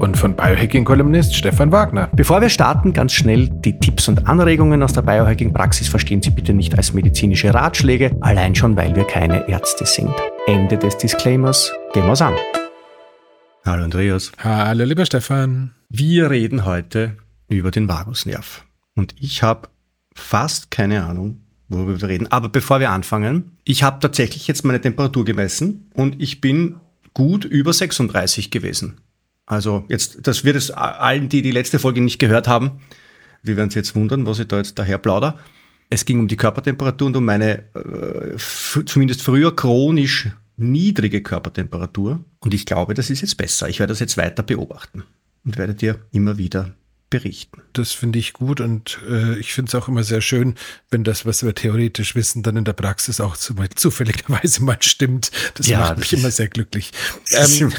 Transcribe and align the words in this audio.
Und 0.00 0.16
von 0.16 0.34
Biohacking-Kolumnist 0.34 1.34
Stefan 1.34 1.72
Wagner. 1.72 2.08
Bevor 2.16 2.40
wir 2.40 2.48
starten, 2.48 2.94
ganz 2.94 3.12
schnell 3.12 3.50
die 3.50 3.78
Tipps 3.78 4.08
und 4.08 4.26
Anregungen 4.26 4.82
aus 4.82 4.94
der 4.94 5.02
Biohacking-Praxis 5.02 5.88
verstehen 5.88 6.22
Sie 6.22 6.30
bitte 6.30 6.54
nicht 6.54 6.74
als 6.74 6.94
medizinische 6.94 7.52
Ratschläge, 7.52 8.16
allein 8.22 8.54
schon, 8.54 8.76
weil 8.76 8.96
wir 8.96 9.04
keine 9.04 9.46
Ärzte 9.46 9.84
sind. 9.84 10.10
Ende 10.46 10.78
des 10.78 10.96
Disclaimers. 10.96 11.70
Gehen 11.92 12.06
wir's 12.06 12.22
an. 12.22 12.34
Hallo 13.66 13.84
Andreas. 13.84 14.32
Hallo 14.38 14.84
lieber 14.84 15.04
Stefan. 15.04 15.72
Wir 15.90 16.30
reden 16.30 16.64
heute 16.64 17.18
über 17.48 17.70
den 17.70 17.86
Vagusnerv. 17.86 18.64
Und 18.96 19.14
ich 19.20 19.42
habe 19.42 19.68
fast 20.14 20.70
keine 20.70 21.04
Ahnung, 21.04 21.42
worüber 21.68 22.00
wir 22.00 22.08
reden. 22.08 22.26
Aber 22.32 22.48
bevor 22.48 22.80
wir 22.80 22.90
anfangen, 22.90 23.58
ich 23.64 23.82
habe 23.82 23.98
tatsächlich 24.00 24.48
jetzt 24.48 24.64
meine 24.64 24.80
Temperatur 24.80 25.26
gemessen 25.26 25.90
und 25.92 26.22
ich 26.22 26.40
bin 26.40 26.76
gut 27.12 27.44
über 27.44 27.74
36 27.74 28.50
gewesen. 28.50 28.96
Also 29.50 29.84
jetzt, 29.88 30.18
das 30.22 30.44
wird 30.44 30.54
es 30.54 30.70
allen, 30.70 31.28
die 31.28 31.42
die 31.42 31.50
letzte 31.50 31.80
Folge 31.80 32.00
nicht 32.00 32.20
gehört 32.20 32.46
haben, 32.46 32.80
wir 33.42 33.56
werden 33.56 33.68
sich 33.68 33.76
jetzt 33.76 33.96
wundern, 33.96 34.24
was 34.24 34.38
ich 34.38 34.46
da 34.46 34.58
jetzt 34.58 34.78
daher 34.78 34.98
plauder. 34.98 35.38
Es 35.88 36.04
ging 36.04 36.20
um 36.20 36.28
die 36.28 36.36
Körpertemperatur 36.36 37.08
und 37.08 37.16
um 37.16 37.24
meine 37.24 37.64
äh, 37.74 38.36
zumindest 38.86 39.22
früher 39.22 39.56
chronisch 39.56 40.28
niedrige 40.56 41.20
Körpertemperatur. 41.20 42.24
Und 42.38 42.54
ich 42.54 42.64
glaube, 42.64 42.94
das 42.94 43.10
ist 43.10 43.22
jetzt 43.22 43.36
besser. 43.38 43.68
Ich 43.68 43.80
werde 43.80 43.90
das 43.90 43.98
jetzt 43.98 44.16
weiter 44.16 44.44
beobachten 44.44 45.02
und 45.44 45.58
werde 45.58 45.74
dir 45.74 45.98
immer 46.12 46.38
wieder 46.38 46.76
berichten. 47.10 47.62
Das 47.72 47.92
finde 47.92 48.18
ich 48.18 48.32
gut 48.32 48.60
und 48.60 49.00
äh, 49.08 49.36
ich 49.38 49.52
finde 49.52 49.68
es 49.68 49.74
auch 49.74 49.88
immer 49.88 50.04
sehr 50.04 50.20
schön, 50.20 50.54
wenn 50.90 51.04
das, 51.04 51.26
was 51.26 51.42
wir 51.42 51.54
theoretisch 51.54 52.14
wissen, 52.14 52.42
dann 52.42 52.56
in 52.56 52.64
der 52.64 52.72
Praxis 52.72 53.20
auch 53.20 53.36
zu, 53.36 53.54
zufälligerweise 53.74 54.62
mal 54.64 54.78
stimmt. 54.80 55.30
Das 55.54 55.66
ja, 55.66 55.80
macht 55.80 55.98
mich 55.98 56.12
immer 56.12 56.30
sehr 56.30 56.48
glücklich. 56.48 56.92
Ähm, 57.32 57.72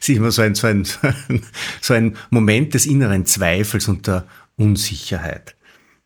ist 0.00 0.08
immer 0.08 0.30
so 0.30 0.42
ein, 0.42 0.54
so, 0.54 0.66
ein, 0.66 0.84
so 1.80 1.94
ein 1.94 2.16
Moment 2.30 2.74
des 2.74 2.86
inneren 2.86 3.26
Zweifels 3.26 3.88
und 3.88 4.06
der 4.06 4.26
Unsicherheit, 4.56 5.56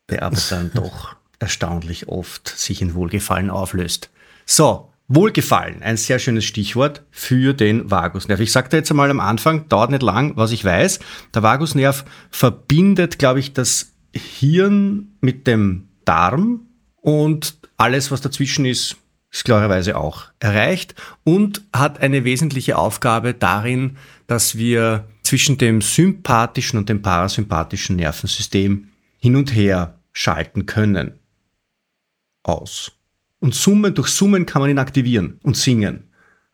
der 0.09 0.23
aber 0.23 0.39
dann 0.51 0.70
doch 0.75 1.17
erstaunlich 1.39 2.09
oft 2.09 2.48
sich 2.48 2.83
in 2.83 2.95
Wohlgefallen 2.95 3.51
auflöst. 3.51 4.11
So, 4.47 4.92
Wohlgefallen, 5.08 5.83
ein 5.83 5.97
sehr 5.97 6.19
schönes 6.19 6.45
Stichwort 6.45 7.03
für 7.11 7.53
den 7.55 7.91
Vagusnerv. 7.91 8.41
Ich 8.41 8.53
sagte 8.53 8.77
jetzt 8.77 8.91
einmal 8.91 9.11
am 9.11 9.20
Anfang, 9.20 9.69
dauert 9.69 9.91
nicht 9.91 10.03
lang, 10.03 10.36
was 10.36 10.53
ich 10.53 10.64
weiß. 10.64 11.00
Der 11.34 11.42
Vagusnerv 11.42 12.05
verbindet, 12.31 13.19
glaube 13.19 13.41
ich, 13.41 13.53
das 13.53 13.92
Hirn 14.14 15.17
mit 15.20 15.47
dem 15.47 15.89
Darm 16.05 16.67
und 16.97 17.58
alles, 17.77 18.11
was 18.11 18.20
dazwischen 18.20 18.64
ist, 18.64 18.97
ist 19.30 19.45
klarerweise 19.45 19.97
auch 19.97 20.27
erreicht 20.41 20.95
und 21.25 21.62
hat 21.73 22.00
eine 22.00 22.25
wesentliche 22.25 22.77
Aufgabe 22.77 23.34
darin, 23.34 23.97
dass 24.27 24.56
wir 24.56 25.08
zwischen 25.23 25.56
dem 25.58 25.80
sympathischen 25.80 26.78
und 26.78 26.89
dem 26.89 27.03
parasympathischen 27.03 27.97
Nervensystem 27.97 28.89
hin 29.19 29.36
und 29.36 29.55
her 29.55 29.98
schalten 30.12 30.67
können. 30.67 31.19
Aus. 32.42 32.92
Und 33.43 33.57
Summen, 33.57 33.93
durch 33.93 34.07
Summen 34.07 34.47
kann 34.47 34.62
man 34.62 34.71
ihn 34.71 34.79
aktivieren 34.79 35.41
und 35.43 35.57
singen. 35.57 36.05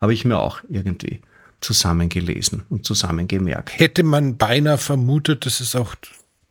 Habe 0.01 0.11
ich 0.11 0.25
mir 0.25 0.39
auch 0.39 0.61
irgendwie 0.69 1.21
zusammengelesen 1.61 2.63
und 2.69 2.83
zusammengemerkt. 2.83 3.77
Hätte 3.77 4.01
man 4.01 4.37
beinahe 4.37 4.79
vermutet, 4.79 5.45
das 5.45 5.61
ist 5.61 5.75
auch 5.75 5.95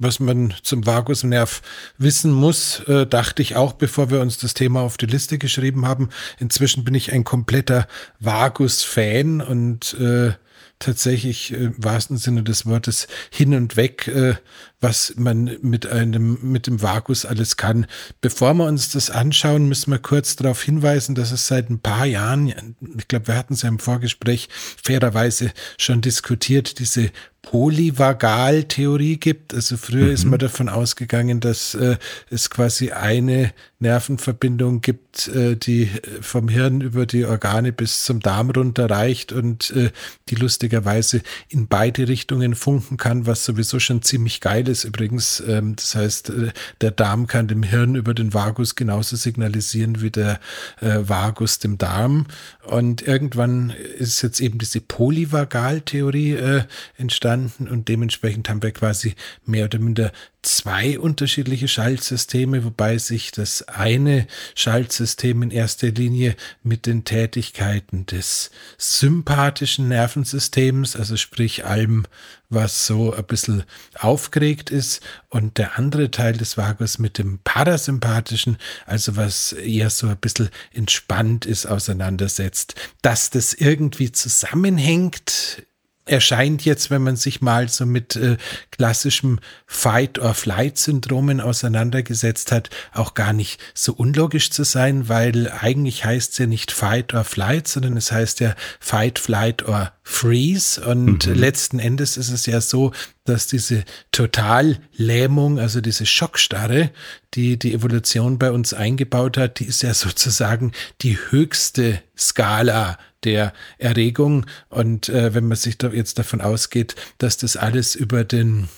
was 0.00 0.21
man 0.21 0.54
zum 0.62 0.87
Vagusnerv 0.87 1.60
wissen 1.99 2.31
muss, 2.31 2.78
äh, 2.87 3.04
dachte 3.04 3.43
ich 3.43 3.56
auch, 3.56 3.72
bevor 3.72 4.12
wir 4.12 4.21
uns 4.21 4.38
das 4.38 4.54
Thema 4.54 4.82
auf 4.82 4.97
die 4.97 5.06
Liste 5.06 5.38
geschrieben 5.38 5.87
haben. 5.87 6.10
Inzwischen 6.38 6.84
bin 6.84 6.94
ich 6.94 7.12
ein 7.12 7.25
kompletter 7.25 7.88
Vagus-Fan 8.20 9.41
und 9.41 9.94
äh, 9.94 10.34
tatsächlich 10.78 11.53
äh, 11.53 11.56
im 11.56 11.84
wahrsten 11.84 12.16
Sinne 12.16 12.44
des 12.44 12.65
Wortes 12.65 13.09
hin 13.31 13.55
und 13.55 13.76
weg 13.76 14.06
äh, 14.06 14.37
was 14.81 15.15
man 15.16 15.56
mit 15.61 15.87
einem, 15.87 16.39
mit 16.43 16.66
dem 16.66 16.83
Vagus 16.83 17.25
alles 17.25 17.56
kann. 17.56 17.87
Bevor 18.21 18.55
wir 18.55 18.66
uns 18.66 18.91
das 18.91 19.11
anschauen, 19.11 19.69
müssen 19.69 19.91
wir 19.91 19.99
kurz 19.99 20.37
darauf 20.37 20.62
hinweisen, 20.62 21.15
dass 21.15 21.33
es 21.33 21.47
seit 21.47 21.69
ein 21.69 21.81
paar 21.81 22.06
Jahren, 22.06 22.77
ich 22.97 23.09
glaube, 23.09 23.28
wir 23.28 23.37
hatten 23.37 23.55
es 23.55 23.62
ja 23.62 23.69
im 23.69 23.81
Vorgespräch 23.81 24.49
fairerweise 24.83 25.53
schon 25.77 26.00
diskutiert, 26.00 26.78
diese 26.78 27.11
Polyvagal-Theorie 27.43 29.17
gibt. 29.17 29.55
Also 29.55 29.77
früher 29.78 30.06
mhm. 30.06 30.12
ist 30.12 30.25
man 30.27 30.38
davon 30.38 30.69
ausgegangen, 30.69 31.41
dass 31.41 31.75
äh, 31.75 31.97
es 32.31 32.50
quasi 32.50 32.91
eine 32.91 33.53
Nervenverbindung 33.78 34.83
gibt, 34.83 35.28
äh, 35.28 35.56
die 35.56 35.88
vom 36.21 36.49
Hirn 36.49 36.83
über 36.83 37.06
die 37.06 37.25
Organe 37.25 37.72
bis 37.72 38.05
zum 38.05 38.21
Darm 38.21 38.50
runterreicht 38.50 39.33
und 39.33 39.71
äh, 39.71 39.91
die 40.28 40.34
lustigerweise 40.34 41.22
in 41.49 41.69
beide 41.69 42.09
Richtungen 42.09 42.55
funken 42.55 42.99
kann, 42.99 43.27
was 43.27 43.44
sowieso 43.44 43.78
schon 43.78 44.03
ziemlich 44.03 44.41
geil 44.41 44.68
beides 44.69 44.84
übrigens. 44.84 45.43
Ähm, 45.47 45.77
das 45.77 45.95
heißt, 45.95 46.31
äh, 46.31 46.53
der 46.81 46.91
Darm 46.91 47.27
kann 47.27 47.49
dem 47.49 47.62
Hirn 47.62 47.95
über 47.95 48.12
den 48.12 48.34
Vagus 48.34 48.75
genauso 48.75 49.17
signalisieren 49.17 50.03
wie 50.03 50.11
der 50.11 50.41
äh, 50.81 50.99
Vagus 51.01 51.59
dem 51.59 51.79
Darm. 51.79 52.27
Und 52.67 53.01
irgendwann 53.03 53.71
ist 53.71 54.23
jetzt 54.23 54.41
eben 54.41 54.59
diese 54.59 54.81
Polyvagaltheorie 54.81 56.33
äh, 56.34 56.62
entstanden 56.99 57.67
und 57.67 57.89
dementsprechend 57.89 58.49
haben 58.49 58.62
wir 58.62 58.73
quasi 58.73 59.15
mehr 59.47 59.65
oder 59.65 59.79
minder 59.79 60.12
zwei 60.43 60.99
unterschiedliche 60.99 61.69
Schaltsysteme, 61.69 62.65
wobei 62.65 62.99
sich 62.99 63.32
das 63.32 63.62
eine 63.62 64.26
Schaltsystem 64.54 65.43
in 65.43 65.50
erster 65.50 65.88
Linie 65.88 66.37
mit 66.62 66.87
den 66.87 67.04
Tätigkeiten 67.04 68.06
des 68.06 68.50
sympathischen 68.76 69.88
Nervensystems, 69.88 70.97
also 70.97 71.16
sprich 71.16 71.65
allem, 71.65 72.06
was 72.49 72.87
so 72.87 73.12
ein 73.12 73.25
bisschen 73.25 73.65
aufgeregt 73.99 74.71
ist, 74.71 75.03
und 75.28 75.59
der 75.59 75.78
andere 75.78 76.10
Teil 76.10 76.34
des 76.34 76.56
Vagus 76.56 76.99
mit 76.99 77.19
dem 77.19 77.41
parasympathischen, 77.44 78.56
also 78.87 79.16
was 79.16 79.53
eher 79.53 79.91
so 79.91 80.06
ein 80.06 80.16
bisschen 80.16 80.49
entspannt 80.72 81.47
ist, 81.47 81.66
auseinandersetzt. 81.66 82.75
Dass 83.03 83.31
das 83.31 83.53
irgendwie 83.55 84.12
zusammenhängt, 84.12 85.66
erscheint 86.08 86.64
jetzt, 86.64 86.91
wenn 86.91 87.02
man 87.02 87.16
sich 87.16 87.41
mal 87.41 87.69
so 87.69 87.86
mit 87.86 88.16
äh, 88.16 88.36
klassischem 88.70 89.38
Fight-or-Flight-Syndromen 89.66 91.41
auseinandergesetzt 91.41 92.52
hat, 92.52 92.70
auch 92.92 93.14
gar 93.14 93.32
nicht 93.32 93.60
so 93.74 93.92
unlogisch 93.92 94.50
zu 94.50 94.64
sein, 94.64 95.08
weil 95.08 95.50
eigentlich 95.50 96.04
heißt 96.04 96.32
es 96.32 96.38
ja 96.38 96.46
nicht 96.46 96.72
Fight 96.72 97.14
or 97.14 97.24
Flight, 97.24 97.69
sondern 97.69 97.96
es 97.96 98.12
heißt 98.12 98.41
ja 98.41 98.54
Fight, 98.80 99.19
Flight 99.19 99.66
or 99.69 99.92
Freeze. 100.02 100.80
Und 100.80 101.26
mhm. 101.26 101.34
letzten 101.34 101.78
Endes 101.78 102.16
ist 102.16 102.30
es 102.30 102.46
ja 102.46 102.60
so, 102.60 102.92
dass 103.25 103.46
diese 103.46 103.84
Totallähmung, 104.10 105.58
also 105.58 105.80
diese 105.80 106.06
Schockstarre, 106.06 106.90
die 107.34 107.58
die 107.58 107.75
Evolution 107.75 108.38
bei 108.38 108.50
uns 108.50 108.72
eingebaut 108.72 109.36
hat, 109.36 109.60
die 109.60 109.66
ist 109.66 109.82
ja 109.82 109.92
sozusagen 109.94 110.72
die 111.02 111.19
höchste 111.30 112.00
Skala 112.16 112.98
der 113.25 113.53
Erregung. 113.79 114.47
Und 114.69 115.09
äh, 115.09 115.34
wenn 115.34 115.49
man 115.49 115.56
sich 115.56 115.79
da 115.79 115.89
jetzt 115.89 116.19
davon 116.19 116.41
ausgeht, 116.41 116.95
dass 117.19 117.37
das 117.37 117.56
alles 117.56 117.95
über 117.95 118.25
den 118.25 118.69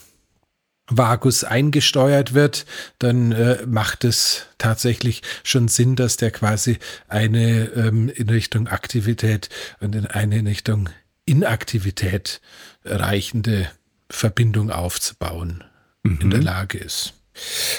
Vagus 0.90 1.44
eingesteuert 1.44 2.34
wird, 2.34 2.66
dann 2.98 3.32
äh, 3.32 3.64
macht 3.66 4.04
es 4.04 4.46
tatsächlich 4.58 5.22
schon 5.44 5.68
Sinn, 5.68 5.94
dass 5.94 6.16
der 6.16 6.32
quasi 6.32 6.78
eine 7.08 7.66
ähm, 7.76 8.08
in 8.08 8.28
Richtung 8.28 8.66
Aktivität 8.66 9.48
und 9.78 9.94
in 9.94 10.06
eine 10.06 10.38
in 10.38 10.46
Richtung 10.46 10.88
Inaktivität 11.24 12.40
reichende 12.84 13.70
Verbindung 14.10 14.70
aufzubauen 14.70 15.62
mhm. 16.02 16.18
in 16.22 16.30
der 16.30 16.42
Lage 16.42 16.78
ist. 16.78 17.14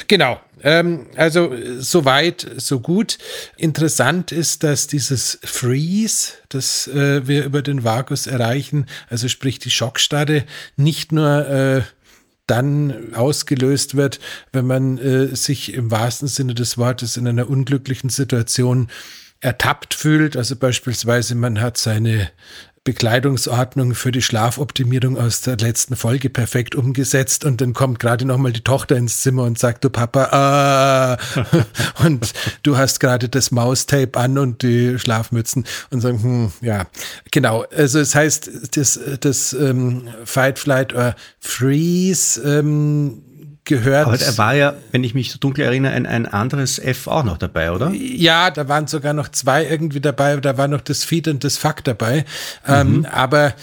Genau, 0.08 0.40
ähm, 0.64 1.08
also 1.16 1.54
so 1.80 2.06
weit, 2.06 2.46
so 2.58 2.80
gut. 2.80 3.18
Interessant 3.58 4.32
ist, 4.32 4.64
dass 4.64 4.88
dieses 4.88 5.40
Freeze, 5.44 6.34
das 6.50 6.88
äh, 6.88 7.28
wir 7.28 7.46
über 7.46 7.62
den 7.62 7.84
Vagus 7.84 8.28
erreichen, 8.28 8.86
also 9.10 9.28
sprich 9.28 9.60
die 9.60 9.72
Schockstarre, 9.72 10.46
nicht 10.76 11.12
nur 11.12 11.48
äh, 11.48 11.82
dann 12.48 13.14
ausgelöst 13.14 13.96
wird, 13.96 14.20
wenn 14.52 14.66
man 14.66 14.98
äh, 14.98 15.36
sich 15.36 15.74
im 15.74 15.90
wahrsten 15.90 16.28
Sinne 16.28 16.54
des 16.54 16.78
Wortes 16.78 17.16
in 17.18 17.28
einer 17.28 17.50
unglücklichen 17.50 18.10
Situation 18.10 18.90
ertappt 19.40 19.94
fühlt. 19.94 20.36
Also 20.36 20.56
beispielsweise 20.56 21.36
man 21.36 21.62
hat 21.62 21.78
seine 21.78 22.30
Bekleidungsordnung 22.84 23.94
für 23.94 24.12
die 24.12 24.24
Schlafoptimierung 24.24 25.16
aus 25.16 25.42
der 25.42 25.56
letzten 25.58 25.96
Folge 25.96 26.32
perfekt 26.32 26.74
umgesetzt 26.74 27.46
und 27.46 27.62
dann 27.62 27.74
kommt 27.74 28.00
gerade 28.00 28.26
nochmal 28.26 28.54
die 28.54 28.64
Tochter 28.64 28.96
ins 28.96 29.22
Zimmer 29.22 29.44
und 29.44 29.60
sagt, 29.60 29.84
du 29.84 29.92
Papa, 29.92 30.30
ah, 30.32 31.18
und 32.04 32.34
du 32.64 32.78
hast 32.78 33.00
gerade 33.00 33.30
das 33.30 33.52
Maustape 33.52 34.20
an 34.20 34.40
und 34.40 34.64
die 34.64 34.98
Schlafmützen 34.98 35.66
und 35.92 36.02
sagen, 36.02 36.24
hm, 36.24 36.52
ja, 36.62 36.88
genau. 37.30 37.66
Also 37.72 38.00
es 38.00 38.16
heißt, 38.16 38.76
das, 38.76 39.00
das 39.20 39.54
ähm, 39.54 40.08
Fight, 40.26 40.58
Flight 40.58 40.92
oder 40.94 41.16
Freeze 41.40 42.42
ähm, 42.42 43.22
gehört. 43.72 44.08
Aber 44.08 44.20
er 44.20 44.38
war 44.38 44.54
ja, 44.54 44.74
wenn 44.92 45.04
ich 45.04 45.14
mich 45.14 45.32
so 45.32 45.40
dunkel 45.40 45.66
erinnere, 45.66 45.94
ein, 45.94 46.06
ein 46.06 46.26
anderes 46.26 46.78
F 46.78 47.08
auch 47.08 47.24
noch 47.24 47.38
dabei, 47.38 47.72
oder? 47.72 47.92
Ja, 47.92 48.52
da 48.52 48.68
waren 48.68 48.88
sogar 48.88 49.14
noch 49.14 49.30
zwei 49.30 49.66
irgendwie 49.66 50.02
dabei. 50.02 50.36
Da 50.38 50.58
war 50.58 50.68
noch 50.68 50.82
das 50.82 51.04
Feed 51.04 51.28
und 51.28 51.44
das 51.44 51.58
Fuck 51.58 51.84
dabei. 51.84 52.26
Ähm, 52.68 52.88
mhm. 52.88 52.96
Ähm, 52.96 53.06
aber 53.06 53.54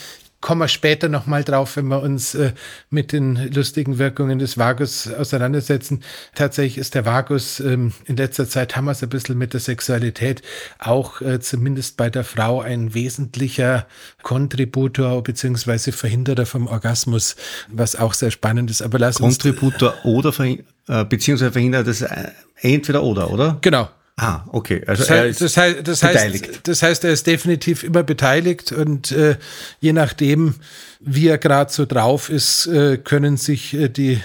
kommen 0.41 0.61
wir 0.61 0.69
später 0.69 1.09
nochmal 1.09 1.43
drauf, 1.43 1.77
wenn 1.77 1.89
wir 1.89 2.01
uns 2.01 2.35
äh, 2.35 2.53
mit 2.91 3.13
den 3.13 3.53
lustigen 3.53 3.99
Wirkungen 3.99 4.39
des 4.39 4.57
Vagus 4.57 5.13
auseinandersetzen. 5.13 6.03
Tatsächlich 6.35 6.79
ist 6.79 6.95
der 6.95 7.05
Vagus, 7.05 7.59
ähm, 7.61 7.93
in 8.05 8.17
letzter 8.17 8.49
Zeit 8.49 8.77
haben 8.77 8.85
wir 8.85 8.93
es 8.93 9.03
ein 9.03 9.09
bisschen 9.09 9.37
mit 9.37 9.53
der 9.53 9.61
Sexualität, 9.61 10.43
auch 10.79 11.21
äh, 11.21 11.41
zumindest 11.41 11.97
bei 11.97 12.09
der 12.09 12.23
Frau 12.23 12.61
ein 12.61 12.95
wesentlicher 12.95 13.87
Kontributor 14.23 15.23
bzw. 15.23 15.91
Verhinderer 15.91 16.47
vom 16.47 16.69
Orgasmus, 16.69 17.35
was 17.69 17.97
auch 17.97 18.15
sehr 18.15 18.31
spannend 18.31 18.71
ist. 18.71 18.83
Aber 18.83 18.99
lass 18.99 19.19
Kontributor 19.19 19.95
uns, 20.05 20.05
oder 20.05 20.33
verhin 20.33 20.65
äh, 20.87 21.05
beziehungsweise 21.05 21.53
Verhinderer, 21.53 21.83
das 21.83 22.03
äh, 22.03 22.29
entweder 22.61 23.03
oder, 23.03 23.31
oder? 23.31 23.59
Genau, 23.61 23.89
Ah, 24.21 24.45
okay. 24.49 24.83
Also 24.85 25.05
das, 25.05 25.11
heißt, 25.11 25.41
das, 25.41 25.57
heißt, 25.57 25.89
das, 25.89 26.03
heißt, 26.03 26.61
das 26.65 26.83
heißt, 26.83 27.05
er 27.05 27.13
ist 27.13 27.27
definitiv 27.29 27.85
immer 27.85 28.03
beteiligt 28.03 28.73
und 28.73 29.13
äh, 29.13 29.37
je 29.79 29.93
nachdem, 29.93 30.57
wie 30.99 31.29
er 31.29 31.39
gerade 31.39 31.73
so 31.73 31.87
drauf 31.87 32.29
ist, 32.29 32.67
äh, 32.67 32.99
können 32.99 33.37
sich 33.37 33.75
äh, 33.75 33.89
die 33.89 34.21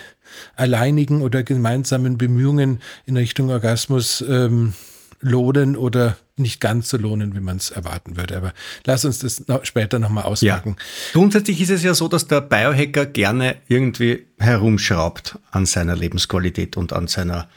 alleinigen 0.56 1.22
oder 1.22 1.44
gemeinsamen 1.44 2.18
Bemühungen 2.18 2.82
in 3.06 3.18
Richtung 3.18 3.52
Orgasmus 3.52 4.26
ähm, 4.28 4.74
lohnen 5.22 5.78
oder 5.78 6.18
nicht 6.38 6.60
ganz 6.60 6.90
so 6.90 6.98
lohnen, 6.98 7.36
wie 7.36 7.40
man 7.40 7.58
es 7.58 7.70
erwarten 7.70 8.18
würde. 8.18 8.36
Aber 8.36 8.54
lass 8.86 9.06
uns 9.06 9.20
das 9.20 9.48
noch 9.48 9.64
später 9.64 10.00
nochmal 10.00 10.24
auspacken. 10.24 10.76
Ja. 10.78 11.12
Grundsätzlich 11.14 11.62
ist 11.62 11.70
es 11.70 11.84
ja 11.84 11.94
so, 11.94 12.08
dass 12.08 12.26
der 12.26 12.42
Biohacker 12.42 13.06
gerne 13.06 13.58
irgendwie 13.68 14.26
herumschraubt 14.40 15.38
an 15.52 15.68
seiner 15.68 15.96
Lebensqualität 15.96 16.78
und 16.78 16.94
an 16.94 17.08
seiner 17.08 17.48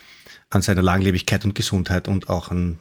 an 0.51 0.63
seiner 0.63 0.83
Langlebigkeit 0.83 1.45
und 1.45 1.55
Gesundheit 1.55 2.09
und 2.09 2.29
auch 2.29 2.51
an 2.51 2.79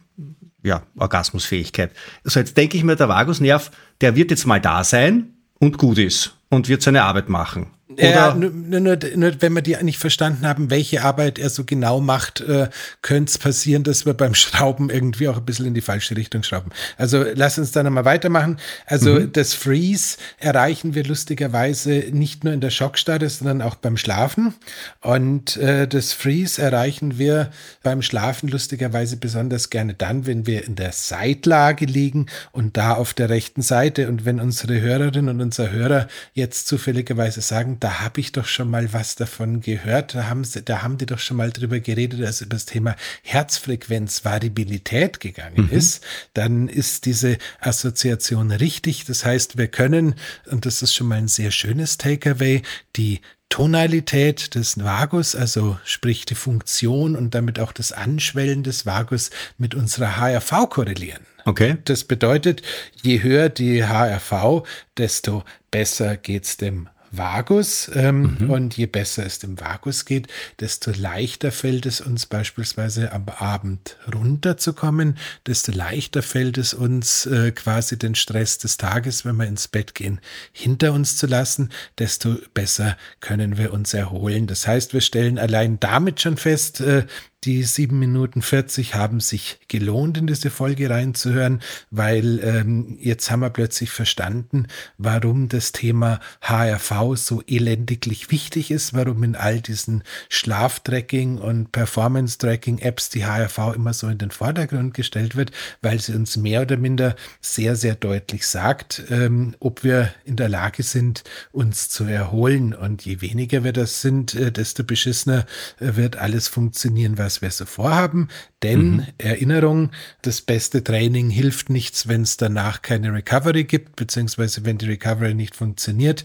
ja, 0.63 0.81
Orgasmusfähigkeit. 0.97 1.91
Also 2.23 2.39
jetzt 2.39 2.57
denke 2.57 2.77
ich 2.77 2.83
mir, 2.83 2.95
der 2.95 3.09
Vagusnerv, 3.09 3.71
der 4.01 4.15
wird 4.15 4.31
jetzt 4.31 4.45
mal 4.45 4.59
da 4.59 4.83
sein 4.83 5.33
und 5.59 5.77
gut 5.77 5.97
ist 5.97 6.35
und 6.49 6.67
wird 6.67 6.81
seine 6.81 7.03
Arbeit 7.03 7.29
machen. 7.29 7.67
Ja, 7.97 8.33
nur, 8.33 8.49
nur, 8.49 8.97
nur, 9.15 9.41
wenn 9.41 9.53
wir 9.53 9.61
die 9.61 9.75
nicht 9.83 9.99
verstanden 9.99 10.47
haben, 10.47 10.69
welche 10.69 11.03
Arbeit 11.03 11.39
er 11.39 11.49
so 11.49 11.63
genau 11.63 11.99
macht, 11.99 12.41
äh, 12.41 12.69
könnte 13.01 13.29
es 13.29 13.37
passieren, 13.37 13.83
dass 13.83 14.05
wir 14.05 14.13
beim 14.13 14.35
Schrauben 14.35 14.89
irgendwie 14.89 15.27
auch 15.27 15.37
ein 15.37 15.45
bisschen 15.45 15.65
in 15.65 15.73
die 15.73 15.81
falsche 15.81 16.15
Richtung 16.15 16.43
schrauben. 16.43 16.71
Also 16.97 17.25
lass 17.33 17.57
uns 17.57 17.71
da 17.71 17.83
nochmal 17.83 18.05
weitermachen. 18.05 18.57
Also 18.85 19.11
mhm. 19.11 19.31
das 19.31 19.53
Freeze 19.53 20.17
erreichen 20.39 20.95
wir 20.95 21.03
lustigerweise 21.03 22.05
nicht 22.11 22.43
nur 22.43 22.53
in 22.53 22.61
der 22.61 22.69
Schockstarre, 22.69 23.29
sondern 23.29 23.61
auch 23.61 23.75
beim 23.75 23.97
Schlafen. 23.97 24.53
Und 25.01 25.57
äh, 25.57 25.87
das 25.87 26.13
Freeze 26.13 26.61
erreichen 26.61 27.17
wir 27.17 27.51
beim 27.83 28.01
Schlafen 28.01 28.49
lustigerweise 28.49 29.17
besonders 29.17 29.69
gerne 29.69 29.93
dann, 29.93 30.25
wenn 30.25 30.45
wir 30.45 30.65
in 30.65 30.75
der 30.75 30.91
Seitlage 30.91 31.85
liegen 31.85 32.27
und 32.51 32.77
da 32.77 32.93
auf 32.93 33.13
der 33.13 33.29
rechten 33.29 33.61
Seite. 33.61 34.07
Und 34.07 34.25
wenn 34.25 34.39
unsere 34.39 34.81
Hörerin 34.81 35.29
und 35.29 35.41
unser 35.41 35.71
Hörer 35.71 36.07
jetzt 36.33 36.67
zufälligerweise 36.67 37.41
sagen, 37.41 37.77
da 37.85 37.99
habe 37.99 38.19
ich 38.19 38.31
doch 38.31 38.47
schon 38.47 38.71
mal 38.71 38.93
was 38.93 39.13
davon 39.13 39.61
gehört. 39.61 40.15
Da 40.15 40.27
haben, 40.27 40.43
sie, 40.43 40.63
da 40.63 40.81
haben 40.81 40.97
die 40.97 41.05
doch 41.05 41.19
schon 41.19 41.37
mal 41.37 41.51
drüber 41.51 41.79
geredet, 41.79 42.25
als 42.25 42.41
über 42.41 42.55
das 42.55 42.65
Thema 42.65 42.95
Herzfrequenzvariabilität 43.21 45.19
gegangen 45.19 45.65
mhm. 45.65 45.69
ist. 45.69 46.03
Dann 46.33 46.67
ist 46.67 47.05
diese 47.05 47.37
Assoziation 47.59 48.51
richtig. 48.51 49.05
Das 49.05 49.23
heißt, 49.23 49.59
wir 49.59 49.67
können, 49.67 50.15
und 50.47 50.65
das 50.65 50.81
ist 50.81 50.95
schon 50.95 51.05
mal 51.09 51.19
ein 51.19 51.27
sehr 51.27 51.51
schönes 51.51 51.99
Takeaway, 51.99 52.63
die 52.95 53.21
Tonalität 53.49 54.55
des 54.55 54.83
Vagus, 54.83 55.35
also 55.35 55.77
sprich 55.83 56.25
die 56.25 56.33
Funktion 56.33 57.15
und 57.15 57.35
damit 57.35 57.59
auch 57.59 57.71
das 57.71 57.91
Anschwellen 57.91 58.63
des 58.63 58.87
Vagus 58.87 59.29
mit 59.59 59.75
unserer 59.75 60.17
HRV 60.17 60.71
korrelieren. 60.71 61.21
Okay. 61.45 61.77
Das 61.85 62.03
bedeutet, 62.03 62.63
je 63.03 63.21
höher 63.21 63.49
die 63.49 63.83
HRV, 63.83 64.63
desto 64.97 65.43
besser 65.69 66.17
geht's 66.17 66.57
dem 66.57 66.89
Vagus. 67.17 67.89
Ähm, 67.93 68.37
mhm. 68.39 68.49
Und 68.49 68.77
je 68.77 68.85
besser 68.85 69.25
es 69.25 69.39
dem 69.39 69.59
Vagus 69.59 70.05
geht, 70.05 70.27
desto 70.59 70.91
leichter 70.91 71.51
fällt 71.51 71.85
es 71.85 72.01
uns 72.01 72.25
beispielsweise 72.25 73.11
am 73.11 73.25
Abend 73.37 73.97
runterzukommen, 74.13 75.17
desto 75.47 75.71
leichter 75.71 76.21
fällt 76.21 76.57
es 76.57 76.73
uns 76.73 77.25
äh, 77.25 77.51
quasi 77.51 77.97
den 77.97 78.15
Stress 78.15 78.57
des 78.57 78.77
Tages, 78.77 79.25
wenn 79.25 79.35
wir 79.35 79.47
ins 79.47 79.67
Bett 79.67 79.95
gehen, 79.95 80.19
hinter 80.51 80.93
uns 80.93 81.17
zu 81.17 81.27
lassen, 81.27 81.69
desto 81.99 82.35
besser 82.53 82.97
können 83.19 83.57
wir 83.57 83.73
uns 83.73 83.93
erholen. 83.93 84.47
Das 84.47 84.67
heißt, 84.67 84.93
wir 84.93 85.01
stellen 85.01 85.39
allein 85.39 85.79
damit 85.79 86.21
schon 86.21 86.37
fest, 86.37 86.81
äh, 86.81 87.05
die 87.45 87.63
sieben 87.63 87.99
Minuten 87.99 88.41
40 88.41 88.95
haben 88.95 89.19
sich 89.19 89.59
gelohnt, 89.67 90.17
in 90.17 90.25
diese 90.25 90.49
Folge 90.49 90.89
reinzuhören, 90.89 91.61
weil 91.91 92.39
ähm, 92.43 92.97
jetzt 92.99 93.29
haben 93.29 93.41
wir 93.41 93.51
plötzlich 93.51 93.91
verstanden, 93.91 94.67
warum 94.97 95.47
das 95.47 95.71
Thema 95.71 96.19
HRV 96.41 97.15
so 97.15 97.43
elendiglich 97.45 98.31
wichtig 98.31 98.71
ist, 98.71 98.93
warum 98.93 99.23
in 99.23 99.35
all 99.35 99.61
diesen 99.61 100.03
Schlaftracking 100.29 101.37
und 101.37 101.71
Performance-Tracking-Apps 101.71 103.09
die 103.09 103.25
HRV 103.25 103.75
immer 103.75 103.93
so 103.93 104.07
in 104.07 104.17
den 104.17 104.31
Vordergrund 104.31 104.93
gestellt 104.95 105.35
wird, 105.35 105.51
weil 105.81 105.99
sie 105.99 106.13
uns 106.13 106.37
mehr 106.37 106.63
oder 106.63 106.77
minder 106.77 107.15
sehr, 107.41 107.75
sehr 107.75 107.95
deutlich 107.95 108.47
sagt, 108.47 109.03
ähm, 109.09 109.55
ob 109.59 109.83
wir 109.83 110.11
in 110.25 110.35
der 110.35 110.49
Lage 110.49 110.81
sind, 110.83 111.23
uns 111.51 111.89
zu 111.89 112.05
erholen. 112.05 112.73
Und 112.73 113.05
je 113.05 113.21
weniger 113.21 113.63
wir 113.63 113.73
das 113.73 114.01
sind, 114.01 114.33
äh, 114.33 114.51
desto 114.51 114.83
beschissener 114.83 115.45
äh, 115.79 115.95
wird 115.95 116.17
alles 116.17 116.47
funktionieren, 116.47 117.17
was 117.17 117.34
was 117.35 117.41
wir 117.41 117.51
so 117.51 117.65
vorhaben. 117.65 118.29
Denn 118.63 118.91
mhm. 118.91 119.05
Erinnerung, 119.17 119.91
das 120.21 120.41
beste 120.41 120.83
Training 120.83 121.29
hilft 121.29 121.69
nichts, 121.69 122.07
wenn 122.07 122.21
es 122.21 122.37
danach 122.37 122.81
keine 122.81 123.13
Recovery 123.13 123.65
gibt, 123.65 123.95
beziehungsweise 123.95 124.65
wenn 124.65 124.77
die 124.77 124.87
Recovery 124.87 125.33
nicht 125.33 125.55
funktioniert. 125.55 126.23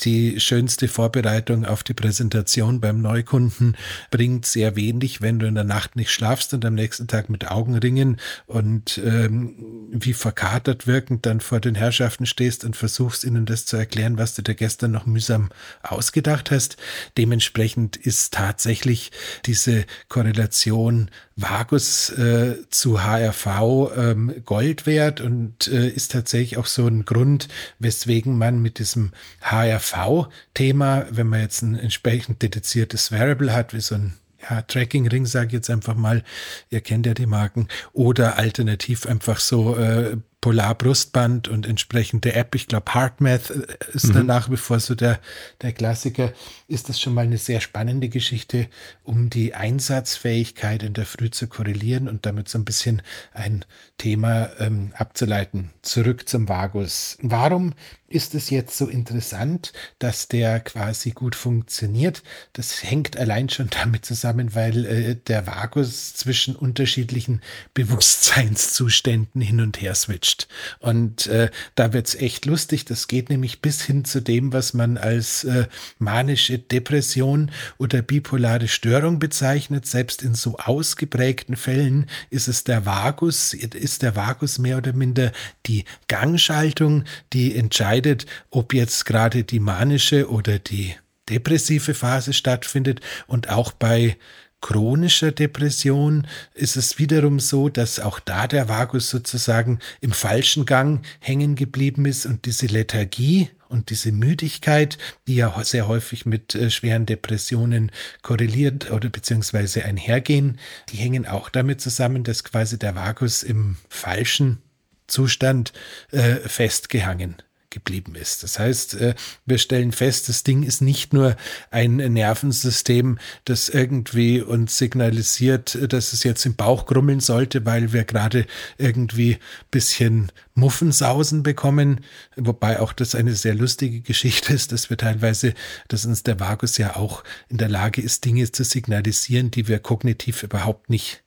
Die 0.00 0.38
schönste 0.38 0.88
Vorbereitung 0.88 1.64
auf 1.64 1.82
die 1.82 1.94
Präsentation 1.94 2.80
beim 2.80 3.00
Neukunden 3.00 3.76
bringt 4.10 4.46
sehr 4.46 4.76
wenig, 4.76 5.20
wenn 5.20 5.38
du 5.38 5.46
in 5.46 5.54
der 5.54 5.64
Nacht 5.64 5.96
nicht 5.96 6.10
schlafst 6.10 6.54
und 6.54 6.64
am 6.64 6.74
nächsten 6.74 7.08
Tag 7.08 7.30
mit 7.30 7.50
Augenringen 7.50 8.18
und 8.46 9.00
ähm, 9.04 9.88
wie 9.90 10.12
verkatert 10.12 10.86
wirkend 10.86 11.26
dann 11.26 11.40
vor 11.40 11.60
den 11.60 11.74
Herrschaften 11.74 12.26
stehst 12.26 12.64
und 12.64 12.76
versuchst 12.76 13.24
ihnen 13.24 13.46
das 13.46 13.66
zu 13.66 13.76
erklären, 13.76 14.18
was 14.18 14.34
du 14.34 14.42
dir 14.42 14.54
gestern 14.54 14.92
noch 14.92 15.06
mühsam 15.06 15.48
ausgedacht 15.82 16.50
hast. 16.50 16.76
Dementsprechend 17.16 17.96
ist 17.96 18.34
tatsächlich 18.34 19.10
diese 19.46 19.84
Korrelation 20.08 20.39
Kombination 20.40 21.10
Vagus 21.36 22.08
äh, 22.10 22.56
zu 22.70 23.02
HRV 23.02 23.92
ähm, 23.94 24.34
Gold 24.46 24.86
wert 24.86 25.20
und 25.20 25.68
äh, 25.68 25.88
ist 25.88 26.12
tatsächlich 26.12 26.56
auch 26.56 26.66
so 26.66 26.86
ein 26.86 27.04
Grund, 27.04 27.48
weswegen 27.78 28.38
man 28.38 28.62
mit 28.62 28.78
diesem 28.78 29.12
HRV-Thema, 29.42 31.06
wenn 31.10 31.26
man 31.26 31.40
jetzt 31.40 31.62
ein 31.62 31.78
entsprechend 31.78 32.40
dediziertes 32.40 33.12
Variable 33.12 33.52
hat, 33.52 33.74
wie 33.74 33.80
so 33.80 33.96
ein 33.96 34.14
ja, 34.48 34.62
Tracking-Ring, 34.62 35.26
sage 35.26 35.48
ich 35.48 35.52
jetzt 35.52 35.70
einfach 35.70 35.94
mal, 35.94 36.24
ihr 36.70 36.80
kennt 36.80 37.04
ja 37.04 37.12
die 37.12 37.26
Marken, 37.26 37.68
oder 37.92 38.38
alternativ 38.38 39.04
einfach 39.04 39.40
so 39.40 39.76
äh, 39.76 40.16
Polarbrustband 40.40 41.48
und 41.48 41.66
entsprechende 41.66 42.34
App. 42.34 42.54
Ich 42.54 42.66
glaube, 42.66 42.94
HeartMath 42.94 43.50
äh, 43.50 43.66
ist 43.92 44.08
mhm. 44.08 44.12
dann 44.14 44.26
nach 44.26 44.50
wie 44.50 44.56
vor 44.56 44.80
so 44.80 44.94
der, 44.94 45.20
der 45.60 45.72
Klassiker. 45.72 46.32
Ist 46.66 46.88
das 46.88 47.00
schon 47.00 47.14
mal 47.14 47.22
eine 47.22 47.38
sehr 47.38 47.60
spannende 47.60 48.08
Geschichte, 48.08 48.68
um 49.04 49.28
die 49.28 49.54
Einsatzfähigkeit 49.54 50.82
in 50.82 50.94
der 50.94 51.04
Früh 51.04 51.30
zu 51.30 51.46
korrelieren 51.46 52.08
und 52.08 52.24
damit 52.24 52.48
so 52.48 52.58
ein 52.58 52.64
bisschen 52.64 53.02
ein 53.32 53.64
Thema 53.98 54.50
ähm, 54.58 54.92
abzuleiten. 54.96 55.70
Zurück 55.82 56.28
zum 56.28 56.48
Vagus. 56.48 57.18
Warum 57.20 57.74
ist 58.08 58.34
es 58.34 58.50
jetzt 58.50 58.76
so 58.76 58.86
interessant, 58.86 59.72
dass 59.98 60.26
der 60.26 60.60
quasi 60.60 61.10
gut 61.10 61.36
funktioniert? 61.36 62.22
Das 62.54 62.82
hängt 62.82 63.16
allein 63.16 63.48
schon 63.50 63.68
damit 63.70 64.04
zusammen, 64.04 64.54
weil 64.54 64.84
äh, 64.84 65.16
der 65.16 65.46
Vagus 65.46 66.14
zwischen 66.14 66.56
unterschiedlichen 66.56 67.42
Bewusstseinszuständen 67.74 69.40
hin 69.40 69.60
und 69.60 69.80
her 69.80 69.94
switcht. 69.94 70.29
Und 70.78 71.26
äh, 71.26 71.50
da 71.74 71.92
wird's 71.92 72.14
echt 72.14 72.46
lustig. 72.46 72.84
Das 72.84 73.08
geht 73.08 73.30
nämlich 73.30 73.60
bis 73.60 73.82
hin 73.82 74.04
zu 74.04 74.20
dem, 74.20 74.52
was 74.52 74.74
man 74.74 74.96
als 74.96 75.44
äh, 75.44 75.66
manische 75.98 76.58
Depression 76.58 77.50
oder 77.78 78.02
bipolare 78.02 78.68
Störung 78.68 79.18
bezeichnet. 79.18 79.86
Selbst 79.86 80.22
in 80.22 80.34
so 80.34 80.58
ausgeprägten 80.58 81.56
Fällen 81.56 82.06
ist 82.30 82.48
es 82.48 82.64
der 82.64 82.86
Vagus, 82.86 83.54
ist 83.54 84.02
der 84.02 84.16
Vagus 84.16 84.58
mehr 84.58 84.78
oder 84.78 84.92
minder 84.92 85.32
die 85.66 85.84
Gangschaltung, 86.08 87.04
die 87.32 87.56
entscheidet, 87.56 88.26
ob 88.50 88.74
jetzt 88.74 89.06
gerade 89.06 89.44
die 89.44 89.60
manische 89.60 90.28
oder 90.30 90.58
die 90.58 90.94
depressive 91.28 91.94
Phase 91.94 92.32
stattfindet. 92.32 93.00
Und 93.26 93.48
auch 93.48 93.72
bei 93.72 94.16
chronischer 94.60 95.32
Depression 95.32 96.26
ist 96.54 96.76
es 96.76 96.98
wiederum 96.98 97.40
so, 97.40 97.68
dass 97.68 98.00
auch 98.00 98.20
da 98.20 98.46
der 98.46 98.68
Vagus 98.68 99.10
sozusagen 99.10 99.78
im 100.00 100.12
falschen 100.12 100.66
Gang 100.66 101.04
hängen 101.18 101.54
geblieben 101.54 102.04
ist 102.04 102.26
und 102.26 102.44
diese 102.44 102.66
Lethargie 102.66 103.50
und 103.68 103.90
diese 103.90 104.12
Müdigkeit, 104.12 104.98
die 105.26 105.36
ja 105.36 105.62
sehr 105.64 105.88
häufig 105.88 106.26
mit 106.26 106.54
äh, 106.54 106.70
schweren 106.70 107.06
Depressionen 107.06 107.92
korreliert 108.22 108.90
oder 108.90 109.08
beziehungsweise 109.08 109.84
einhergehen, 109.84 110.58
die 110.88 110.96
hängen 110.96 111.26
auch 111.26 111.48
damit 111.48 111.80
zusammen, 111.80 112.24
dass 112.24 112.44
quasi 112.44 112.78
der 112.78 112.96
Vagus 112.96 113.42
im 113.42 113.76
falschen 113.88 114.58
Zustand 115.06 115.72
äh, 116.10 116.36
festgehangen 116.36 117.36
geblieben 117.70 118.14
ist. 118.14 118.42
Das 118.42 118.58
heißt, 118.58 118.94
äh, 118.94 119.14
wir 119.46 119.58
stellen 119.58 119.92
fest, 119.92 120.28
das 120.28 120.42
Ding 120.42 120.62
ist 120.62 120.82
nicht 120.82 121.12
nur 121.12 121.36
ein 121.70 121.96
Nervensystem, 121.96 123.18
das 123.44 123.68
irgendwie 123.68 124.42
uns 124.42 124.76
signalisiert, 124.76 125.78
dass 125.92 126.12
es 126.12 126.24
jetzt 126.24 126.44
im 126.46 126.56
Bauch 126.56 126.86
grummeln 126.86 127.20
sollte, 127.20 127.64
weil 127.64 127.92
wir 127.92 128.04
gerade 128.04 128.46
irgendwie 128.78 129.38
bisschen 129.70 130.32
Muffensausen 130.54 131.42
bekommen, 131.42 132.00
wobei 132.36 132.80
auch 132.80 132.92
das 132.92 133.14
eine 133.14 133.34
sehr 133.34 133.54
lustige 133.54 134.00
Geschichte 134.00 134.52
ist, 134.52 134.72
dass 134.72 134.90
wir 134.90 134.96
teilweise, 134.96 135.54
dass 135.88 136.04
uns 136.04 136.22
der 136.22 136.38
Vagus 136.40 136.76
ja 136.78 136.96
auch 136.96 137.24
in 137.48 137.58
der 137.58 137.68
Lage 137.68 138.02
ist, 138.02 138.24
Dinge 138.24 138.50
zu 138.50 138.64
signalisieren, 138.64 139.50
die 139.50 139.68
wir 139.68 139.78
kognitiv 139.78 140.42
überhaupt 140.42 140.90
nicht 140.90 141.22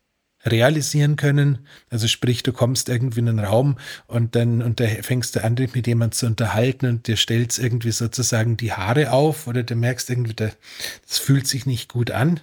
realisieren 0.46 1.16
können. 1.16 1.60
Also 1.90 2.08
sprich, 2.08 2.44
du 2.44 2.54
kommst 2.54 2.90
irgendwie 2.90 3.20
in 3.20 3.30
einen 3.30 3.40
Raum 3.40 3.78
und 4.08 4.36
dann 4.36 4.62
und 4.62 4.80
da 4.80 4.86
fängst 5.02 5.36
du 5.36 5.44
an, 5.44 5.56
dich 5.56 5.74
mit 5.74 5.88
jemandem 5.88 6.18
zu 6.18 6.26
unterhalten 6.26 6.86
und 6.88 7.08
dir 7.08 7.18
stellst 7.18 7.60
irgendwie 7.60 7.92
sozusagen 7.92 8.58
die 8.58 8.74
Haare 8.74 9.12
auf 9.12 9.48
oder 9.48 9.64
du 9.64 9.76
merkst 9.76 10.10
irgendwie, 10.10 10.36
das 10.36 10.54
fühlt 11.08 11.48
sich 11.48 11.66
nicht 11.66 11.90
gut 11.90 12.12
an. 12.12 12.40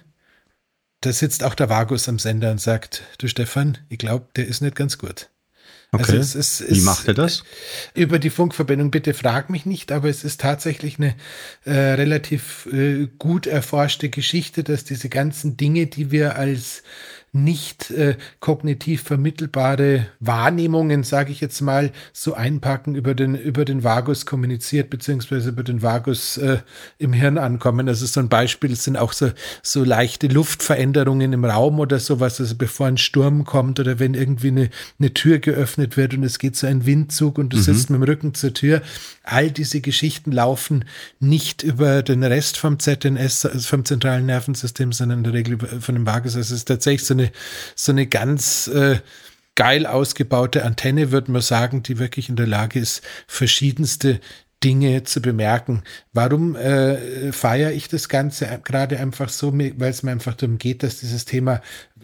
Da 1.01 1.11
sitzt 1.11 1.43
auch 1.43 1.55
der 1.55 1.69
Vagus 1.69 2.07
am 2.07 2.19
Sender 2.19 2.51
und 2.51 2.61
sagt, 2.61 3.03
du 3.17 3.27
Stefan, 3.27 3.77
ich 3.89 3.97
glaube, 3.97 4.27
der 4.35 4.47
ist 4.47 4.61
nicht 4.61 4.75
ganz 4.75 4.97
gut. 4.97 5.29
Okay. 5.93 6.03
Also 6.03 6.17
es 6.17 6.35
ist, 6.35 6.61
es 6.61 6.77
Wie 6.77 6.81
macht 6.81 7.07
er 7.09 7.13
das? 7.13 7.43
Über 7.93 8.17
die 8.17 8.29
Funkverbindung, 8.29 8.91
bitte 8.91 9.13
frag 9.13 9.49
mich 9.49 9.65
nicht, 9.65 9.91
aber 9.91 10.07
es 10.07 10.23
ist 10.23 10.39
tatsächlich 10.39 10.97
eine 10.99 11.15
äh, 11.65 11.71
relativ 11.71 12.65
äh, 12.71 13.07
gut 13.19 13.45
erforschte 13.45 14.09
Geschichte, 14.09 14.63
dass 14.63 14.85
diese 14.85 15.09
ganzen 15.09 15.57
Dinge, 15.57 15.87
die 15.87 16.09
wir 16.09 16.37
als 16.37 16.83
nicht 17.33 17.91
äh, 17.91 18.17
kognitiv 18.41 19.03
vermittelbare 19.03 20.07
Wahrnehmungen, 20.19 21.03
sage 21.03 21.31
ich 21.31 21.39
jetzt 21.39 21.61
mal, 21.61 21.91
so 22.11 22.33
einpacken, 22.33 22.93
über 22.93 23.15
den, 23.15 23.35
über 23.35 23.63
den 23.63 23.85
Vagus 23.85 24.25
kommuniziert, 24.25 24.89
beziehungsweise 24.89 25.49
über 25.49 25.63
den 25.63 25.81
Vagus 25.81 26.35
äh, 26.37 26.57
im 26.97 27.13
Hirn 27.13 27.37
ankommen. 27.37 27.87
Also 27.87 28.05
so 28.05 28.19
ein 28.19 28.27
Beispiel 28.27 28.75
sind 28.75 28.97
auch 28.97 29.13
so, 29.13 29.31
so 29.63 29.85
leichte 29.85 30.27
Luftveränderungen 30.27 31.31
im 31.31 31.45
Raum 31.45 31.79
oder 31.79 31.99
sowas, 31.99 32.41
also 32.41 32.55
bevor 32.55 32.87
ein 32.87 32.97
Sturm 32.97 33.45
kommt 33.45 33.79
oder 33.79 33.97
wenn 33.97 34.13
irgendwie 34.13 34.49
eine, 34.49 34.69
eine 34.99 35.13
Tür 35.13 35.39
geöffnet 35.39 35.95
wird 35.95 36.13
und 36.13 36.25
es 36.25 36.37
geht 36.37 36.57
so 36.57 36.67
ein 36.67 36.85
Windzug 36.85 37.37
und 37.37 37.53
du 37.53 37.57
mhm. 37.57 37.61
sitzt 37.61 37.89
mit 37.89 38.01
dem 38.01 38.03
Rücken 38.03 38.33
zur 38.33 38.53
Tür. 38.53 38.81
All 39.23 39.51
diese 39.51 39.79
Geschichten 39.79 40.33
laufen 40.33 40.83
nicht 41.21 41.63
über 41.63 42.03
den 42.03 42.25
Rest 42.25 42.57
vom 42.57 42.77
ZNS, 42.77 43.45
also 43.45 43.69
vom 43.69 43.85
zentralen 43.85 44.25
Nervensystem, 44.25 44.91
sondern 44.91 45.19
in 45.19 45.23
der 45.23 45.33
Regel 45.33 45.57
von 45.57 45.95
dem 45.95 46.05
Vagus. 46.05 46.35
Also 46.35 46.53
es 46.53 46.59
ist 46.59 46.65
tatsächlich 46.65 47.05
so 47.05 47.13
eine 47.13 47.20
eine, 47.21 47.31
so 47.75 47.91
eine 47.91 48.07
ganz 48.07 48.67
äh, 48.67 48.99
geil 49.55 49.85
ausgebaute 49.85 50.63
Antenne, 50.63 51.11
würde 51.11 51.31
man 51.31 51.41
sagen, 51.41 51.83
die 51.83 51.99
wirklich 51.99 52.29
in 52.29 52.35
der 52.35 52.47
Lage 52.47 52.79
ist, 52.79 53.01
verschiedenste 53.27 54.19
Dinge 54.63 55.03
zu 55.03 55.21
bemerken. 55.21 55.83
Warum 56.13 56.55
äh, 56.55 57.31
feiere 57.31 57.71
ich 57.71 57.87
das 57.87 58.09
Ganze 58.09 58.59
gerade 58.63 58.99
einfach 58.99 59.29
so, 59.29 59.57
weil 59.57 59.89
es 59.89 60.03
mir 60.03 60.11
einfach 60.11 60.35
darum 60.35 60.57
geht, 60.57 60.83
dass 60.83 60.99
dieses 60.99 61.25
Thema, 61.25 61.61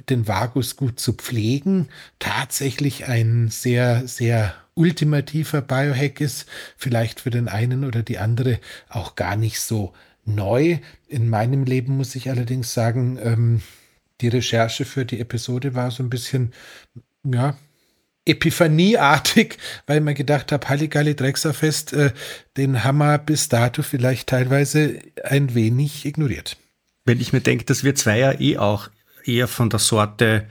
den 0.09 0.27
Vagus 0.27 0.75
gut 0.75 0.99
zu 0.99 1.13
pflegen, 1.13 1.89
tatsächlich 2.19 3.07
ein 3.07 3.49
sehr, 3.49 4.07
sehr 4.07 4.55
ultimativer 4.73 5.61
Biohack 5.61 6.21
ist, 6.21 6.47
vielleicht 6.77 7.21
für 7.21 7.29
den 7.29 7.47
einen 7.47 7.83
oder 7.83 8.03
die 8.03 8.17
andere 8.17 8.59
auch 8.89 9.15
gar 9.15 9.35
nicht 9.35 9.59
so 9.59 9.93
neu. 10.25 10.79
In 11.07 11.29
meinem 11.29 11.63
Leben 11.63 11.97
muss 11.97 12.15
ich 12.15 12.29
allerdings 12.29 12.73
sagen, 12.73 13.19
ähm, 13.21 13.61
die 14.21 14.27
Recherche 14.29 14.85
für 14.85 15.05
die 15.05 15.19
Episode 15.19 15.75
war 15.75 15.91
so 15.91 16.03
ein 16.03 16.09
bisschen, 16.09 16.53
ja, 17.25 17.57
Epiphanieartig, 18.25 19.57
weil 19.85 20.01
mir 20.01 20.13
gedacht 20.13 20.51
habe, 20.51 20.67
Halligalli 20.67 21.15
Drexerfest, 21.15 21.93
äh, 21.93 22.11
den 22.57 22.83
haben 22.83 22.97
wir 22.97 23.17
bis 23.19 23.47
dato 23.47 23.83
vielleicht 23.83 24.27
teilweise 24.27 24.99
ein 25.23 25.55
wenig 25.55 26.05
ignoriert. 26.05 26.57
Wenn 27.05 27.21
ich 27.21 27.31
mir 27.31 27.39
denke, 27.39 27.63
dass 27.63 27.85
wir 27.85 27.95
zwei 27.95 28.19
ja 28.19 28.37
eh 28.37 28.57
auch 28.57 28.89
eher 29.23 29.47
von 29.47 29.69
der 29.69 29.79
Sorte 29.79 30.45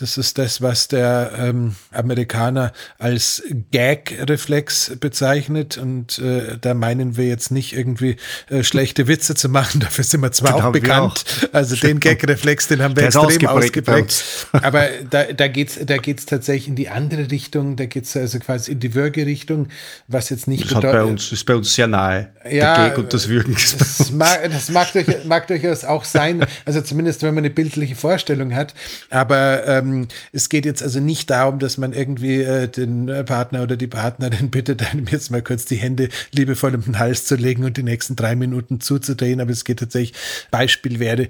Das 0.00 0.16
ist 0.16 0.38
das, 0.38 0.62
was 0.62 0.86
der 0.86 1.32
ähm, 1.36 1.74
Amerikaner 1.90 2.72
als 2.98 3.42
Gag-Reflex 3.72 4.92
bezeichnet. 5.00 5.76
Und 5.76 6.20
äh, 6.20 6.56
da 6.60 6.74
meinen 6.74 7.16
wir 7.16 7.26
jetzt 7.26 7.50
nicht 7.50 7.76
irgendwie 7.76 8.14
äh, 8.48 8.62
schlechte 8.62 9.08
Witze 9.08 9.34
zu 9.34 9.48
machen. 9.48 9.80
Dafür 9.80 10.04
sind 10.04 10.20
wir 10.20 10.30
zwar 10.30 10.52
den 10.52 10.62
auch 10.62 10.72
bekannt. 10.72 11.24
Auch. 11.26 11.54
Also 11.54 11.74
den 11.74 11.98
Gag-Reflex, 11.98 12.68
den 12.68 12.80
haben 12.80 12.94
wir 12.94 13.10
der 13.10 13.20
extrem 13.22 13.48
ausgeprägt. 13.48 14.24
Aber 14.52 14.86
da, 15.10 15.24
da 15.32 15.48
geht's 15.48 15.80
da 15.84 15.96
geht's 15.96 16.26
tatsächlich 16.26 16.68
in 16.68 16.76
die 16.76 16.90
andere 16.90 17.28
Richtung. 17.32 17.74
Da 17.74 17.86
geht's 17.86 18.16
also 18.16 18.38
quasi 18.38 18.70
in 18.72 18.78
die 18.78 18.94
Würgerichtung, 18.94 19.66
was 20.06 20.30
jetzt 20.30 20.46
nicht 20.46 20.68
bedeutet. 20.68 20.92
Bei 20.92 21.02
uns, 21.02 21.32
ist 21.32 21.44
bei 21.44 21.56
uns 21.56 21.74
sehr 21.74 21.88
nahe. 21.88 22.28
Ja, 22.48 22.76
der 22.76 22.90
Gag 22.90 22.98
und 22.98 23.12
das 23.12 23.28
Würgen. 23.28 23.56
Das 23.78 24.12
mag, 24.12 24.48
das 24.48 24.68
mag, 24.68 24.92
durch, 24.92 25.24
mag 25.24 25.48
durchaus 25.48 25.84
auch 25.84 26.04
sein. 26.04 26.46
Also 26.64 26.82
zumindest, 26.82 27.24
wenn 27.24 27.34
man 27.34 27.42
eine 27.42 27.50
bildliche 27.50 27.96
Vorstellung 27.96 28.54
hat. 28.54 28.74
Aber 29.10 29.66
ähm, 29.66 29.87
es 30.32 30.48
geht 30.48 30.64
jetzt 30.64 30.82
also 30.82 31.00
nicht 31.00 31.30
darum, 31.30 31.58
dass 31.58 31.78
man 31.78 31.92
irgendwie 31.92 32.42
äh, 32.42 32.68
den 32.68 33.06
Partner 33.26 33.62
oder 33.62 33.76
die 33.76 33.86
Partnerin 33.86 34.50
bittet, 34.50 34.82
einem 34.90 35.06
jetzt 35.06 35.30
mal 35.30 35.42
kurz 35.42 35.64
die 35.64 35.76
Hände 35.76 36.08
liebevoll 36.32 36.74
um 36.74 36.82
den 36.82 36.98
Hals 36.98 37.24
zu 37.24 37.36
legen 37.36 37.64
und 37.64 37.76
die 37.76 37.82
nächsten 37.82 38.16
drei 38.16 38.36
Minuten 38.36 38.80
zuzudrehen. 38.80 39.40
Aber 39.40 39.50
es 39.50 39.64
geht 39.64 39.78
tatsächlich, 39.78 40.18
Beispiel 40.50 40.98
wäre, 40.98 41.28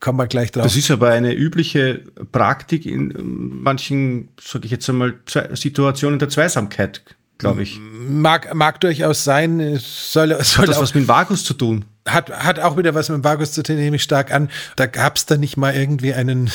kommen 0.00 0.18
wir 0.18 0.26
gleich 0.26 0.52
drauf. 0.52 0.64
Das 0.64 0.76
ist 0.76 0.90
aber 0.90 1.10
eine 1.10 1.34
übliche 1.34 2.02
Praktik 2.32 2.86
in 2.86 3.12
manchen, 3.62 4.28
sage 4.40 4.66
ich 4.66 4.70
jetzt 4.70 4.88
einmal, 4.88 5.14
Situationen 5.54 6.18
der 6.18 6.28
Zweisamkeit 6.28 7.02
glaube 7.38 7.62
ich. 7.62 7.78
Mag, 7.80 8.54
mag 8.54 8.80
durchaus 8.80 9.24
sein. 9.24 9.58
Soll, 9.78 10.28
soll 10.42 10.62
hat 10.62 10.68
das 10.68 10.78
auch, 10.78 10.82
was 10.82 10.94
mit 10.94 11.04
dem 11.04 11.08
Vagus 11.08 11.44
zu 11.44 11.54
tun? 11.54 11.84
Hat, 12.06 12.30
hat 12.30 12.60
auch 12.60 12.76
wieder 12.76 12.94
was 12.94 13.08
mit 13.08 13.18
dem 13.18 13.24
Vagus 13.24 13.52
zu 13.52 13.62
tun, 13.62 13.76
nehme 13.76 13.96
ich 13.96 14.02
stark 14.02 14.32
an. 14.32 14.48
Da 14.76 14.86
gab 14.86 15.16
es 15.16 15.26
da 15.26 15.36
nicht 15.36 15.56
mal 15.56 15.74
irgendwie 15.74 16.14
einen 16.14 16.50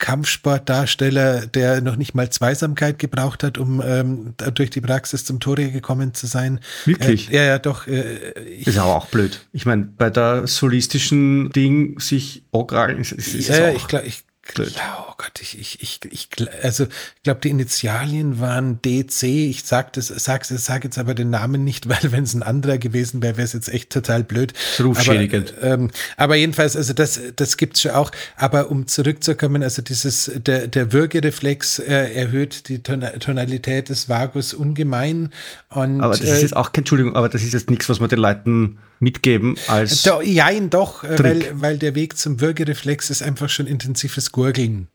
Kampfsportdarsteller, 0.00 1.46
der 1.46 1.80
noch 1.80 1.94
nicht 1.94 2.14
mal 2.14 2.28
Zweisamkeit 2.30 2.98
gebraucht 2.98 3.44
hat, 3.44 3.58
um 3.58 3.80
ähm, 3.84 4.34
durch 4.54 4.70
die 4.70 4.80
Praxis 4.80 5.24
zum 5.24 5.38
Tore 5.38 5.70
gekommen 5.70 6.14
zu 6.14 6.26
sein. 6.26 6.58
Wirklich? 6.84 7.30
Äh, 7.30 7.36
ja, 7.36 7.42
ja, 7.44 7.58
doch. 7.58 7.86
Äh, 7.86 8.32
ich, 8.40 8.66
ist 8.66 8.78
aber 8.78 8.96
auch 8.96 9.06
blöd. 9.06 9.46
Ich 9.52 9.66
meine, 9.66 9.84
bei 9.84 10.10
der 10.10 10.48
solistischen 10.48 11.50
Ding 11.52 12.00
sich 12.00 12.42
Ogral 12.50 12.98
ist, 12.98 13.12
ist, 13.12 13.48
ja, 13.48 13.68
auch 13.68 13.76
ich, 13.76 13.86
glaub, 13.86 14.04
ich 14.04 14.24
Ja, 14.58 15.06
oh 15.08 15.14
Gott, 15.16 15.40
ich, 15.40 15.58
ich, 15.58 15.82
ich, 15.82 16.00
ich 16.10 16.28
also 16.62 16.84
ich 16.84 17.22
glaube, 17.22 17.40
die 17.40 17.50
Initialien 17.50 18.40
waren 18.40 18.80
DC. 18.82 19.22
Ich 19.22 19.64
sag 19.64 19.92
das, 19.92 20.08
sag, 20.08 20.44
sag 20.44 20.84
jetzt 20.84 20.98
aber 20.98 21.14
den 21.14 21.30
Namen 21.30 21.64
nicht, 21.64 21.88
weil 21.88 22.12
wenn 22.12 22.24
es 22.24 22.34
ein 22.34 22.42
anderer 22.42 22.78
gewesen 22.78 23.22
wäre, 23.22 23.36
wäre 23.36 23.44
es 23.44 23.52
jetzt 23.52 23.68
echt 23.68 23.90
total 23.90 24.24
blöd. 24.24 24.52
Rufschädigend. 24.78 25.54
Aber, 25.58 25.66
ähm, 25.66 25.90
aber 26.16 26.36
jedenfalls, 26.36 26.76
also 26.76 26.92
das, 26.92 27.20
das 27.36 27.56
gibt's 27.56 27.82
schon 27.82 27.92
auch. 27.92 28.10
Aber 28.36 28.70
um 28.70 28.86
zurückzukommen, 28.86 29.62
also 29.62 29.82
dieses, 29.82 30.30
der, 30.34 30.66
der 30.66 30.92
Würgereflex 30.92 31.78
äh, 31.78 32.12
erhöht 32.14 32.68
die 32.68 32.82
Tonalität 32.82 33.88
des 33.88 34.08
Vagus 34.08 34.54
ungemein. 34.54 35.30
Und, 35.68 36.00
aber 36.00 36.16
das 36.16 36.28
ist 36.28 36.42
jetzt 36.42 36.56
auch, 36.56 36.70
Entschuldigung, 36.74 37.16
aber 37.16 37.28
das 37.28 37.42
ist 37.42 37.52
jetzt 37.52 37.70
nichts, 37.70 37.88
was 37.88 38.00
man 38.00 38.08
den 38.08 38.18
Leuten 38.18 38.78
mitgeben 39.00 39.56
als. 39.66 40.02
Do, 40.02 40.20
jein, 40.20 40.70
doch, 40.70 41.02
äh, 41.04 41.18
weil, 41.18 41.60
weil 41.60 41.78
der 41.78 41.94
Weg 41.94 42.16
zum 42.16 42.40
Würgereflex 42.40 43.10
ist 43.10 43.22
einfach 43.22 43.48
schon 43.48 43.66
intensives 43.66 44.30
Gurgeln. 44.32 44.88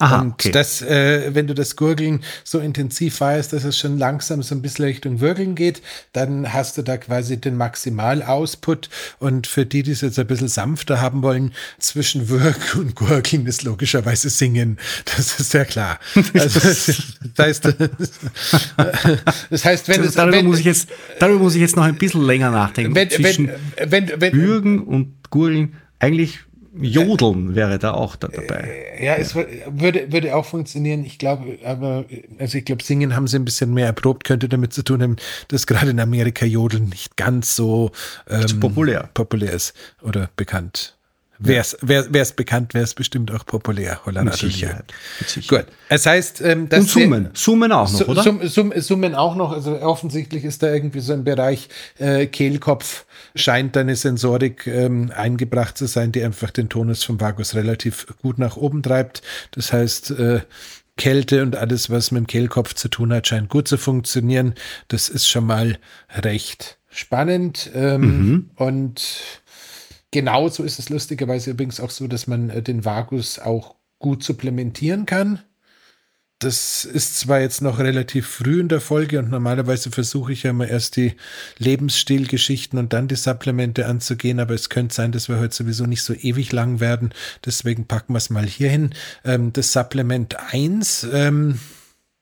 Aha, 0.00 0.20
und 0.20 0.34
okay. 0.34 0.52
das, 0.52 0.80
äh, 0.80 1.34
wenn 1.34 1.48
du 1.48 1.54
das 1.54 1.74
Gurgeln 1.74 2.22
so 2.44 2.60
intensiv 2.60 3.16
feierst, 3.16 3.52
dass 3.52 3.64
es 3.64 3.76
schon 3.76 3.98
langsam 3.98 4.44
so 4.44 4.54
ein 4.54 4.62
bisschen 4.62 4.84
Richtung 4.84 5.18
Würgeln 5.20 5.56
geht, 5.56 5.82
dann 6.12 6.52
hast 6.52 6.78
du 6.78 6.82
da 6.82 6.96
quasi 6.96 7.40
den 7.40 7.56
Maximal-Output. 7.56 8.90
Und 9.18 9.48
für 9.48 9.66
die, 9.66 9.82
die 9.82 9.90
es 9.90 10.02
jetzt 10.02 10.16
ein 10.20 10.28
bisschen 10.28 10.46
sanfter 10.46 11.00
haben 11.00 11.22
wollen, 11.22 11.52
zwischen 11.80 12.28
Würg 12.28 12.76
und 12.76 12.94
Gurgeln 12.94 13.46
ist 13.46 13.64
logischerweise 13.64 14.30
Singen. 14.30 14.78
Das 15.04 15.40
ist 15.40 15.52
ja 15.54 15.64
klar. 15.64 15.98
Also, 16.38 16.60
das 16.60 16.88
heißt, 17.38 17.64
das 19.50 19.64
heißt, 19.64 19.88
wenn 19.88 20.04
es, 20.04 20.14
darüber, 20.14 20.36
wenn, 20.36 20.46
muss 20.46 20.60
ich 20.60 20.66
jetzt, 20.66 20.88
darüber 21.18 21.40
muss 21.40 21.54
ich 21.54 21.60
jetzt 21.60 21.74
noch 21.74 21.84
ein 21.84 21.96
bisschen 21.96 22.22
länger 22.22 22.50
nachdenken. 22.50 22.94
Wenn, 22.94 23.10
zwischen 23.10 23.50
wenn, 23.76 24.08
wenn, 24.08 24.20
wenn, 24.20 24.32
Würgen 24.34 24.80
und 24.80 25.14
Gurgeln 25.30 25.74
eigentlich 25.98 26.40
Jodeln 26.80 27.54
wäre 27.54 27.78
da 27.78 27.92
auch 27.92 28.16
da 28.16 28.28
dabei. 28.28 28.68
Äh, 28.98 29.04
ja, 29.04 29.14
es 29.14 29.34
würde, 29.34 30.12
würde 30.12 30.34
auch 30.34 30.44
funktionieren. 30.44 31.04
Ich 31.04 31.18
glaube, 31.18 31.58
aber, 31.64 32.04
also 32.38 32.58
ich 32.58 32.64
glaube, 32.64 32.82
Singen 32.82 33.16
haben 33.16 33.26
sie 33.26 33.38
ein 33.38 33.44
bisschen 33.44 33.74
mehr 33.74 33.86
erprobt, 33.86 34.24
könnte 34.24 34.48
damit 34.48 34.72
zu 34.72 34.82
tun 34.82 35.02
haben, 35.02 35.16
dass 35.48 35.66
gerade 35.66 35.90
in 35.90 36.00
Amerika 36.00 36.44
Jodeln 36.46 36.88
nicht 36.88 37.16
ganz 37.16 37.56
so 37.56 37.90
ähm, 38.28 38.60
populär. 38.60 39.08
populär 39.14 39.52
ist 39.52 39.74
oder 40.02 40.30
bekannt. 40.36 40.97
Wäre 41.38 41.60
es 41.60 41.76
wär, 41.80 42.12
wär's 42.12 42.32
bekannt, 42.32 42.74
wäre 42.74 42.84
es 42.84 42.94
bestimmt 42.94 43.32
auch 43.32 43.46
populär. 43.46 44.00
Holland 44.04 44.26
Mit 44.26 44.34
Sicherheit. 44.34 44.92
Mit 45.20 45.28
Sicherheit. 45.28 45.66
Gut. 45.66 45.74
Es 45.88 46.04
heißt, 46.04 46.40
ähm, 46.40 46.68
dass. 46.68 46.80
Und 46.80 46.88
Summen. 46.88 47.30
Summen 47.34 47.72
auch 47.72 47.90
noch, 47.90 48.08
oder? 48.08 48.22
Sum, 48.22 48.46
Sum, 48.48 48.72
Summen 48.76 49.14
auch 49.14 49.36
noch. 49.36 49.52
Also 49.52 49.80
offensichtlich 49.80 50.44
ist 50.44 50.62
da 50.62 50.72
irgendwie 50.72 51.00
so 51.00 51.12
ein 51.12 51.24
Bereich 51.24 51.68
äh, 51.98 52.26
Kehlkopf 52.26 53.06
scheint 53.34 53.76
eine 53.76 53.94
Sensorik 53.96 54.66
ähm, 54.66 55.12
eingebracht 55.14 55.78
zu 55.78 55.86
sein, 55.86 56.12
die 56.12 56.22
einfach 56.22 56.50
den 56.50 56.68
Tonus 56.68 57.04
vom 57.04 57.20
Vagus 57.20 57.54
relativ 57.54 58.06
gut 58.20 58.38
nach 58.38 58.56
oben 58.56 58.82
treibt. 58.82 59.22
Das 59.52 59.72
heißt, 59.72 60.10
äh, 60.12 60.40
Kälte 60.96 61.42
und 61.42 61.56
alles, 61.56 61.88
was 61.90 62.10
mit 62.10 62.20
dem 62.20 62.26
Kehlkopf 62.26 62.74
zu 62.74 62.88
tun 62.88 63.12
hat, 63.12 63.28
scheint 63.28 63.48
gut 63.48 63.68
zu 63.68 63.78
funktionieren. 63.78 64.54
Das 64.88 65.08
ist 65.08 65.28
schon 65.28 65.46
mal 65.46 65.78
recht 66.16 66.78
spannend. 66.90 67.70
Ähm, 67.74 68.00
mhm. 68.00 68.50
Und 68.56 69.02
genauso 70.10 70.62
ist 70.64 70.78
es 70.78 70.88
lustigerweise 70.88 71.50
übrigens 71.50 71.80
auch 71.80 71.90
so, 71.90 72.06
dass 72.06 72.26
man 72.26 72.50
äh, 72.50 72.62
den 72.62 72.84
Vagus 72.84 73.38
auch 73.38 73.76
gut 73.98 74.22
supplementieren 74.22 75.06
kann. 75.06 75.40
Das 76.40 76.84
ist 76.84 77.18
zwar 77.18 77.40
jetzt 77.40 77.62
noch 77.62 77.80
relativ 77.80 78.28
früh 78.28 78.60
in 78.60 78.68
der 78.68 78.80
Folge 78.80 79.18
und 79.18 79.28
normalerweise 79.28 79.90
versuche 79.90 80.32
ich 80.32 80.44
ja 80.44 80.50
immer 80.50 80.68
erst 80.68 80.94
die 80.94 81.16
Lebensstilgeschichten 81.58 82.78
und 82.78 82.92
dann 82.92 83.08
die 83.08 83.16
Supplemente 83.16 83.86
anzugehen, 83.86 84.38
aber 84.38 84.54
es 84.54 84.68
könnte 84.68 84.94
sein, 84.94 85.10
dass 85.10 85.28
wir 85.28 85.40
heute 85.40 85.56
sowieso 85.56 85.86
nicht 85.86 86.04
so 86.04 86.14
ewig 86.14 86.52
lang 86.52 86.78
werden. 86.78 87.12
Deswegen 87.44 87.86
packen 87.86 88.12
wir 88.12 88.18
es 88.18 88.30
mal 88.30 88.46
hier 88.46 88.70
hin. 88.70 88.94
Ähm, 89.24 89.52
das 89.52 89.72
Supplement 89.72 90.36
1, 90.52 91.08
ähm, 91.12 91.58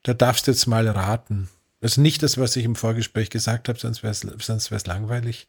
da 0.03 0.15
darfst 0.15 0.47
du 0.47 0.53
jetzt 0.53 0.67
mal 0.67 0.89
raten. 0.89 1.51
Ist 1.83 1.99
nicht 1.99 2.23
das, 2.23 2.39
was 2.39 2.57
ich 2.57 2.65
im 2.65 2.75
Vorgespräch 2.75 3.29
gesagt 3.29 3.69
habe, 3.69 3.79
sonst 3.79 4.03
wäre 4.03 4.13
es 4.13 4.21
sonst 4.21 4.87
langweilig. 4.87 5.47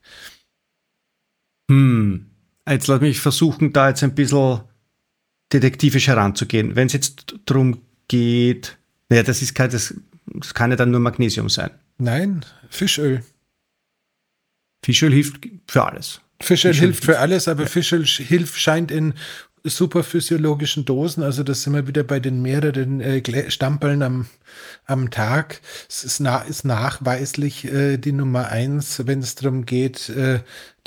Hm. 1.69 2.27
Jetzt 2.67 2.88
lass 2.88 3.01
mich 3.01 3.19
versuchen, 3.19 3.73
da 3.73 3.89
jetzt 3.89 4.03
ein 4.03 4.15
bisschen 4.15 4.62
detektivisch 5.53 6.08
heranzugehen. 6.08 6.75
Wenn 6.75 6.88
es 6.88 6.93
jetzt 6.93 7.36
darum 7.45 7.82
geht. 8.08 8.77
Naja, 9.10 9.23
das 9.23 9.41
ist 9.41 9.56
kein, 9.56 9.69
das, 9.69 9.93
das 10.25 10.53
kann 10.53 10.71
ja 10.71 10.77
dann 10.77 10.91
nur 10.91 10.99
Magnesium 10.99 11.49
sein. 11.49 11.71
Nein, 11.97 12.45
Fischöl. 12.69 13.23
Fischöl 14.84 15.13
hilft 15.13 15.47
für 15.67 15.86
alles. 15.86 16.21
Fischöl, 16.41 16.73
Fischöl 16.73 16.88
hilft 16.88 17.06
für 17.06 17.19
alles, 17.19 17.47
aber 17.47 17.63
ja. 17.63 17.67
Fischöl 17.67 18.06
hilft, 18.06 18.60
scheint 18.60 18.91
in 18.91 19.13
superphysiologischen 19.63 20.86
Dosen, 20.86 21.23
also 21.23 21.43
das 21.43 21.63
sind 21.63 21.73
wir 21.73 21.88
wieder 21.88 22.03
bei 22.03 22.19
den 22.19 22.41
mehreren 22.41 23.01
äh, 23.01 23.51
Stamperln 23.51 24.01
am, 24.01 24.27
am 24.86 25.10
Tag. 25.10 25.62
Es 25.89 26.03
ist, 26.03 26.19
na, 26.19 26.39
ist 26.39 26.63
nachweislich 26.63 27.65
äh, 27.65 27.97
die 27.97 28.12
Nummer 28.12 28.49
eins, 28.49 29.06
wenn 29.06 29.19
es 29.19 29.36
darum 29.36 29.65
geht, 29.65 30.10
äh, 30.10 30.39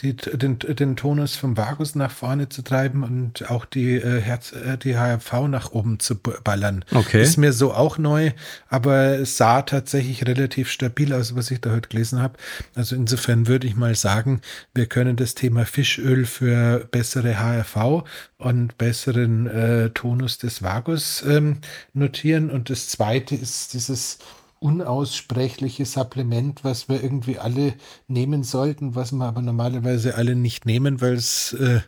die, 0.02 0.16
den, 0.16 0.58
den 0.58 0.96
Tonus 0.96 1.36
vom 1.36 1.56
Vagus 1.56 1.94
nach 1.94 2.10
vorne 2.10 2.48
zu 2.48 2.62
treiben 2.62 3.02
und 3.02 3.50
auch 3.50 3.64
die 3.64 3.96
äh, 3.96 4.20
Herz, 4.20 4.52
äh, 4.52 4.78
die 4.78 4.96
HRV 4.96 5.48
nach 5.48 5.72
oben 5.72 6.00
zu 6.00 6.16
ballern. 6.16 6.84
Okay. 6.92 7.22
Ist 7.22 7.36
mir 7.36 7.52
so 7.52 7.72
auch 7.74 7.98
neu, 7.98 8.32
aber 8.68 9.18
es 9.18 9.36
sah 9.36 9.62
tatsächlich 9.62 10.26
relativ 10.26 10.70
stabil 10.70 11.12
aus, 11.12 11.36
was 11.36 11.50
ich 11.50 11.60
da 11.60 11.70
heute 11.70 11.88
gelesen 11.88 12.20
habe. 12.22 12.38
Also 12.74 12.96
insofern 12.96 13.46
würde 13.46 13.66
ich 13.66 13.76
mal 13.76 13.94
sagen, 13.94 14.40
wir 14.74 14.86
können 14.86 15.16
das 15.16 15.34
Thema 15.34 15.66
Fischöl 15.66 16.24
für 16.24 16.88
bessere 16.90 17.38
HRV 17.38 18.04
und 18.38 18.78
besseren 18.78 19.46
äh, 19.46 19.90
Tonus 19.90 20.38
des 20.38 20.62
Vagus 20.62 21.22
ähm, 21.26 21.58
notieren. 21.92 22.50
Und 22.50 22.70
das 22.70 22.88
zweite 22.88 23.34
ist 23.34 23.74
dieses 23.74 24.18
unaussprechliche 24.60 25.86
Supplement, 25.86 26.62
was 26.64 26.88
wir 26.88 27.02
irgendwie 27.02 27.38
alle 27.38 27.74
nehmen 28.06 28.44
sollten, 28.44 28.94
was 28.94 29.10
wir 29.12 29.24
aber 29.24 29.42
normalerweise 29.42 30.14
alle 30.14 30.36
nicht 30.36 30.66
nehmen, 30.66 31.00
weil 31.00 31.14
es, 31.14 31.54
äh, 31.54 31.80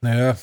naja, 0.00 0.36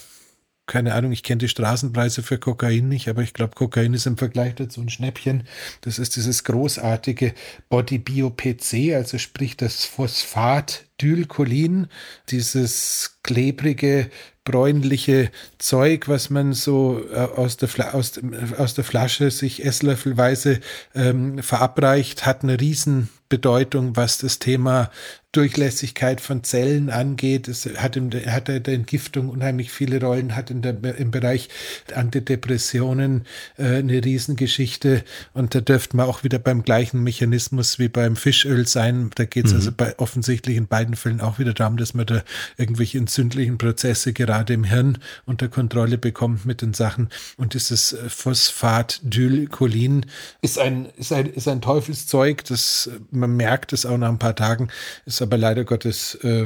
keine 0.66 0.94
Ahnung, 0.94 1.12
ich 1.12 1.24
kenne 1.24 1.40
die 1.40 1.50
Straßenpreise 1.50 2.24
für 2.24 2.38
Kokain 2.38 2.88
nicht, 2.88 3.10
aber 3.10 3.22
ich 3.22 3.34
glaube, 3.34 3.56
Kokain 3.56 3.94
ist 3.94 4.06
im 4.06 4.18
Vergleich 4.18 4.56
dazu 4.56 4.82
ein 4.82 4.90
Schnäppchen. 4.90 5.44
Das 5.82 6.00
ist 6.00 6.16
dieses 6.16 6.46
großartige 6.46 7.34
Body 7.68 7.98
Bio 7.98 8.30
PC, 8.30 8.94
also 8.96 9.18
sprich 9.18 9.58
das 9.58 9.84
Phosphat 9.84 10.86
Dylcholin, 11.02 11.88
dieses 12.30 13.20
klebrige, 13.24 14.10
bräunliche 14.44 15.32
Zeug, 15.58 16.08
was 16.08 16.30
man 16.30 16.54
so 16.54 17.02
äh, 17.12 17.16
aus, 17.16 17.58
der 17.58 17.70
aus, 17.94 18.20
aus 18.58 18.74
der 18.74 18.84
Flasche 18.84 19.32
sich 19.32 19.64
esslöffelweise 19.66 20.60
ähm, 20.94 21.42
verabreicht, 21.42 22.26
hat 22.26 22.44
eine 22.44 22.60
Riesenbedeutung, 22.60 23.96
was 23.96 24.18
das 24.18 24.40
Thema 24.40 24.92
Durchlässigkeit 25.34 26.22
von 26.22 26.44
Zellen 26.44 26.92
angeht. 26.92 27.48
Es 27.48 27.68
hat, 27.78 27.96
in, 27.96 28.12
hat 28.12 28.48
der 28.48 28.68
Entgiftung 28.68 29.30
unheimlich 29.30 29.72
viele 29.72 30.00
Rollen, 30.00 30.36
hat 30.36 30.52
in 30.52 30.62
der, 30.62 30.78
im 30.98 31.10
Bereich 31.10 31.50
Antidepressionen 31.94 33.26
äh, 33.58 33.78
eine 33.78 34.06
Riesengeschichte. 34.06 35.04
Und 35.34 35.56
da 35.56 35.62
dürfte 35.62 35.98
man 35.98 36.08
auch 36.08 36.24
wieder 36.24 36.38
beim 36.38 36.62
gleichen 36.62 37.02
Mechanismus 37.02 37.80
wie 37.80 37.88
beim 37.88 38.16
Fischöl 38.16 38.68
sein. 38.68 39.10
Da 39.16 39.26
geht 39.26 39.46
es 39.46 39.54
mhm. 39.54 39.58
also 39.58 39.72
bei 39.76 39.98
offensichtlich 39.98 40.56
in 40.56 40.68
beiden 40.68 40.96
Fällen 40.96 41.20
auch 41.20 41.40
wieder 41.40 41.56
darum, 41.56 41.78
dass 41.78 41.96
man 41.96 42.06
da 42.06 42.24
irgendwelche 42.58 43.00
entzündlichen 43.00 43.58
Prozesse 43.58 44.14
gerade 44.14 44.54
im 44.54 44.64
Hirn 44.64 45.00
unter 45.26 45.48
Kontrolle 45.48 45.98
bekommt 45.98 46.46
mit 46.46 46.62
den 46.62 46.76
Sachen. 46.76 47.10
Und 47.38 47.56
dieses 47.56 47.98
Phosphatdylcholin 48.08 50.06
ist 50.44 50.60
ein, 50.60 50.90
ist 50.96 51.12
ein, 51.12 51.26
ist 51.26 51.48
ein 51.48 51.62
Teufelszeug. 51.62 52.46
Das, 52.46 52.92
man 53.10 53.36
merkt 53.36 53.74
es 53.74 53.88
auch 53.88 53.98
nach 53.98 54.10
ein 54.10 54.20
paar 54.20 54.36
Tagen. 54.36 54.68
Ist 55.08 55.23
aber 55.24 55.38
leider 55.38 55.64
Gottes 55.64 56.16
äh, 56.16 56.46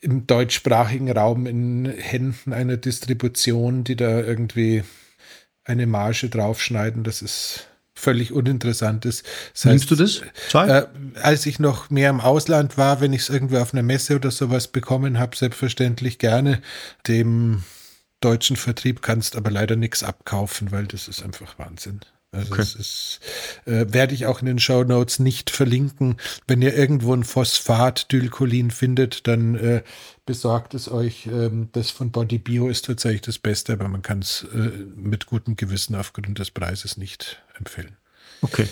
im 0.00 0.26
deutschsprachigen 0.26 1.10
Raum 1.10 1.46
in 1.46 1.86
Händen 1.86 2.52
einer 2.52 2.76
Distribution, 2.76 3.84
die 3.84 3.94
da 3.94 4.20
irgendwie 4.20 4.82
eine 5.64 5.86
Marge 5.86 6.28
draufschneiden. 6.28 7.04
Das 7.04 7.22
ist 7.22 7.68
völlig 7.94 8.32
uninteressant 8.32 9.04
ist. 9.04 9.24
Das 9.52 9.64
Nimmst 9.64 9.90
du 9.90 9.94
das? 9.94 10.22
Äh, 10.54 10.86
als 11.22 11.46
ich 11.46 11.58
noch 11.58 11.90
mehr 11.90 12.10
im 12.10 12.20
Ausland 12.20 12.76
war, 12.76 13.00
wenn 13.00 13.12
ich 13.12 13.22
es 13.22 13.28
irgendwie 13.28 13.58
auf 13.58 13.72
einer 13.72 13.82
Messe 13.82 14.16
oder 14.16 14.30
sowas 14.30 14.68
bekommen 14.68 15.18
habe, 15.18 15.36
selbstverständlich 15.36 16.18
gerne. 16.18 16.60
Dem 17.06 17.62
deutschen 18.20 18.56
Vertrieb 18.56 19.02
kannst 19.02 19.36
aber 19.36 19.50
leider 19.50 19.76
nichts 19.76 20.02
abkaufen, 20.02 20.72
weil 20.72 20.86
das 20.86 21.08
ist 21.08 21.22
einfach 21.22 21.58
Wahnsinn. 21.58 22.00
Also 22.34 22.52
okay. 22.52 22.62
das 22.62 22.74
ist, 22.74 23.20
äh, 23.66 23.92
werde 23.92 24.14
ich 24.14 24.24
auch 24.24 24.40
in 24.40 24.46
den 24.46 24.58
Show 24.58 24.84
Notes 24.84 25.18
nicht 25.18 25.50
verlinken. 25.50 26.16
Wenn 26.46 26.62
ihr 26.62 26.74
irgendwo 26.74 27.12
ein 27.12 27.24
Phosphat-Dylcholin 27.24 28.70
findet, 28.70 29.26
dann 29.26 29.54
äh, 29.54 29.82
besorgt 30.24 30.72
es 30.72 30.90
euch. 30.90 31.26
Ähm, 31.26 31.68
das 31.72 31.90
von 31.90 32.10
Body 32.10 32.38
Bio 32.38 32.68
ist 32.68 32.86
tatsächlich 32.86 33.20
das 33.20 33.38
Beste, 33.38 33.74
aber 33.74 33.86
man 33.88 34.00
kann 34.00 34.20
es 34.20 34.46
äh, 34.54 34.70
mit 34.96 35.26
gutem 35.26 35.56
Gewissen 35.56 35.94
aufgrund 35.94 36.38
des 36.38 36.50
Preises 36.50 36.96
nicht 36.96 37.42
empfehlen. 37.58 37.98
Okay. 38.40 38.66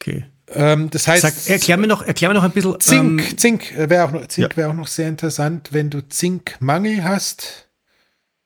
Okay. 0.00 0.24
Ähm, 0.48 0.88
das 0.88 1.08
heißt, 1.08 1.22
Sag, 1.22 1.50
erklär 1.50 1.76
mir 1.76 1.88
noch, 1.88 2.02
erklär 2.02 2.30
mir 2.30 2.34
noch 2.34 2.44
ein 2.44 2.52
bisschen. 2.52 2.80
Zink, 2.80 3.30
ähm, 3.30 3.38
Zink 3.38 3.76
wäre 3.76 4.04
auch 4.04 4.12
noch, 4.12 4.26
Zink 4.28 4.52
ja. 4.52 4.56
wäre 4.56 4.70
auch 4.70 4.74
noch 4.74 4.86
sehr 4.86 5.08
interessant, 5.08 5.70
wenn 5.72 5.90
du 5.90 6.08
Zinkmangel 6.08 7.04
hast 7.04 7.65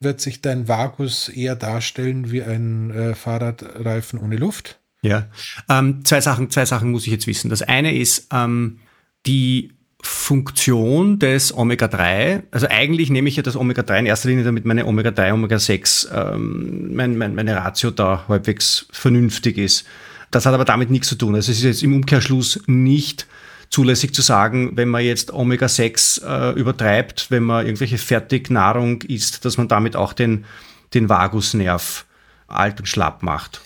wird 0.00 0.20
sich 0.20 0.40
dein 0.40 0.66
Vagus 0.66 1.28
eher 1.28 1.56
darstellen 1.56 2.30
wie 2.30 2.42
ein 2.42 2.90
äh, 2.90 3.14
Fahrradreifen 3.14 4.18
ohne 4.18 4.36
Luft? 4.36 4.80
Ja, 5.02 5.28
ähm, 5.68 6.04
zwei 6.04 6.20
Sachen, 6.20 6.50
zwei 6.50 6.64
Sachen 6.64 6.90
muss 6.90 7.06
ich 7.06 7.12
jetzt 7.12 7.26
wissen. 7.26 7.50
Das 7.50 7.62
eine 7.62 7.94
ist 7.96 8.28
ähm, 8.32 8.80
die 9.26 9.72
Funktion 10.02 11.18
des 11.18 11.54
Omega-3, 11.54 12.44
also 12.50 12.66
eigentlich 12.68 13.10
nehme 13.10 13.28
ich 13.28 13.36
ja 13.36 13.42
das 13.42 13.56
Omega-3 13.56 13.98
in 13.98 14.06
erster 14.06 14.30
Linie, 14.30 14.44
damit 14.44 14.64
meine 14.64 14.86
Omega-3, 14.86 15.32
Omega-6, 15.34 16.34
ähm, 16.34 16.94
mein, 16.94 17.18
mein, 17.18 17.34
meine 17.34 17.56
Ratio 17.56 17.90
da 17.90 18.24
halbwegs 18.28 18.86
vernünftig 18.90 19.58
ist. 19.58 19.86
Das 20.30 20.46
hat 20.46 20.54
aber 20.54 20.64
damit 20.64 20.90
nichts 20.90 21.08
zu 21.08 21.16
tun. 21.16 21.34
Also 21.34 21.52
es 21.52 21.58
ist 21.58 21.64
jetzt 21.64 21.82
im 21.82 21.94
Umkehrschluss 21.94 22.62
nicht 22.66 23.26
zulässig 23.70 24.14
zu 24.14 24.22
sagen, 24.22 24.76
wenn 24.76 24.88
man 24.88 25.04
jetzt 25.04 25.32
Omega-6 25.32 26.24
äh, 26.24 26.58
übertreibt, 26.58 27.30
wenn 27.30 27.44
man 27.44 27.64
irgendwelche 27.64 27.98
Fertignahrung 27.98 29.02
isst, 29.02 29.44
dass 29.44 29.56
man 29.56 29.68
damit 29.68 29.96
auch 29.96 30.12
den, 30.12 30.44
den 30.92 31.08
Vagusnerv 31.08 32.04
alt 32.48 32.80
und 32.80 32.86
schlapp 32.86 33.22
macht 33.22 33.60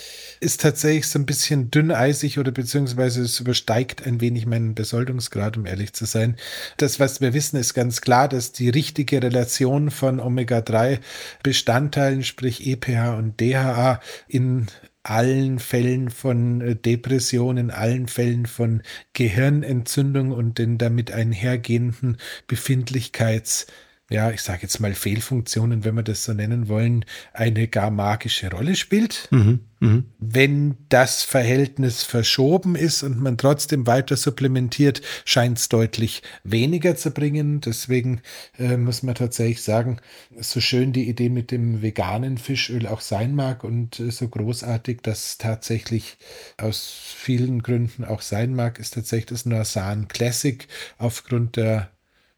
ist 0.45 0.61
tatsächlich 0.61 1.09
so 1.09 1.19
ein 1.19 1.27
bisschen 1.27 1.71
dünneisig 1.71 2.39
oder 2.39 2.53
beziehungsweise 2.53 3.23
es 3.23 3.41
übersteigt 3.41 4.07
ein 4.07 4.21
wenig 4.21 4.47
meinen 4.47 4.75
Besoldungsgrad, 4.75 5.57
um 5.57 5.65
ehrlich 5.65 5.95
zu 5.95 6.05
sein. 6.05 6.37
Das, 6.77 7.01
was 7.01 7.21
wir 7.21 7.33
wissen, 7.33 7.57
ist 7.57 7.73
ganz 7.73 8.03
klar, 8.03 8.29
dass 8.29 8.53
die 8.53 8.69
richtige 8.69 9.23
Relation 9.23 9.91
von 9.91 10.21
Omega-3 10.21 10.99
Bestandteilen, 11.43 12.23
sprich 12.23 12.67
EPH 12.67 13.17
und 13.17 13.41
DHA 13.41 14.01
in 14.29 14.67
allen 15.05 15.59
Fällen 15.61 16.11
von 16.11 16.61
äh, 16.61 16.77
Depression, 16.77 17.57
in 17.57 17.71
allen 17.71 18.09
Fällen 18.09 18.47
von 18.47 18.83
Gehirnentzündung 19.13 20.33
und 20.33 20.59
den 20.59 20.79
damit 20.79 21.13
einhergehenden 21.13 22.19
Befindlichkeits- 22.49 23.67
ja, 24.15 24.31
ich 24.31 24.43
sage 24.43 24.61
jetzt 24.63 24.79
mal 24.79 24.95
Fehlfunktionen, 24.95 25.85
wenn 25.85 25.97
wir 25.97 26.05
das 26.05 26.23
so 26.23 26.33
nennen 26.33 26.69
wollen, 26.69 27.05
eine 27.33 27.67
gar 27.67 27.91
magische 27.91 28.49
Rolle 28.49 28.77
spielt. 28.77 29.27
Mhm, 29.33 29.61
mh. 29.81 30.03
Wenn 30.21 30.77
das 30.89 31.25
Verhältnis 31.25 32.05
verschoben 32.05 32.77
ist 32.77 33.03
und 33.03 33.21
man 33.21 33.39
trotzdem 33.39 33.89
weiter 33.89 34.17
supplementiert, 34.17 35.03
scheint 35.25 35.59
es 35.59 35.69
deutlich 35.69 36.23
weniger 36.45 36.95
zu 36.95 37.11
bringen. 37.11 37.61
Deswegen 37.61 38.21
äh, 38.57 38.77
muss 38.77 39.03
man 39.03 39.17
tatsächlich 39.17 39.63
sagen, 39.63 39.99
so 40.39 40.61
schön 40.61 40.93
die 40.93 41.09
Idee 41.09 41.29
mit 41.29 41.51
dem 41.51 41.83
veganen 41.83 42.39
Fischöl 42.39 42.87
auch 42.87 43.01
sein 43.01 43.35
mag 43.35 43.65
und 43.65 43.99
äh, 43.99 44.13
so 44.13 44.29
großartig 44.29 45.01
das 45.03 45.39
tatsächlich 45.39 46.19
aus 46.57 47.15
vielen 47.17 47.65
Gründen 47.65 48.05
auch 48.05 48.23
sein 48.23 48.55
mag, 48.55 48.79
ist 48.79 48.95
tatsächlich 48.95 49.27
das 49.27 49.45
Norsan 49.45 50.07
Classic 50.07 50.69
aufgrund 50.99 51.57
der 51.57 51.91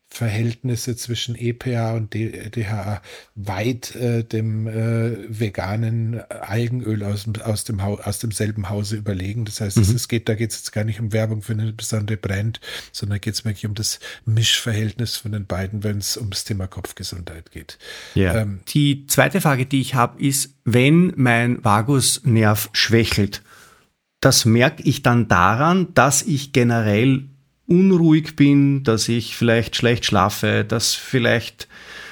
Verhältnisse 0.09 0.97
zwischen 0.97 1.35
EPA 1.35 1.93
und 1.93 2.15
DHA 2.15 3.03
weit 3.35 3.95
äh, 3.97 4.25
dem 4.25 4.67
äh, 4.67 5.17
veganen 5.29 6.21
Algenöl 6.31 7.03
aus, 7.05 7.27
aus, 7.45 7.65
dem 7.65 7.81
aus 7.81 8.19
demselben 8.21 8.71
Hause 8.71 8.97
überlegen. 8.97 9.45
Das 9.45 9.61
heißt, 9.61 9.77
mhm. 9.77 9.95
es 9.95 10.09
geht, 10.09 10.29
da 10.29 10.35
geht 10.35 10.53
es 10.53 10.59
jetzt 10.59 10.73
gar 10.73 10.85
nicht 10.85 11.01
um 11.01 11.13
Werbung 11.13 11.43
für 11.43 11.53
eine 11.53 11.73
besondere 11.73 12.17
Brand, 12.17 12.61
sondern 12.93 13.21
geht 13.21 13.35
es 13.35 13.45
wirklich 13.45 13.67
um 13.67 13.75
das 13.75 13.99
Mischverhältnis 14.25 15.17
von 15.17 15.33
den 15.33 15.47
beiden, 15.47 15.85
wenn 15.85 15.99
es 15.99 16.17
ums 16.17 16.45
Thema 16.45 16.67
Kopfgesundheit 16.67 17.51
geht. 17.51 17.79
Ja. 18.15 18.37
Ähm, 18.37 18.61
die 18.69 19.07
zweite 19.07 19.41
Frage, 19.41 19.67
die 19.67 19.81
ich 19.81 19.95
habe, 19.95 20.23
ist, 20.23 20.55
wenn 20.65 21.13
mein 21.17 21.63
Vagusnerv 21.63 22.71
schwächelt, 22.73 23.43
das 24.21 24.45
merke 24.45 24.83
ich 24.83 25.03
dann 25.03 25.29
daran, 25.29 25.93
dass 25.95 26.23
ich 26.23 26.53
generell 26.53 27.25
unruhig 27.67 28.37
bin, 28.37 28.85
dass 28.85 29.09
ich 29.09 29.37
vielleicht 29.37 29.77
schlecht 29.77 30.05
schlafe, 30.05 30.65
dass 30.65 30.95
vielleicht 30.95 31.69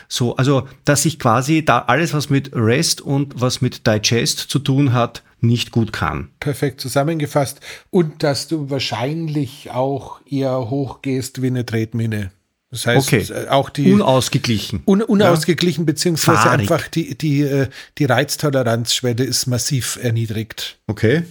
so, 0.08 0.36
also 0.36 0.68
dass 0.84 1.04
ich 1.04 1.18
quasi 1.18 1.64
da 1.64 1.80
alles, 1.80 2.14
was 2.14 2.30
mit 2.30 2.54
Rest 2.54 3.00
und 3.00 3.40
was 3.40 3.60
mit 3.60 3.86
Digest 3.86 4.38
zu 4.38 4.58
tun 4.58 4.92
hat, 4.92 5.22
nicht 5.40 5.70
gut 5.70 5.92
kann. 5.92 6.30
Perfekt 6.40 6.80
zusammengefasst. 6.80 7.60
Und 7.90 8.22
dass 8.22 8.48
du 8.48 8.70
wahrscheinlich 8.70 9.70
auch 9.70 10.20
eher 10.26 10.70
hochgehst 10.70 11.42
wie 11.42 11.48
eine 11.48 11.66
Tretmine. 11.66 12.30
Das 12.70 12.86
heißt, 12.86 13.06
okay. 13.06 13.26
Äh, 13.32 13.48
auch 13.48 13.70
die. 13.70 13.92
Unausgeglichen. 13.92 14.82
Un, 14.86 15.02
unausgeglichen, 15.02 15.84
ja. 15.84 15.86
beziehungsweise 15.86 16.38
Fahrig. 16.38 16.60
einfach 16.60 16.88
die, 16.88 17.16
die, 17.16 17.42
äh, 17.42 17.68
die 17.98 18.04
Reiztoleranzschwelle 18.04 19.22
ist 19.22 19.46
massiv 19.46 19.98
erniedrigt. 20.02 20.78
Okay. 20.88 21.22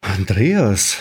Andreas, 0.00 0.96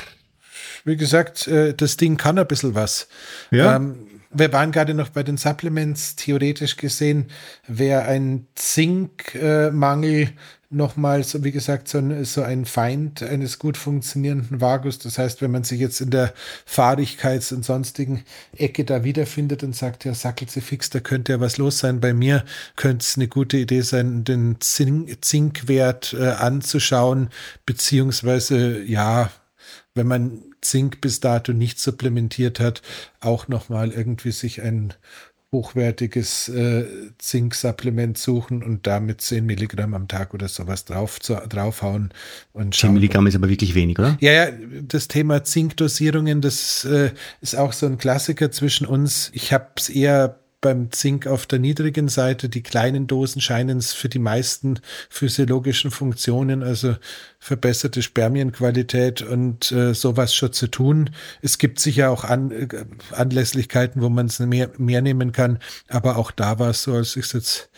wie 0.86 0.98
gesagt, 0.98 1.48
äh, 1.48 1.74
das 1.74 1.98
Ding 1.98 2.18
kann 2.18 2.38
ein 2.38 2.48
bisschen 2.48 2.76
was. 2.76 3.08
Ja. 3.52 3.76
Ähm, 3.76 4.08
wir 4.34 4.54
waren 4.54 4.72
gerade 4.72 4.94
noch 4.94 5.10
bei 5.10 5.24
den 5.24 5.38
Supplements. 5.38 6.16
Theoretisch 6.16 6.78
gesehen 6.78 7.26
wäre 7.68 8.04
ein 8.04 8.48
Zinkmangel 8.56 10.30
nochmal, 10.72 11.24
so 11.24 11.44
wie 11.44 11.52
gesagt, 11.52 11.90
so 11.90 11.98
ein, 11.98 12.24
so 12.24 12.42
ein 12.42 12.66
Feind 12.66 13.22
eines 13.22 13.60
gut 13.60 13.76
funktionierenden 13.76 14.62
Vagus. 14.62 15.00
Das 15.00 15.18
heißt, 15.18 15.42
wenn 15.42 15.52
man 15.52 15.66
sich 15.66 15.80
jetzt 15.82 16.00
in 16.00 16.12
der 16.12 16.34
Fahrigkeits- 16.66 17.54
und 17.54 17.66
sonstigen 17.66 18.24
Ecke 18.56 18.86
da 18.86 19.04
wiederfindet 19.04 19.64
und 19.64 19.76
sagt, 19.76 20.06
ja, 20.06 20.14
sackelt 20.14 20.50
sie 20.50 20.62
fix, 20.62 20.90
da 20.90 21.02
könnte 21.02 21.34
ja 21.34 21.40
was 21.42 21.58
los 21.58 21.80
sein. 21.80 22.00
Bei 22.00 22.14
mir 22.14 22.46
könnte 22.78 23.04
es 23.04 23.18
eine 23.18 23.28
gute 23.28 23.58
Idee 23.58 23.82
sein, 23.82 24.24
den 24.24 24.62
Zink 24.62 25.24
Zinkwert 25.26 26.14
äh, 26.14 26.30
anzuschauen, 26.30 27.30
beziehungsweise, 27.66 28.82
ja, 28.82 29.30
wenn 29.94 30.08
man 30.08 30.42
Zink 30.62 31.02
bis 31.02 31.20
dato 31.20 31.54
nicht 31.54 31.80
supplementiert 31.80 32.60
hat, 32.60 32.82
auch 33.20 33.48
nochmal 33.48 33.92
irgendwie 33.92 34.32
sich 34.32 34.62
ein 34.62 34.94
hochwertiges 35.52 36.48
äh, 36.48 36.86
Zink-Supplement 37.18 38.18
suchen 38.18 38.64
und 38.64 38.88
damit 38.88 39.20
10 39.20 39.46
Milligramm 39.46 39.94
am 39.94 40.08
Tag 40.08 40.34
oder 40.34 40.48
sowas 40.48 40.86
drauf, 40.86 41.20
zu, 41.20 41.34
draufhauen. 41.34 42.14
Und 42.54 42.74
10 42.74 42.94
Milligramm 42.94 43.28
ist 43.28 43.36
aber 43.36 43.50
wirklich 43.50 43.76
wenig, 43.76 44.00
oder? 44.00 44.18
Ja, 44.22 44.32
ja, 44.32 44.52
das 44.82 45.10
Thema 45.10 45.44
Zinkdosierungen, 45.44 46.40
das 46.40 46.86
äh, 46.86 47.12
ist 47.42 47.58
auch 47.58 47.74
so 47.74 47.86
ein 47.86 47.98
Klassiker 47.98 48.50
zwischen 48.52 48.88
uns. 48.88 49.30
Ich 49.34 49.52
habe 49.52 49.68
es 49.76 49.90
eher 49.90 50.40
beim 50.62 50.92
Zink 50.92 51.28
auf 51.28 51.48
der 51.48 51.60
niedrigen 51.60 52.08
Seite. 52.08 52.48
Die 52.48 52.64
kleinen 52.64 53.08
Dosen 53.08 53.42
scheinen 53.42 53.80
es 53.80 53.94
für 53.94 54.10
die 54.10 54.20
meisten 54.20 54.80
physiologischen 55.10 55.92
Funktionen, 55.92 56.64
also 56.64 56.96
verbesserte 57.44 58.04
Spermienqualität 58.04 59.24
und 59.24 59.72
äh, 59.72 59.96
sowas 59.96 60.36
schon 60.36 60.54
zu 60.54 60.68
tun. 60.68 61.10
Es 61.42 61.58
gibt 61.58 61.80
sicher 61.80 62.12
auch 62.12 62.24
An 62.24 62.52
äh, 62.52 62.68
Anlässlichkeiten, 63.14 64.04
wo 64.04 64.10
man 64.10 64.28
es 64.28 64.38
mehr, 64.38 64.70
mehr 64.78 65.02
nehmen 65.02 65.32
kann, 65.32 65.58
aber 65.88 66.18
auch 66.18 66.30
da 66.30 66.60
war 66.60 66.70
es 66.70 66.84
so, 66.84 66.94
als 66.94 67.16
ich 67.16 67.26
es 67.26 67.34
jetzt 67.34 67.70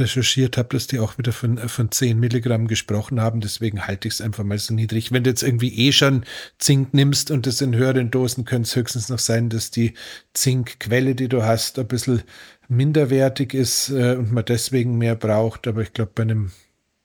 recherchiert 0.00 0.56
habe, 0.56 0.70
dass 0.70 0.88
die 0.88 0.98
auch 0.98 1.16
wieder 1.16 1.30
von, 1.30 1.58
von 1.68 1.92
10 1.92 2.18
Milligramm 2.18 2.66
gesprochen 2.66 3.20
haben. 3.20 3.40
Deswegen 3.40 3.86
halte 3.86 4.08
ich 4.08 4.14
es 4.14 4.20
einfach 4.20 4.42
mal 4.42 4.58
so 4.58 4.74
niedrig. 4.74 5.12
Wenn 5.12 5.22
du 5.22 5.30
jetzt 5.30 5.44
irgendwie 5.44 5.72
eh 5.86 5.92
schon 5.92 6.24
Zink 6.58 6.92
nimmst 6.92 7.30
und 7.30 7.46
das 7.46 7.60
in 7.60 7.76
höheren 7.76 8.10
Dosen, 8.10 8.44
könnte 8.44 8.66
es 8.66 8.74
höchstens 8.74 9.10
noch 9.10 9.20
sein, 9.20 9.48
dass 9.48 9.70
die 9.70 9.94
Zinkquelle, 10.32 11.14
die 11.14 11.28
du 11.28 11.44
hast, 11.44 11.78
ein 11.78 11.86
bisschen 11.86 12.24
minderwertig 12.66 13.54
ist 13.54 13.90
äh, 13.90 14.16
und 14.16 14.32
man 14.32 14.44
deswegen 14.44 14.98
mehr 14.98 15.14
braucht. 15.14 15.68
Aber 15.68 15.82
ich 15.82 15.92
glaube, 15.92 16.10
bei 16.16 16.22
einem 16.22 16.50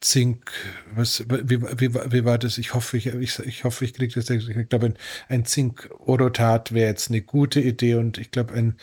Zink, 0.02 0.52
was, 0.96 1.26
wie, 1.28 1.62
wie, 1.62 1.94
wie 1.94 2.26
war 2.26 2.38
das? 2.38 2.58
Ich 2.58 2.74
hoffe, 2.74 2.98
ich, 2.98 3.08
ich, 3.08 3.40
ich 3.40 3.64
hoffe, 3.66 3.84
ich 3.84 3.94
kriege 3.94 4.14
das. 4.14 4.30
Ich 4.30 4.70
glaube, 4.70 4.88
ein, 4.88 4.98
ein 5.28 5.46
Zink-Orotat 5.46 6.74
wäre 6.74 6.90
jetzt 6.90 7.10
eine 7.10 7.22
gute 7.22 7.60
Idee 7.60 7.96
und 7.96 8.18
ich 8.18 8.32
glaube, 8.32 8.54
ein 8.54 8.78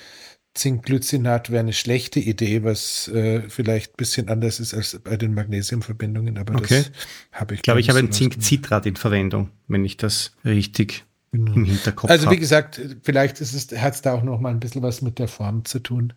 Zinkglycinat 0.57 1.51
wäre 1.51 1.61
eine 1.61 1.73
schlechte 1.73 2.19
Idee, 2.19 2.65
was 2.65 3.09
äh, 3.09 3.49
vielleicht 3.49 3.93
ein 3.93 3.97
bisschen 3.97 4.29
anders 4.29 4.59
ist 4.59 4.75
als 4.75 4.99
bei 5.05 5.17
den 5.17 5.35
Magnesiumverbindungen, 5.35 6.39
aber 6.39 6.57
okay. 6.57 6.85
das 6.85 6.93
habe 7.33 7.55
ich. 7.55 7.59
Ich 7.59 7.63
glaube, 7.63 7.81
ich 7.81 7.89
habe 7.89 7.99
ein 7.99 8.13
Zinkcitrat 8.13 8.87
in 8.87 8.97
Verwendung, 8.97 9.51
wenn 9.69 9.85
ich 9.85 9.97
das 9.97 10.33
richtig 10.45 11.05
genau. 11.31 11.55
im 11.55 11.65
Hinterkopf 11.65 12.11
habe. 12.11 12.13
Also 12.13 12.31
wie 12.31 12.39
gesagt, 12.39 12.81
vielleicht 13.03 13.41
ist 13.41 13.55
es, 13.55 13.79
hat 13.79 13.95
es 13.95 14.03
da 14.03 14.15
auch 14.15 14.23
noch 14.23 14.41
mal 14.41 14.51
ein 14.51 14.61
bisschen 14.61 14.83
was 14.83 15.03
mit 15.03 15.19
der 15.19 15.29
Form 15.29 15.65
zu 15.65 15.79
tun. 15.79 16.15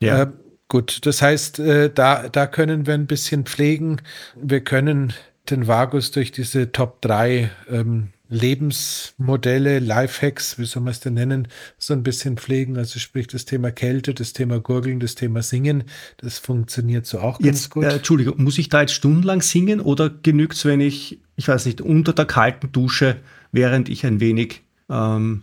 Ja. 0.00 0.22
Äh, 0.22 0.26
Gut, 0.72 1.00
das 1.04 1.20
heißt, 1.20 1.58
äh, 1.58 1.90
da, 1.92 2.30
da 2.30 2.46
können 2.46 2.86
wir 2.86 2.94
ein 2.94 3.06
bisschen 3.06 3.44
pflegen. 3.44 4.00
Wir 4.40 4.62
können 4.64 5.12
den 5.50 5.66
Vagus 5.66 6.12
durch 6.12 6.32
diese 6.32 6.72
Top 6.72 7.02
3 7.02 7.50
ähm, 7.68 8.08
Lebensmodelle, 8.30 9.80
Lifehacks, 9.80 10.58
wie 10.58 10.64
soll 10.64 10.82
man 10.82 10.92
es 10.92 11.00
denn 11.00 11.12
nennen, 11.12 11.48
so 11.76 11.92
ein 11.92 12.02
bisschen 12.02 12.38
pflegen. 12.38 12.78
Also 12.78 13.00
sprich 13.00 13.26
das 13.26 13.44
Thema 13.44 13.70
Kälte, 13.70 14.14
das 14.14 14.32
Thema 14.32 14.60
Gurgeln, 14.60 14.98
das 14.98 15.14
Thema 15.14 15.42
Singen, 15.42 15.84
das 16.16 16.38
funktioniert 16.38 17.04
so 17.04 17.18
auch 17.18 17.38
ganz 17.38 17.68
gut. 17.68 17.84
Äh, 17.84 17.96
Entschuldigung, 17.96 18.42
muss 18.42 18.56
ich 18.56 18.70
da 18.70 18.80
jetzt 18.80 18.94
stundenlang 18.94 19.42
singen 19.42 19.78
oder 19.78 20.08
genügt 20.08 20.54
es, 20.54 20.64
wenn 20.64 20.80
ich, 20.80 21.20
ich 21.36 21.48
weiß 21.48 21.66
nicht, 21.66 21.82
unter 21.82 22.14
der 22.14 22.24
kalten 22.24 22.72
Dusche, 22.72 23.18
während 23.50 23.90
ich 23.90 24.06
ein 24.06 24.20
wenig 24.20 24.62
ähm, 24.88 25.42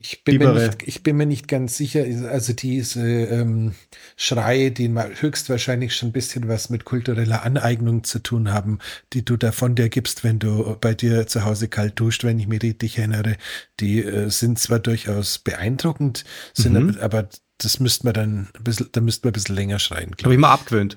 ich 0.00 0.22
bin, 0.22 0.38
mir 0.38 0.52
nicht, 0.52 0.82
ich 0.84 1.02
bin 1.02 1.16
mir 1.16 1.26
nicht 1.26 1.48
ganz 1.48 1.76
sicher. 1.76 2.04
Also 2.30 2.52
diese 2.52 3.02
ähm, 3.02 3.74
Schreie, 4.16 4.70
die 4.70 4.88
höchstwahrscheinlich 4.88 5.96
schon 5.96 6.10
ein 6.10 6.12
bisschen 6.12 6.46
was 6.46 6.70
mit 6.70 6.84
kultureller 6.84 7.42
Aneignung 7.42 8.04
zu 8.04 8.20
tun 8.20 8.52
haben, 8.52 8.78
die 9.12 9.24
du 9.24 9.36
davon 9.36 9.74
dir 9.74 9.88
gibst, 9.88 10.22
wenn 10.22 10.38
du 10.38 10.76
bei 10.80 10.94
dir 10.94 11.26
zu 11.26 11.44
Hause 11.44 11.66
kalt 11.66 11.98
duscht, 11.98 12.22
wenn 12.22 12.38
ich 12.38 12.46
mich 12.46 12.62
richtig 12.62 12.98
erinnere, 12.98 13.36
die 13.80 14.04
äh, 14.04 14.30
sind 14.30 14.60
zwar 14.60 14.78
durchaus 14.78 15.38
beeindruckend, 15.40 16.24
sind 16.54 16.74
mhm. 16.74 16.90
aber, 16.90 17.02
aber, 17.02 17.28
das 17.60 17.80
müsste 17.80 18.06
man 18.06 18.14
dann 18.14 18.48
ein 18.56 18.62
bisschen, 18.62 18.88
da 18.92 19.00
müsste 19.00 19.26
man 19.26 19.30
ein 19.30 19.32
bisschen 19.32 19.56
länger 19.56 19.80
schreien. 19.80 20.14
Habe 20.22 20.32
ich 20.32 20.38
mal 20.38 20.52
abgewöhnt. 20.52 20.96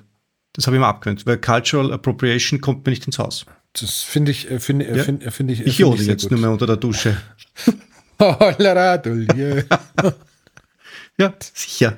Das 0.52 0.68
habe 0.68 0.76
ich 0.76 0.80
mal 0.80 0.90
abgewöhnt, 0.90 1.26
weil 1.26 1.38
Cultural 1.38 1.92
Appropriation 1.92 2.60
kommt 2.60 2.86
mir 2.86 2.90
nicht 2.90 3.06
ins 3.06 3.18
Haus. 3.18 3.46
Das 3.72 4.02
finde 4.02 4.30
ich, 4.30 4.48
äh, 4.48 4.60
finde 4.60 4.96
ja. 4.96 5.02
find, 5.02 5.24
find 5.32 5.50
ich. 5.50 5.66
Ich 5.66 5.78
jode 5.78 6.04
jetzt 6.04 6.22
gut. 6.22 6.30
nur 6.30 6.40
mehr 6.40 6.50
unter 6.52 6.66
der 6.66 6.76
Dusche. 6.76 7.16
ja, 11.18 11.34
sicher. 11.52 11.96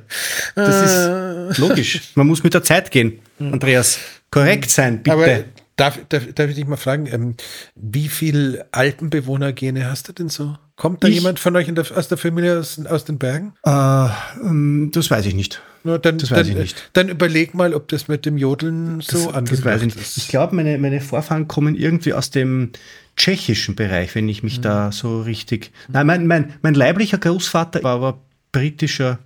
Das 0.54 0.84
ist 0.84 0.96
äh. 0.96 1.60
logisch. 1.60 2.00
Man 2.14 2.26
muss 2.26 2.42
mit 2.42 2.54
der 2.54 2.62
Zeit 2.62 2.90
gehen, 2.90 3.20
Andreas. 3.38 3.98
Korrekt 4.30 4.70
sein, 4.70 5.02
bitte. 5.02 5.16
Aber 5.16 5.44
darf, 5.76 5.98
darf, 6.08 6.24
darf 6.34 6.48
ich 6.48 6.56
dich 6.56 6.66
mal 6.66 6.76
fragen, 6.76 7.06
ähm, 7.06 7.36
wie 7.74 8.08
viel 8.08 8.64
Alpenbewohnergene 8.72 9.88
hast 9.88 10.08
du 10.08 10.12
denn 10.12 10.28
so? 10.28 10.56
Kommt 10.76 11.04
da 11.04 11.08
ich? 11.08 11.14
jemand 11.14 11.38
von 11.38 11.54
euch 11.56 11.72
der, 11.72 11.84
aus 11.96 12.08
der 12.08 12.18
Familie 12.18 12.58
aus, 12.58 12.84
aus 12.86 13.04
den 13.04 13.18
Bergen? 13.18 13.54
Äh, 13.64 14.08
ähm, 14.42 14.90
das 14.92 15.10
weiß 15.10 15.26
ich 15.26 15.34
nicht. 15.34 15.62
Na, 15.86 15.98
dann, 15.98 16.16
das 16.16 16.30
weiß 16.30 16.38
dann, 16.38 16.48
ich 16.48 16.54
nicht. 16.56 16.90
Dann 16.94 17.10
überleg 17.10 17.52
mal, 17.52 17.74
ob 17.74 17.88
das 17.88 18.08
mit 18.08 18.24
dem 18.24 18.38
Jodeln 18.38 19.02
so 19.02 19.30
das, 19.30 19.44
das 19.44 19.64
weiß 19.64 19.82
ich 19.82 19.94
nicht. 19.94 20.00
ist. 20.00 20.16
Ich 20.16 20.28
glaube, 20.28 20.56
meine, 20.56 20.78
meine 20.78 21.02
Vorfahren 21.02 21.46
kommen 21.46 21.74
irgendwie 21.74 22.14
aus 22.14 22.30
dem 22.30 22.70
tschechischen 23.16 23.74
Bereich, 23.74 24.14
wenn 24.14 24.28
ich 24.28 24.42
mich 24.42 24.58
mhm. 24.58 24.62
da 24.62 24.92
so 24.92 25.20
richtig. 25.20 25.72
Nein, 25.88 26.06
mein, 26.06 26.26
mein, 26.26 26.54
mein 26.62 26.74
leiblicher 26.74 27.18
Großvater 27.18 27.82
war 27.82 27.96
aber 27.96 28.22
britischer 28.50 29.18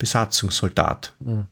Besatzungssoldat. 0.00 1.12
Mhm. 1.20 1.44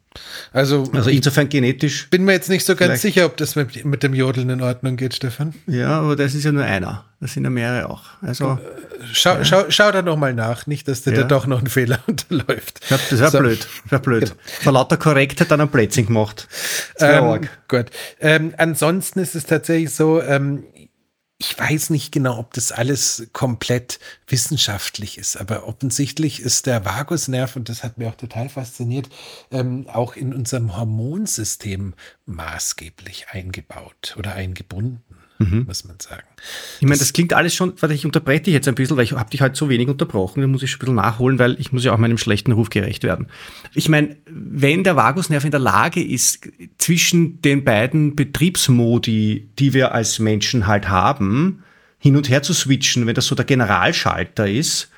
Also, 0.52 0.90
also 0.92 1.11
insofern 1.11 1.48
genetisch. 1.48 2.08
Bin 2.11 2.24
mir 2.24 2.32
jetzt 2.32 2.48
nicht 2.48 2.64
so 2.64 2.74
ganz 2.74 3.02
sicher, 3.02 3.26
ob 3.26 3.37
das 3.37 3.54
mit, 3.54 3.84
mit 3.84 4.02
dem 4.02 4.14
Jodeln 4.14 4.50
in 4.50 4.62
Ordnung 4.62 4.96
geht, 4.96 5.14
Stefan. 5.14 5.54
Ja, 5.66 6.00
aber 6.00 6.16
das 6.16 6.34
ist 6.34 6.44
ja 6.44 6.50
nur 6.50 6.64
einer. 6.64 7.04
Das 7.20 7.34
sind 7.34 7.44
ja 7.44 7.50
mehrere 7.50 7.88
auch. 7.88 8.02
Also, 8.22 8.52
äh, 8.52 9.04
schau, 9.12 9.34
ja. 9.34 9.44
schau, 9.44 9.64
schau 9.68 9.92
da 9.92 10.02
nochmal 10.02 10.34
nach, 10.34 10.66
nicht, 10.66 10.88
dass 10.88 11.02
dir 11.02 11.12
ja. 11.12 11.20
da 11.20 11.28
doch 11.28 11.46
noch 11.46 11.61
ein 11.61 11.68
Fehler 11.68 12.00
unterläuft. 12.06 12.80
Ja, 12.88 12.98
das 13.11 13.20
wäre 13.20 13.30
so. 13.30 13.38
blöd. 13.38 13.68
Wär 13.88 13.98
blöd. 14.00 14.24
Genau. 14.24 14.34
Vor 14.62 14.72
lauter 14.72 14.96
Korrektheit 14.96 15.50
dann 15.50 15.61
ein 15.61 15.68
Plätzchen 15.68 16.06
gemacht. 16.06 16.48
Ähm, 16.98 17.48
gut. 17.68 17.87
Ähm, 18.18 18.54
ansonsten 18.56 19.20
ist 19.20 19.37
es 19.37 19.44
tatsächlich 19.44 19.94
so, 19.94 20.20
ähm, 20.22 20.64
ich 21.40 21.57
weiß 21.57 21.90
nicht 21.90 22.11
genau, 22.11 22.38
ob 22.38 22.53
das 22.55 22.72
alles 22.72 23.29
komplett 23.33 24.01
wissenschaftlich 24.27 25.18
ist, 25.18 25.37
aber 25.37 25.68
offensichtlich 25.68 26.40
ist 26.40 26.66
der 26.66 26.85
Vagusnerv, 26.85 27.55
und 27.55 27.68
das 27.68 27.85
hat 27.85 27.96
mir 27.96 28.09
auch 28.09 28.16
total 28.16 28.48
fasziniert, 28.48 29.09
ähm, 29.53 29.88
auch 29.88 30.16
in 30.16 30.35
unserem 30.35 30.77
Hormonsystem 30.77 31.94
maßgeblich 32.27 33.29
eingebaut 33.31 34.16
oder 34.18 34.35
eingebunden 34.35 35.08
mhm. 35.38 35.64
muss 35.66 35.85
man 35.85 35.96
sagen. 36.01 36.27
Ich 36.77 36.83
meine, 36.83 36.92
das, 36.92 37.01
das 37.01 37.12
klingt 37.12 37.33
alles 37.33 37.55
schon, 37.55 37.74
warte, 37.81 37.94
ich 37.94 38.05
unterbreche 38.05 38.42
dich 38.42 38.55
jetzt 38.55 38.68
ein 38.68 38.74
bisschen, 38.74 38.96
weil 38.96 39.05
ich 39.05 39.12
habe 39.12 39.31
dich 39.31 39.40
halt 39.40 39.57
so 39.57 39.68
wenig 39.68 39.88
unterbrochen, 39.88 40.40
da 40.40 40.46
muss 40.46 40.62
ich 40.62 40.70
schon 40.70 40.79
ein 40.79 40.81
bisschen 40.81 40.94
nachholen, 40.96 41.38
weil 41.38 41.59
ich 41.59 41.72
muss 41.72 41.85
ja 41.85 41.92
auch 41.92 41.98
meinem 41.98 42.18
schlechten 42.18 42.53
Ruf 42.53 42.70
gerecht 42.70 43.05
werden. 43.05 43.29
Ich 43.74 43.88
meine, 43.88 44.16
wenn 44.27 44.85
der 44.85 44.96
Vagusnerv 44.96 45.44
in 45.44 45.51
der 45.51 45.61
Lage 45.61 46.03
ist, 46.03 46.48
zwischen 46.79 47.40
den 47.42 47.64
beiden 47.64 48.16
Betriebsmodi, 48.16 49.48
die 49.59 49.72
wir 49.72 49.92
als 49.92 50.18
Menschen 50.18 50.66
halt 50.66 50.88
haben, 50.88 51.62
hin 51.98 52.16
und 52.16 52.29
her 52.29 52.42
zu 52.42 52.53
switchen, 52.53 53.07
wenn 53.07 53.14
das 53.14 53.27
so 53.27 53.35
der 53.35 53.44
Generalschalter 53.44 54.48
ist, 54.48 54.90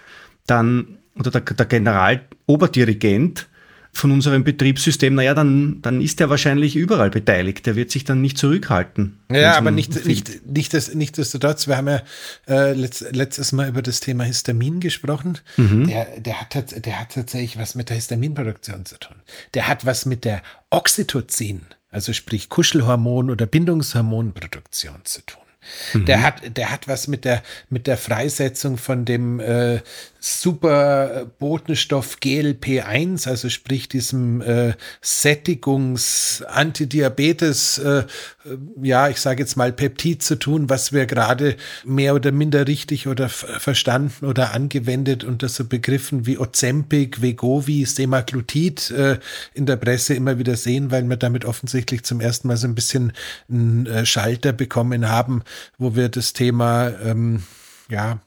dann, 0.46 0.98
oder 1.18 1.30
der, 1.30 1.40
der 1.40 1.66
Generaloberdirigent, 1.66 3.48
von 3.92 4.12
unserem 4.12 4.44
Betriebssystem, 4.44 5.14
naja, 5.14 5.34
dann, 5.34 5.82
dann 5.82 6.00
ist 6.00 6.20
er 6.20 6.30
wahrscheinlich 6.30 6.76
überall 6.76 7.10
beteiligt. 7.10 7.66
Der 7.66 7.76
wird 7.76 7.90
sich 7.90 8.04
dann 8.04 8.20
nicht 8.20 8.38
zurückhalten. 8.38 9.18
Ja, 9.30 9.56
aber 9.56 9.70
nicht, 9.70 10.06
nicht, 10.06 10.46
nicht, 10.46 10.74
das, 10.74 10.94
nichtsdestotrotz, 10.94 11.66
wir 11.66 11.76
haben 11.76 11.88
ja 11.88 12.02
äh, 12.48 12.72
letzt, 12.72 13.04
letztes 13.12 13.52
Mal 13.52 13.68
über 13.68 13.82
das 13.82 14.00
Thema 14.00 14.24
Histamin 14.24 14.80
gesprochen. 14.80 15.38
Mhm. 15.56 15.88
Der, 15.88 16.20
der, 16.20 16.40
hat, 16.40 16.86
der 16.86 17.00
hat 17.00 17.14
tatsächlich 17.14 17.58
was 17.58 17.74
mit 17.74 17.88
der 17.88 17.96
Histaminproduktion 17.96 18.84
zu 18.84 18.98
tun. 18.98 19.16
Der 19.54 19.66
hat 19.66 19.84
was 19.84 20.06
mit 20.06 20.24
der 20.24 20.42
Oxytocin, 20.70 21.62
also 21.90 22.12
sprich 22.12 22.48
Kuschelhormon 22.48 23.30
oder 23.30 23.46
Bindungshormonproduktion 23.46 25.00
zu 25.04 25.22
tun. 25.26 25.42
Mhm. 25.92 26.06
Der 26.06 26.22
hat, 26.22 26.56
der 26.56 26.70
hat 26.70 26.88
was 26.88 27.08
mit 27.08 27.24
der, 27.24 27.42
mit 27.68 27.86
der 27.86 27.96
Freisetzung 27.96 28.78
von 28.78 29.04
dem 29.04 29.40
äh, 29.40 29.80
super 30.20 31.26
Botenstoff 31.38 32.18
GLP1, 32.22 33.26
also 33.26 33.48
sprich 33.48 33.88
diesem 33.88 34.42
äh, 34.42 34.74
Sättigungs 35.00 36.44
Antidiabetes, 36.46 37.78
äh, 37.78 38.04
ja, 38.82 39.08
ich 39.08 39.20
sage 39.20 39.42
jetzt 39.42 39.56
mal 39.56 39.72
Peptid 39.72 40.22
zu 40.22 40.36
tun, 40.38 40.68
was 40.68 40.92
wir 40.92 41.06
gerade 41.06 41.56
mehr 41.84 42.14
oder 42.14 42.32
minder 42.32 42.66
richtig 42.66 43.06
oder 43.06 43.28
verstanden 43.28 44.26
oder 44.26 44.52
angewendet 44.52 45.24
unter 45.24 45.48
so 45.48 45.64
Begriffen 45.64 46.26
wie 46.26 46.38
Ozempic, 46.38 47.22
Vegovi, 47.22 47.84
Semaglutid 47.86 48.90
äh, 48.90 49.18
in 49.54 49.66
der 49.66 49.76
Presse 49.76 50.14
immer 50.14 50.38
wieder 50.38 50.56
sehen, 50.56 50.90
weil 50.90 51.04
wir 51.04 51.16
damit 51.16 51.44
offensichtlich 51.44 52.02
zum 52.04 52.20
ersten 52.20 52.48
Mal 52.48 52.56
so 52.56 52.66
ein 52.66 52.74
bisschen 52.74 53.12
einen 53.48 53.86
äh, 53.86 54.04
Schalter 54.04 54.52
bekommen 54.52 55.08
haben, 55.08 55.42
wo 55.78 55.94
wir 55.96 56.08
das 56.08 56.32
Thema 56.32 56.88
ähm, 57.02 57.42
ja 57.88 58.20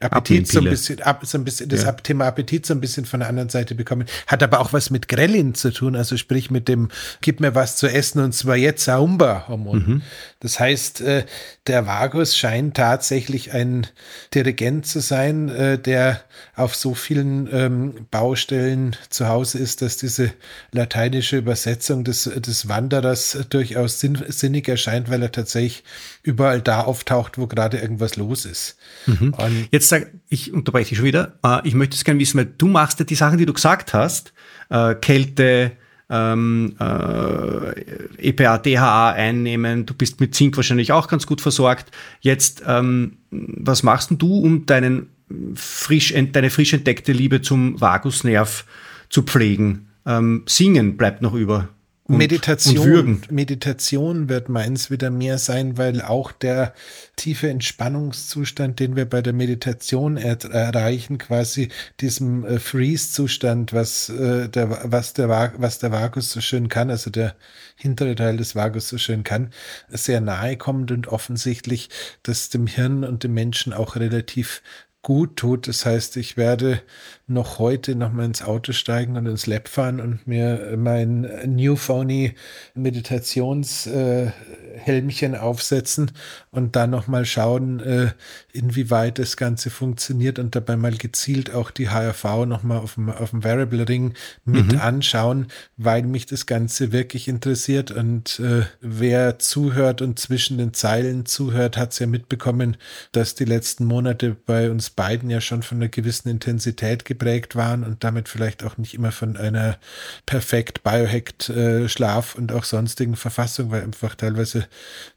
Appetit 0.00 0.46
so 0.46 0.60
ein 0.60 0.64
bisschen, 0.64 1.02
ab, 1.02 1.22
so 1.24 1.38
ein 1.38 1.44
bisschen 1.44 1.68
das 1.68 1.82
ja. 1.82 1.92
Thema 1.92 2.26
Appetit 2.26 2.66
so 2.66 2.74
ein 2.74 2.80
bisschen 2.80 3.04
von 3.04 3.20
der 3.20 3.28
anderen 3.28 3.48
Seite 3.48 3.74
bekommen. 3.74 4.06
Hat 4.26 4.42
aber 4.42 4.60
auch 4.60 4.72
was 4.72 4.90
mit 4.90 5.08
Grellin 5.08 5.54
zu 5.54 5.72
tun, 5.72 5.96
also 5.96 6.16
sprich 6.16 6.50
mit 6.50 6.68
dem, 6.68 6.88
gib 7.20 7.40
mir 7.40 7.54
was 7.54 7.76
zu 7.76 7.88
essen 7.88 8.20
und 8.20 8.32
zwar 8.32 8.56
jetzt 8.56 8.84
Saumba-Hormon. 8.84 9.78
Mhm. 9.78 10.02
Das 10.40 10.60
heißt, 10.60 11.00
äh, 11.00 11.24
der 11.66 11.86
Vagus 11.86 12.36
scheint 12.36 12.76
tatsächlich 12.76 13.52
ein 13.52 13.86
Dirigent 14.34 14.86
zu 14.86 15.00
sein, 15.00 15.48
äh, 15.48 15.78
der 15.78 16.22
auf 16.54 16.76
so 16.76 16.94
vielen 16.94 17.48
ähm, 17.52 18.06
Baustellen 18.10 18.96
zu 19.10 19.28
Hause 19.28 19.58
ist, 19.58 19.82
dass 19.82 19.96
diese 19.96 20.30
lateinische 20.72 21.38
Übersetzung 21.38 22.04
des, 22.04 22.24
des 22.24 22.68
Wanderers 22.68 23.38
durchaus 23.50 24.00
sinn, 24.00 24.22
sinnig 24.28 24.68
erscheint, 24.68 25.10
weil 25.10 25.22
er 25.22 25.32
tatsächlich 25.32 25.82
überall 26.22 26.60
da 26.60 26.82
auftaucht, 26.82 27.38
wo 27.38 27.46
gerade 27.46 27.78
irgendwas 27.78 28.16
los 28.16 28.44
ist. 28.44 28.76
Mhm. 29.06 29.34
Jetzt 29.70 29.87
jetzt 29.90 30.04
sag 30.04 30.12
ich 30.28 30.52
unterbreche 30.52 30.90
dich 30.90 30.98
schon 30.98 31.06
wieder. 31.06 31.38
Äh, 31.44 31.66
ich 31.66 31.74
möchte 31.74 31.96
es 31.96 32.04
gerne 32.04 32.20
wissen, 32.20 32.38
weil 32.38 32.52
du 32.58 32.68
machst 32.68 32.98
ja 32.98 33.04
die 33.04 33.14
Sachen, 33.14 33.38
die 33.38 33.46
du 33.46 33.52
gesagt 33.52 33.94
hast, 33.94 34.32
äh, 34.70 34.94
Kälte, 34.94 35.72
ähm, 36.10 36.74
äh, 36.80 38.28
EPA, 38.28 38.58
DHA 38.58 39.12
einnehmen. 39.12 39.86
Du 39.86 39.94
bist 39.94 40.20
mit 40.20 40.34
Zink 40.34 40.56
wahrscheinlich 40.56 40.92
auch 40.92 41.08
ganz 41.08 41.26
gut 41.26 41.40
versorgt. 41.40 41.90
Jetzt, 42.20 42.62
ähm, 42.66 43.18
was 43.30 43.82
machst 43.82 44.10
du, 44.16 44.38
um 44.38 44.66
deinen 44.66 45.10
frisch, 45.54 46.14
deine 46.32 46.50
frisch 46.50 46.72
entdeckte 46.72 47.12
Liebe 47.12 47.42
zum 47.42 47.80
Vagusnerv 47.80 48.64
zu 49.10 49.22
pflegen? 49.22 49.88
Ähm, 50.06 50.44
singen 50.46 50.96
bleibt 50.96 51.20
noch 51.20 51.34
über. 51.34 51.68
Und, 52.10 52.16
Meditation, 52.16 53.06
und 53.06 53.30
Meditation 53.30 54.30
wird 54.30 54.48
meins 54.48 54.90
wieder 54.90 55.10
mehr 55.10 55.36
sein, 55.36 55.76
weil 55.76 56.00
auch 56.00 56.32
der 56.32 56.72
tiefe 57.16 57.50
Entspannungszustand, 57.50 58.80
den 58.80 58.96
wir 58.96 59.04
bei 59.04 59.20
der 59.20 59.34
Meditation 59.34 60.16
er 60.16 60.42
erreichen, 60.42 61.18
quasi 61.18 61.68
diesem 62.00 62.46
äh, 62.46 62.58
Freeze-Zustand, 62.60 63.74
was, 63.74 64.08
äh, 64.08 64.48
der, 64.48 64.90
was, 64.90 65.12
der, 65.12 65.28
was 65.58 65.80
der 65.80 65.92
Vagus 65.92 66.30
so 66.30 66.40
schön 66.40 66.70
kann, 66.70 66.88
also 66.88 67.10
der 67.10 67.36
hintere 67.76 68.14
Teil 68.14 68.38
des 68.38 68.54
Vagus 68.54 68.88
so 68.88 68.96
schön 68.96 69.22
kann, 69.22 69.50
sehr 69.90 70.22
nahe 70.22 70.56
kommt 70.56 70.90
und 70.90 71.08
offensichtlich 71.08 71.90
das 72.22 72.48
dem 72.48 72.66
Hirn 72.66 73.04
und 73.04 73.22
dem 73.22 73.34
Menschen 73.34 73.74
auch 73.74 73.96
relativ 73.96 74.62
gut 75.02 75.36
tut. 75.36 75.68
Das 75.68 75.84
heißt, 75.84 76.16
ich 76.16 76.36
werde 76.36 76.80
noch 77.28 77.58
heute 77.58 77.94
noch 77.94 78.10
mal 78.10 78.24
ins 78.24 78.42
Auto 78.42 78.72
steigen 78.72 79.16
und 79.16 79.26
ins 79.26 79.46
Lab 79.46 79.68
fahren 79.68 80.00
und 80.00 80.26
mir 80.26 80.74
mein 80.78 81.28
New 81.46 81.76
Phony 81.76 82.34
Meditationshelmchen 82.74 85.34
äh, 85.34 85.38
aufsetzen 85.38 86.10
und 86.50 86.74
dann 86.74 86.88
noch 86.88 87.06
mal 87.06 87.26
schauen, 87.26 87.80
äh, 87.80 88.12
inwieweit 88.52 89.18
das 89.18 89.36
Ganze 89.36 89.68
funktioniert 89.68 90.38
und 90.38 90.56
dabei 90.56 90.76
mal 90.76 90.96
gezielt 90.96 91.54
auch 91.54 91.70
die 91.70 91.90
HRV 91.90 92.46
noch 92.46 92.62
mal 92.62 92.78
auf 92.78 92.94
dem, 92.94 93.10
auf 93.10 93.28
dem 93.30 93.44
Variable 93.44 93.86
Ring 93.86 94.14
mit 94.46 94.72
mhm. 94.72 94.78
anschauen, 94.78 95.48
weil 95.76 96.04
mich 96.04 96.24
das 96.24 96.46
Ganze 96.46 96.92
wirklich 96.92 97.28
interessiert 97.28 97.90
und 97.90 98.40
äh, 98.40 98.62
wer 98.80 99.38
zuhört 99.38 100.00
und 100.00 100.18
zwischen 100.18 100.56
den 100.56 100.72
Zeilen 100.72 101.26
zuhört, 101.26 101.76
hat 101.76 101.92
es 101.92 101.98
ja 101.98 102.06
mitbekommen, 102.06 102.78
dass 103.12 103.34
die 103.34 103.44
letzten 103.44 103.84
Monate 103.84 104.34
bei 104.46 104.70
uns 104.70 104.88
beiden 104.88 105.28
ja 105.28 105.42
schon 105.42 105.62
von 105.62 105.76
einer 105.76 105.88
gewissen 105.88 106.30
Intensität 106.30 107.04
gibt 107.04 107.17
geprägt 107.18 107.56
waren 107.56 107.82
und 107.82 108.04
damit 108.04 108.28
vielleicht 108.28 108.62
auch 108.62 108.78
nicht 108.78 108.94
immer 108.94 109.10
von 109.10 109.36
einer 109.36 109.76
perfekt 110.24 110.84
biohacked 110.84 111.48
äh, 111.48 111.88
Schlaf 111.88 112.36
und 112.36 112.52
auch 112.52 112.62
sonstigen 112.64 113.16
Verfassung, 113.16 113.70
weil 113.70 113.82
einfach 113.82 114.14
teilweise 114.14 114.66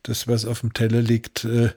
das, 0.04 0.28
was 0.28 0.46
auf 0.46 0.62
dem 0.62 0.74
Teller 0.74 1.02
liegt, 1.02 1.46
äh, 1.46 1.70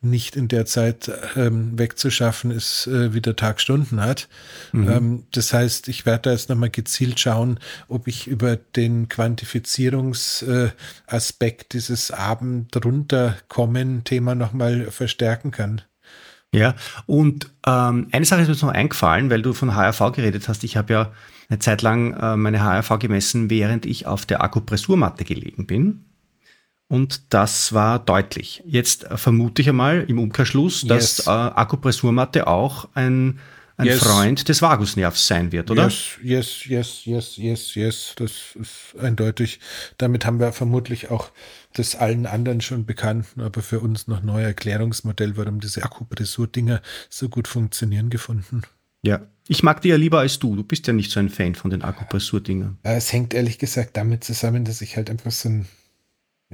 nicht 0.00 0.36
in 0.36 0.48
der 0.48 0.66
Zeit 0.66 1.10
ähm, 1.36 1.78
wegzuschaffen 1.78 2.50
ist, 2.50 2.86
äh, 2.86 3.14
wie 3.14 3.20
der 3.20 3.36
Tag 3.36 3.60
Stunden 3.60 4.00
hat. 4.00 4.28
Mhm. 4.72 4.90
Ähm, 4.90 5.22
das 5.32 5.52
heißt, 5.52 5.88
ich 5.88 6.06
werde 6.06 6.22
da 6.22 6.32
jetzt 6.32 6.48
nochmal 6.48 6.70
gezielt 6.70 7.20
schauen, 7.20 7.60
ob 7.88 8.08
ich 8.08 8.26
über 8.26 8.56
den 8.56 9.08
Quantifizierungsaspekt 9.08 11.64
äh, 11.64 11.68
dieses 11.72 12.10
Abend 12.10 12.84
runterkommen 12.84 14.04
Thema 14.04 14.34
nochmal 14.34 14.90
verstärken 14.90 15.50
kann. 15.50 15.82
Ja, 16.54 16.74
und 17.06 17.50
ähm, 17.66 18.08
eine 18.12 18.24
Sache 18.26 18.42
ist 18.42 18.48
mir 18.48 18.54
jetzt 18.54 18.62
noch 18.62 18.70
eingefallen, 18.70 19.30
weil 19.30 19.40
du 19.40 19.54
von 19.54 19.74
HRV 19.74 20.12
geredet 20.12 20.48
hast. 20.48 20.64
Ich 20.64 20.76
habe 20.76 20.92
ja 20.92 21.12
eine 21.48 21.58
Zeit 21.58 21.80
lang 21.80 22.14
äh, 22.14 22.36
meine 22.36 22.62
HRV 22.62 22.98
gemessen, 22.98 23.48
während 23.48 23.86
ich 23.86 24.06
auf 24.06 24.26
der 24.26 24.42
Akupressurmatte 24.42 25.24
gelegen 25.24 25.66
bin. 25.66 26.04
Und 26.88 27.32
das 27.32 27.72
war 27.72 27.98
deutlich. 27.98 28.62
Jetzt 28.66 29.04
äh, 29.04 29.16
vermute 29.16 29.62
ich 29.62 29.68
einmal 29.70 30.04
im 30.08 30.18
Umkehrschluss, 30.18 30.82
yes. 30.82 30.88
dass 30.88 31.26
äh, 31.26 31.30
Akupressurmatte 31.30 32.46
auch 32.46 32.88
ein 32.94 33.38
ein 33.76 33.86
yes. 33.86 34.00
Freund 34.00 34.48
des 34.48 34.62
Vagusnervs 34.62 35.26
sein 35.26 35.52
wird, 35.52 35.70
oder? 35.70 35.84
Yes, 35.84 36.18
yes, 36.22 36.66
yes, 36.66 37.06
yes, 37.06 37.36
yes, 37.36 37.74
yes. 37.74 38.12
Das 38.16 38.32
ist 38.54 39.00
eindeutig. 39.00 39.60
Damit 39.98 40.26
haben 40.26 40.40
wir 40.40 40.52
vermutlich 40.52 41.10
auch 41.10 41.30
das 41.74 41.96
allen 41.96 42.26
anderen 42.26 42.60
schon 42.60 42.86
bekannten, 42.86 43.40
aber 43.40 43.62
für 43.62 43.80
uns 43.80 44.08
noch 44.08 44.22
neue 44.22 44.44
Erklärungsmodell, 44.44 45.36
warum 45.36 45.60
diese 45.60 45.82
Akupressur-Dinger 45.82 46.82
so 47.08 47.28
gut 47.28 47.48
funktionieren, 47.48 48.10
gefunden. 48.10 48.62
Ja, 49.04 49.26
ich 49.48 49.62
mag 49.62 49.80
die 49.82 49.88
ja 49.88 49.96
lieber 49.96 50.20
als 50.20 50.38
du. 50.38 50.54
Du 50.54 50.62
bist 50.62 50.86
ja 50.86 50.92
nicht 50.92 51.10
so 51.10 51.18
ein 51.18 51.28
Fan 51.28 51.54
von 51.54 51.70
den 51.70 51.82
Akupressur-Dingern. 51.82 52.78
Es 52.82 53.12
hängt 53.12 53.34
ehrlich 53.34 53.58
gesagt 53.58 53.96
damit 53.96 54.22
zusammen, 54.22 54.64
dass 54.64 54.80
ich 54.80 54.96
halt 54.96 55.10
einfach 55.10 55.32
so 55.32 55.48
ein 55.48 55.66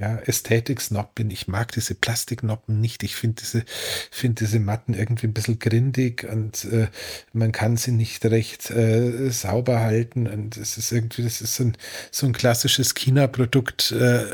ja, 0.01 0.17
Ästhetik-Snob 0.17 1.15
bin. 1.15 1.31
Ich 1.31 1.49
mag 1.49 1.73
diese 1.73 1.95
Plastiknoppen 1.95 2.81
nicht. 2.81 3.03
Ich 3.03 3.17
finde 3.17 3.43
diese, 3.43 3.65
finde 4.11 4.45
diese 4.45 4.61
Matten 4.61 4.95
irgendwie 4.95 5.27
ein 5.27 5.33
bisschen 5.33 5.59
grindig 5.59 6.25
und 6.31 6.65
äh, 6.67 6.89
man 7.33 7.53
kann 7.53 7.77
sie 7.77 7.93
nicht 7.93 8.25
recht 8.25 8.71
äh, 8.71 9.31
sauber 9.31 9.81
halten. 9.81 10.27
Und 10.27 10.57
es 10.57 10.79
ist 10.79 10.93
irgendwie, 10.93 11.23
das 11.23 11.41
ist 11.41 11.57
so 11.57 11.65
ein, 11.65 11.77
so 12.11 12.27
ein 12.27 12.33
klassisches 12.33 12.95
China-Produkt 12.95 13.93
äh, 13.93 14.25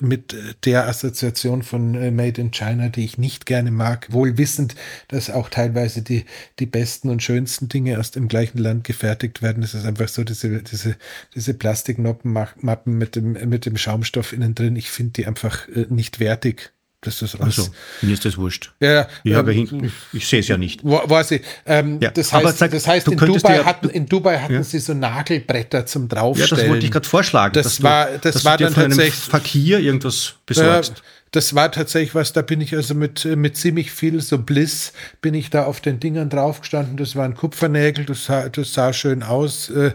mit 0.00 0.36
der 0.64 0.88
Assoziation 0.88 1.62
von 1.62 1.94
äh, 1.94 2.10
Made 2.10 2.40
in 2.40 2.50
China, 2.50 2.88
die 2.88 3.04
ich 3.04 3.16
nicht 3.16 3.46
gerne 3.46 3.70
mag. 3.70 4.12
Wohl 4.12 4.36
wissend, 4.36 4.74
dass 5.08 5.30
auch 5.30 5.48
teilweise 5.48 6.02
die, 6.02 6.26
die 6.58 6.66
besten 6.66 7.08
und 7.08 7.22
schönsten 7.22 7.68
Dinge 7.68 7.98
aus 7.98 8.10
dem 8.10 8.28
gleichen 8.28 8.58
Land 8.58 8.84
gefertigt 8.84 9.40
werden. 9.40 9.62
Es 9.62 9.74
ist 9.74 9.86
einfach 9.86 10.08
so, 10.08 10.22
diese, 10.22 10.62
diese, 10.62 10.96
diese 11.34 11.54
Plastiknoppenmappen 11.54 12.98
mit 12.98 13.16
dem, 13.16 13.32
mit 13.48 13.64
dem 13.64 13.76
Schaumstoff 13.76 14.32
innen 14.32 14.54
drin. 14.54 14.76
Ich 14.76 14.90
finde 14.90 15.13
die 15.16 15.26
einfach 15.26 15.68
äh, 15.68 15.86
nicht 15.88 16.20
wertig. 16.20 16.74
Das 17.04 17.20
ist 17.20 17.38
alles. 17.38 17.58
Also, 17.58 17.70
mir 18.00 18.14
ist 18.14 18.24
das 18.24 18.38
wurscht. 18.38 18.72
Ja, 18.80 19.06
ich, 19.22 19.32
ähm, 19.32 19.48
hinten, 19.48 19.92
ich 20.12 20.26
sehe 20.26 20.40
es 20.40 20.48
ja 20.48 20.56
nicht. 20.56 20.82
Weiß 20.84 21.32
ich. 21.32 21.42
Ähm, 21.66 21.98
ja, 22.00 22.10
das 22.10 22.32
heißt, 22.32 22.58
sag, 22.58 22.70
das 22.70 22.88
heißt 22.88 23.08
in, 23.08 23.18
Dubai 23.18 23.56
ja, 23.56 23.64
hatten, 23.64 23.90
in 23.90 24.06
Dubai 24.06 24.38
hatten 24.38 24.54
ja. 24.54 24.62
sie 24.62 24.78
so 24.78 24.94
Nagelbretter 24.94 25.84
zum 25.84 26.08
Draufstellen. 26.08 26.50
Ja, 26.50 26.56
das 26.56 26.68
wollte 26.68 26.86
ich 26.86 26.92
gerade 26.92 27.06
vorschlagen. 27.06 27.52
Das 27.52 27.82
war, 27.82 28.06
du, 28.06 28.18
das 28.20 28.44
war 28.44 28.56
dann 28.56 28.72
tatsächlich. 28.72 29.14
Fakir 29.14 29.80
irgendwas 29.80 30.34
besorgst. 30.46 31.02
das 31.32 31.54
war 31.54 31.70
tatsächlich 31.70 32.14
was, 32.14 32.32
da 32.32 32.40
bin 32.40 32.62
ich 32.62 32.74
also 32.74 32.94
mit, 32.94 33.24
mit 33.24 33.56
ziemlich 33.58 33.92
viel 33.92 34.22
so 34.22 34.38
Bliss, 34.38 34.94
bin 35.20 35.34
ich 35.34 35.50
da 35.50 35.64
auf 35.64 35.82
den 35.82 36.00
Dingern 36.00 36.30
draufgestanden. 36.30 36.96
Das 36.96 37.16
waren 37.16 37.34
Kupfernägel, 37.34 38.06
das 38.06 38.24
sah, 38.24 38.48
das 38.48 38.72
sah 38.72 38.94
schön 38.94 39.22
aus. 39.22 39.68
Äh, 39.68 39.92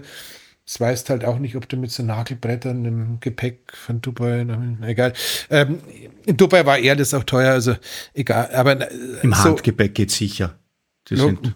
es 0.70 0.80
weißt 0.80 1.10
halt 1.10 1.26
auch 1.26 1.40
nicht, 1.40 1.56
ob 1.56 1.68
du 1.68 1.78
mit 1.78 1.90
so 1.90 2.04
Nagelbrettern 2.04 2.86
im 2.86 3.20
Gepäck 3.22 3.74
von 3.74 4.02
Dubai, 4.02 4.46
egal. 4.84 5.14
Ähm, 5.50 5.80
in 6.28 6.38
Dubai 6.38 6.64
war 6.64 6.78
eher 6.78 6.96
das 6.96 7.16
auch 7.16 7.24
teuer, 7.24 7.54
also 7.54 7.76
egal. 8.14 8.54
Aber 8.54 8.80
äh, 8.80 8.94
im 9.24 9.34
so, 9.34 9.46
Handgepäck 9.46 9.96
geht 9.96 10.12
sicher. 10.12 10.60
Die 11.08 11.16
sind 11.16 11.56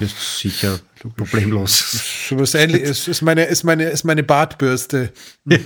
ist 0.00 0.38
sicher 0.38 0.78
problemlos. 1.16 2.30
Was 2.30 2.54
ähnliches 2.54 3.08
ist 3.08 3.20
meine 3.20 3.44
ist 3.44 3.64
meine 3.64 3.84
ist 3.84 4.04
meine 4.04 4.22
Bartbürste. 4.22 5.12
Ja, 5.44 5.58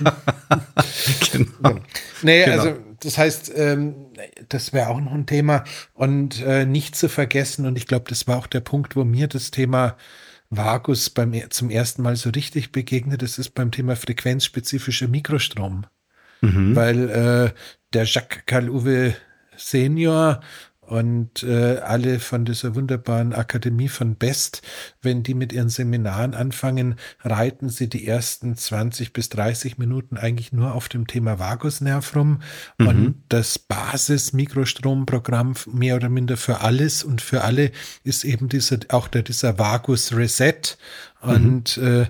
genau. 1.33 1.81
Nee, 2.23 2.45
genau. 2.45 2.59
also 2.59 2.77
das 3.01 3.19
heißt, 3.19 3.53
ähm, 3.55 3.95
das 4.49 4.73
wäre 4.73 4.89
auch 4.89 5.01
noch 5.01 5.13
ein 5.13 5.27
Thema 5.27 5.65
und 5.95 6.43
äh, 6.43 6.67
nicht 6.67 6.97
zu 6.97 7.09
vergessen 7.09 7.67
und 7.67 7.77
ich 7.77 7.87
glaube, 7.87 8.07
das 8.09 8.27
war 8.27 8.37
auch 8.37 8.47
der 8.49 8.61
Punkt, 8.61 8.97
wo 8.97 9.05
mir 9.05 9.29
das 9.29 9.53
Thema 9.53 9.97
Vagus 10.51 11.11
beim, 11.11 11.33
zum 11.51 11.71
ersten 11.71 12.03
Mal 12.03 12.17
so 12.17 12.31
richtig 12.31 12.73
begegnet, 12.73 13.23
das 13.23 13.39
ist 13.39 13.51
beim 13.51 13.71
Thema 13.71 13.97
frequenzspezifischer 13.97 15.09
Mikrostrom. 15.09 15.87
Mhm. 16.41 16.75
Weil 16.75 17.09
äh, 17.09 17.53
der 17.93 18.05
Jacques 18.05 18.45
Carl-Uwe 18.47 19.15
Senior 19.57 20.41
und 20.91 21.45
äh, 21.45 21.79
alle 21.79 22.19
von 22.19 22.45
dieser 22.45 22.75
wunderbaren 22.75 23.33
Akademie 23.33 23.87
von 23.87 24.17
Best, 24.17 24.63
wenn 25.01 25.23
die 25.23 25.35
mit 25.35 25.53
ihren 25.53 25.69
Seminaren 25.69 26.35
anfangen, 26.35 26.97
reiten 27.21 27.69
sie 27.69 27.89
die 27.89 28.09
ersten 28.09 28.57
20 28.57 29.13
bis 29.13 29.29
30 29.29 29.79
Minuten 29.79 30.17
eigentlich 30.17 30.53
nur 30.53 30.75
auf 30.75 30.89
dem 30.89 31.07
Thema 31.07 31.39
Vagusnerv 31.39 32.17
rum. 32.17 32.43
Mhm. 32.79 32.89
Und 32.89 33.15
das 33.29 33.61
Basis-Mikrostromprogramm 33.61 35.55
mehr 35.73 35.95
oder 35.95 36.09
minder 36.09 36.37
für 36.37 36.61
alles 36.61 37.05
und 37.05 37.23
für 37.23 37.45
alle 37.45 37.71
ist 38.03 38.25
eben 38.25 38.49
dieser, 38.49 38.81
auch 38.89 39.07
der, 39.07 39.23
dieser 39.23 39.61
Vagus 39.61 40.13
Reset. 40.13 40.77
Mhm. 41.23 41.31
Und 41.31 41.77
äh, 41.79 42.07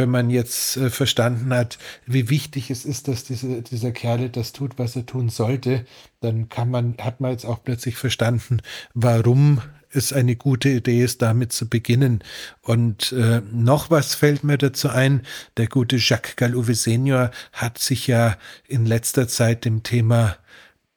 wenn 0.00 0.10
man 0.10 0.30
jetzt 0.30 0.76
äh, 0.76 0.90
verstanden 0.90 1.54
hat, 1.54 1.78
wie 2.06 2.28
wichtig 2.28 2.70
es 2.70 2.84
ist, 2.84 3.06
dass 3.06 3.22
diese, 3.22 3.62
dieser 3.62 3.92
Kerle 3.92 4.30
das 4.30 4.52
tut, 4.52 4.78
was 4.78 4.96
er 4.96 5.06
tun 5.06 5.28
sollte, 5.28 5.84
dann 6.20 6.48
kann 6.48 6.70
man, 6.70 6.96
hat 6.98 7.20
man 7.20 7.30
jetzt 7.30 7.44
auch 7.44 7.62
plötzlich 7.62 7.96
verstanden, 7.96 8.62
warum 8.94 9.60
es 9.92 10.12
eine 10.12 10.36
gute 10.36 10.70
Idee 10.70 11.04
ist, 11.04 11.20
damit 11.20 11.52
zu 11.52 11.68
beginnen. 11.68 12.22
Und 12.62 13.12
äh, 13.12 13.42
noch 13.52 13.90
was 13.90 14.14
fällt 14.14 14.42
mir 14.42 14.56
dazu 14.56 14.88
ein. 14.88 15.22
Der 15.56 15.66
gute 15.66 15.96
Jacques 15.96 16.36
Galouve 16.36 16.74
Senior 16.74 17.30
hat 17.52 17.78
sich 17.78 18.06
ja 18.06 18.36
in 18.66 18.86
letzter 18.86 19.28
Zeit 19.28 19.64
dem 19.64 19.82
Thema 19.82 20.36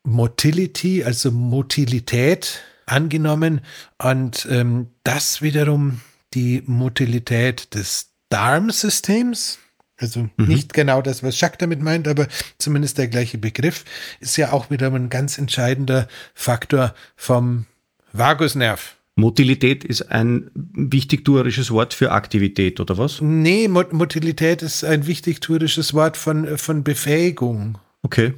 Motility, 0.04 1.04
also 1.04 1.32
Motilität 1.32 2.62
angenommen 2.86 3.62
und 3.98 4.48
ähm, 4.50 4.88
das 5.04 5.42
wiederum 5.42 6.02
die 6.34 6.64
Motilität 6.66 7.74
des 7.74 8.13
Darmsystems, 8.34 9.60
also 9.98 10.22
mhm. 10.22 10.48
nicht 10.48 10.74
genau 10.74 11.04
das, 11.04 11.22
was 11.22 11.40
Jacques 11.40 11.60
damit 11.60 11.84
meint, 11.84 12.08
aber 12.08 12.28
zumindest 12.58 12.98
der 12.98 13.08
gleiche 13.08 13.38
Begriff, 13.38 13.86
ist 14.20 14.38
ja 14.38 14.52
auch 14.52 14.72
wieder 14.72 14.92
ein 14.92 15.10
ganz 15.10 15.38
entscheidender 15.38 16.08
Faktor 16.34 16.96
vom 17.16 17.68
Vagusnerv. 18.12 18.96
Motilität 19.16 19.84
ist 19.84 20.10
ein 20.12 20.50
wichtigtuerisches 20.56 21.70
Wort 21.70 21.94
für 21.94 22.12
Aktivität, 22.12 22.80
oder 22.80 22.98
was? 22.98 23.22
Nee, 23.22 23.68
Motilität 23.68 24.64
ist 24.64 24.84
ein 24.84 25.06
wichtigtuerisches 25.06 25.94
Wort 25.94 26.18
von, 26.18 26.58
von 26.58 26.84
Befähigung. 26.84 27.78
Okay. 28.02 28.34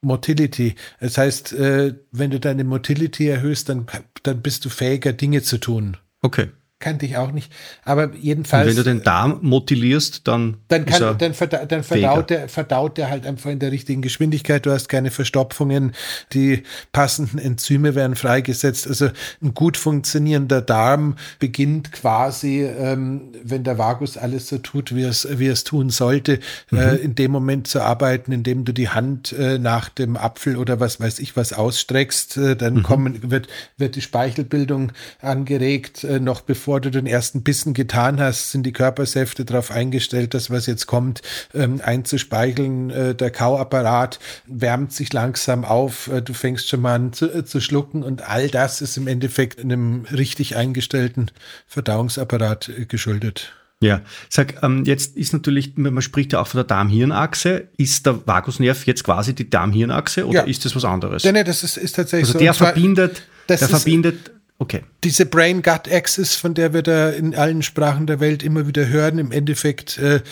Motility. 0.00 0.74
Das 0.98 1.18
heißt, 1.18 1.52
äh, 1.52 1.94
wenn 2.10 2.32
du 2.32 2.40
deine 2.40 2.64
Motility 2.64 3.28
erhöhst, 3.28 3.68
dann, 3.68 3.86
dann 4.24 4.42
bist 4.42 4.64
du 4.64 4.70
fähiger, 4.70 5.12
Dinge 5.12 5.42
zu 5.42 5.58
tun. 5.58 5.96
Okay 6.20 6.48
kannte 6.78 7.06
ich 7.06 7.16
auch 7.16 7.32
nicht. 7.32 7.50
Aber 7.84 8.14
jedenfalls. 8.14 8.64
Und 8.64 8.76
wenn 8.76 8.76
du 8.76 8.90
den 8.90 9.02
Darm 9.02 9.38
motilierst, 9.40 10.28
dann. 10.28 10.58
Dann, 10.68 10.84
kann, 10.84 11.16
dann, 11.16 11.32
verda 11.32 11.64
dann 11.64 11.82
verdaut, 11.82 12.28
der, 12.28 12.48
verdaut 12.50 12.98
der 12.98 13.08
halt 13.08 13.26
einfach 13.26 13.50
in 13.50 13.58
der 13.58 13.72
richtigen 13.72 14.02
Geschwindigkeit. 14.02 14.66
Du 14.66 14.70
hast 14.70 14.88
keine 14.88 15.10
Verstopfungen. 15.10 15.92
Die 16.34 16.64
passenden 16.92 17.38
Enzyme 17.38 17.94
werden 17.94 18.14
freigesetzt. 18.14 18.86
Also 18.86 19.08
ein 19.42 19.54
gut 19.54 19.78
funktionierender 19.78 20.60
Darm 20.60 21.16
beginnt 21.38 21.92
quasi, 21.92 22.62
ähm, 22.62 23.32
wenn 23.42 23.64
der 23.64 23.78
Vagus 23.78 24.18
alles 24.18 24.48
so 24.48 24.58
tut, 24.58 24.94
wie 24.94 25.04
es, 25.04 25.26
wie 25.30 25.46
es 25.46 25.64
tun 25.64 25.88
sollte, 25.88 26.40
mhm. 26.70 26.78
äh, 26.78 26.94
in 26.96 27.14
dem 27.14 27.30
Moment 27.30 27.68
zu 27.68 27.80
arbeiten, 27.80 28.32
indem 28.32 28.66
du 28.66 28.72
die 28.72 28.90
Hand 28.90 29.32
äh, 29.32 29.58
nach 29.58 29.88
dem 29.88 30.18
Apfel 30.18 30.56
oder 30.56 30.78
was 30.78 31.00
weiß 31.00 31.20
ich 31.20 31.36
was 31.38 31.54
ausstreckst. 31.54 32.36
Äh, 32.36 32.56
dann 32.56 32.74
mhm. 32.74 32.82
kommen, 32.82 33.30
wird, 33.30 33.48
wird 33.78 33.96
die 33.96 34.02
Speichelbildung 34.02 34.92
angeregt, 35.22 36.04
äh, 36.04 36.20
noch 36.20 36.42
bevor 36.42 36.65
bevor 36.66 36.80
du 36.80 36.90
den 36.90 37.06
ersten 37.06 37.44
Bissen 37.44 37.74
getan 37.74 38.18
hast, 38.18 38.50
sind 38.50 38.64
die 38.64 38.72
Körpersäfte 38.72 39.44
darauf 39.44 39.70
eingestellt, 39.70 40.34
dass 40.34 40.50
was 40.50 40.66
jetzt 40.66 40.88
kommt, 40.88 41.22
ähm, 41.54 41.80
einzuspeicheln. 41.80 42.90
Äh, 42.90 43.14
der 43.14 43.30
Kauapparat 43.30 44.18
wärmt 44.48 44.92
sich 44.92 45.12
langsam 45.12 45.64
auf, 45.64 46.08
äh, 46.08 46.22
du 46.22 46.34
fängst 46.34 46.68
schon 46.68 46.80
mal 46.80 46.96
an 46.96 47.12
zu, 47.12 47.32
äh, 47.32 47.44
zu, 47.44 47.60
schlucken 47.60 48.02
und 48.02 48.28
all 48.28 48.48
das 48.48 48.80
ist 48.80 48.96
im 48.96 49.06
Endeffekt 49.06 49.60
einem 49.60 50.06
richtig 50.10 50.56
eingestellten 50.56 51.30
Verdauungsapparat 51.68 52.68
äh, 52.68 52.84
geschuldet. 52.86 53.52
Ja, 53.80 54.00
sag, 54.28 54.60
ähm, 54.64 54.82
jetzt 54.86 55.16
ist 55.16 55.32
natürlich, 55.34 55.76
man 55.76 56.02
spricht 56.02 56.32
ja 56.32 56.40
auch 56.40 56.48
von 56.48 56.58
der 56.58 56.64
Darm-Hirn-Achse. 56.64 57.68
Ist 57.76 58.06
der 58.06 58.26
Vagusnerv 58.26 58.86
jetzt 58.86 59.04
quasi 59.04 59.36
die 59.36 59.48
Darm-Hirn-Achse 59.48 60.26
oder 60.26 60.40
ja. 60.40 60.42
ist 60.42 60.64
das 60.64 60.74
was 60.74 60.84
anderes? 60.84 61.22
Ja, 61.22 61.30
nee, 61.30 61.44
das 61.44 61.62
ist, 61.62 61.76
ist 61.76 61.94
tatsächlich 61.94 62.30
also 62.30 62.40
so. 62.40 62.44
Der 62.44 62.54
verbindet, 62.54 63.22
der 63.48 63.58
verbindet 63.58 64.32
Okay. 64.58 64.82
Diese 65.04 65.26
Brain-Gut-Axis, 65.26 66.36
von 66.36 66.54
der 66.54 66.72
wir 66.72 66.82
da 66.82 67.10
in 67.10 67.34
allen 67.34 67.62
Sprachen 67.62 68.06
der 68.06 68.20
Welt 68.20 68.42
immer 68.42 68.66
wieder 68.66 68.88
hören, 68.88 69.18
im 69.18 69.30
Endeffekt 69.30 69.98
äh, 69.98 70.22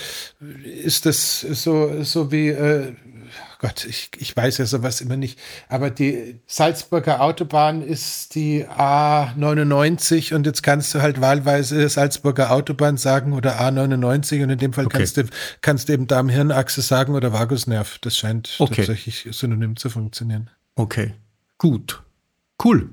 ist 0.83 1.05
das 1.05 1.41
so, 1.41 2.03
so 2.03 2.33
wie, 2.33 2.49
äh, 2.49 2.95
Gott, 3.59 3.85
ich, 3.85 4.11
ich 4.17 4.35
weiß 4.35 4.59
ja 4.59 4.65
sowas 4.65 5.03
immer 5.03 5.19
nicht, 5.19 5.39
aber 5.69 5.91
die 5.91 6.41
Salzburger 6.47 7.21
Autobahn 7.21 7.83
ist 7.83 8.35
die 8.35 8.65
A99 8.67 10.35
und 10.35 10.47
jetzt 10.47 10.63
kannst 10.63 10.95
du 10.95 11.03
halt 11.03 11.21
wahlweise 11.21 11.87
Salzburger 11.91 12.51
Autobahn 12.51 12.97
sagen 12.97 13.35
oder 13.35 13.61
A99 13.61 14.43
und 14.43 14.51
in 14.51 14.59
dem 14.59 14.73
Fall 14.73 14.87
okay. 14.87 14.99
kannst, 14.99 15.19
du, 15.19 15.25
kannst 15.61 15.89
du 15.91 15.93
eben 15.93 16.07
Darm-Hirnachse 16.07 16.81
sagen 16.81 17.15
oder 17.15 17.35
Vagusnerv. 17.35 17.99
Das 17.99 18.17
scheint 18.17 18.57
okay. 18.59 18.77
tatsächlich 18.77 19.29
synonym 19.33 19.77
zu 19.77 19.91
funktionieren. 19.91 20.49
Okay, 20.77 21.13
gut. 21.59 22.03
Cool. 22.63 22.91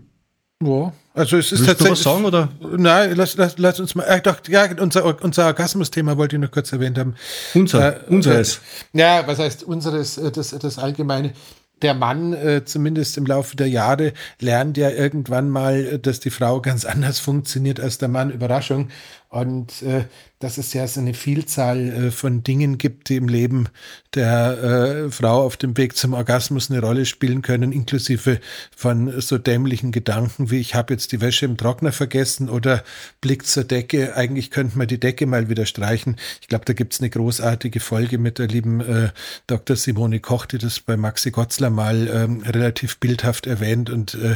Ja, 0.61 0.93
also 1.13 1.37
es 1.37 1.51
ist 1.51 1.59
Willst 1.59 1.79
tatsächlich. 1.79 2.03
Du 2.03 2.09
was 2.09 2.13
sagen, 2.13 2.25
oder? 2.25 2.49
Nein, 2.77 3.13
lass, 3.15 3.35
lass, 3.35 3.57
lass 3.57 3.79
uns 3.79 3.95
mal. 3.95 4.05
Ich 4.15 4.21
dachte, 4.21 4.51
ja, 4.51 4.67
unser, 4.79 5.21
unser 5.23 5.47
Orgasmus-Thema 5.47 6.17
wollte 6.17 6.37
ich 6.37 6.41
noch 6.41 6.51
kurz 6.51 6.71
erwähnt 6.71 6.97
haben. 6.97 7.15
Unser, 7.53 7.97
äh, 7.97 8.13
unseres. 8.13 8.61
Ja, 8.93 9.25
was 9.27 9.39
heißt 9.39 9.63
unseres, 9.63 10.17
äh, 10.17 10.31
das, 10.31 10.51
das 10.51 10.77
Allgemeine 10.77 11.33
der 11.81 11.93
Mann, 11.95 12.33
äh, 12.33 12.63
zumindest 12.63 13.17
im 13.17 13.25
Laufe 13.25 13.55
der 13.55 13.67
Jahre, 13.67 14.13
lernt 14.39 14.77
ja 14.77 14.89
irgendwann 14.89 15.49
mal, 15.49 15.97
dass 15.99 16.19
die 16.19 16.29
Frau 16.29 16.61
ganz 16.61 16.85
anders 16.85 17.19
funktioniert 17.19 17.79
als 17.79 17.97
der 17.97 18.07
Mann. 18.07 18.31
Überraschung. 18.31 18.89
Und 19.31 19.81
äh, 19.83 20.03
dass 20.39 20.57
es 20.57 20.73
ja 20.73 20.85
so 20.87 20.99
eine 20.99 21.13
Vielzahl 21.13 21.79
äh, 21.79 22.11
von 22.11 22.43
Dingen 22.43 22.77
gibt, 22.77 23.07
die 23.07 23.15
im 23.15 23.29
Leben 23.29 23.69
der 24.13 25.05
äh, 25.05 25.09
Frau 25.09 25.45
auf 25.45 25.55
dem 25.55 25.77
Weg 25.77 25.95
zum 25.95 26.13
Orgasmus 26.13 26.69
eine 26.69 26.81
Rolle 26.81 27.05
spielen 27.05 27.41
können, 27.41 27.71
inklusive 27.71 28.41
von 28.75 29.21
so 29.21 29.37
dämlichen 29.37 29.93
Gedanken 29.93 30.51
wie 30.51 30.59
ich 30.59 30.75
habe 30.75 30.93
jetzt 30.93 31.13
die 31.13 31.21
Wäsche 31.21 31.45
im 31.45 31.55
Trockner 31.55 31.93
vergessen 31.93 32.49
oder 32.49 32.83
Blick 33.21 33.45
zur 33.45 33.63
Decke, 33.63 34.17
eigentlich 34.17 34.51
könnte 34.51 34.77
man 34.77 34.89
die 34.89 34.99
Decke 34.99 35.25
mal 35.25 35.47
wieder 35.47 35.65
streichen. 35.65 36.17
Ich 36.41 36.49
glaube, 36.49 36.65
da 36.65 36.73
gibt's 36.73 36.99
eine 36.99 37.09
großartige 37.09 37.79
Folge 37.79 38.17
mit 38.17 38.37
der 38.37 38.49
lieben 38.49 38.81
äh, 38.81 39.11
Dr. 39.47 39.77
Simone 39.77 40.19
Koch, 40.19 40.45
die 40.45 40.57
das 40.57 40.81
bei 40.81 40.97
Maxi 40.97 41.31
Gotzler 41.31 41.69
mal 41.69 42.09
ähm, 42.13 42.41
relativ 42.41 42.99
bildhaft 42.99 43.47
erwähnt 43.47 43.89
und 43.89 44.13
äh, 44.15 44.35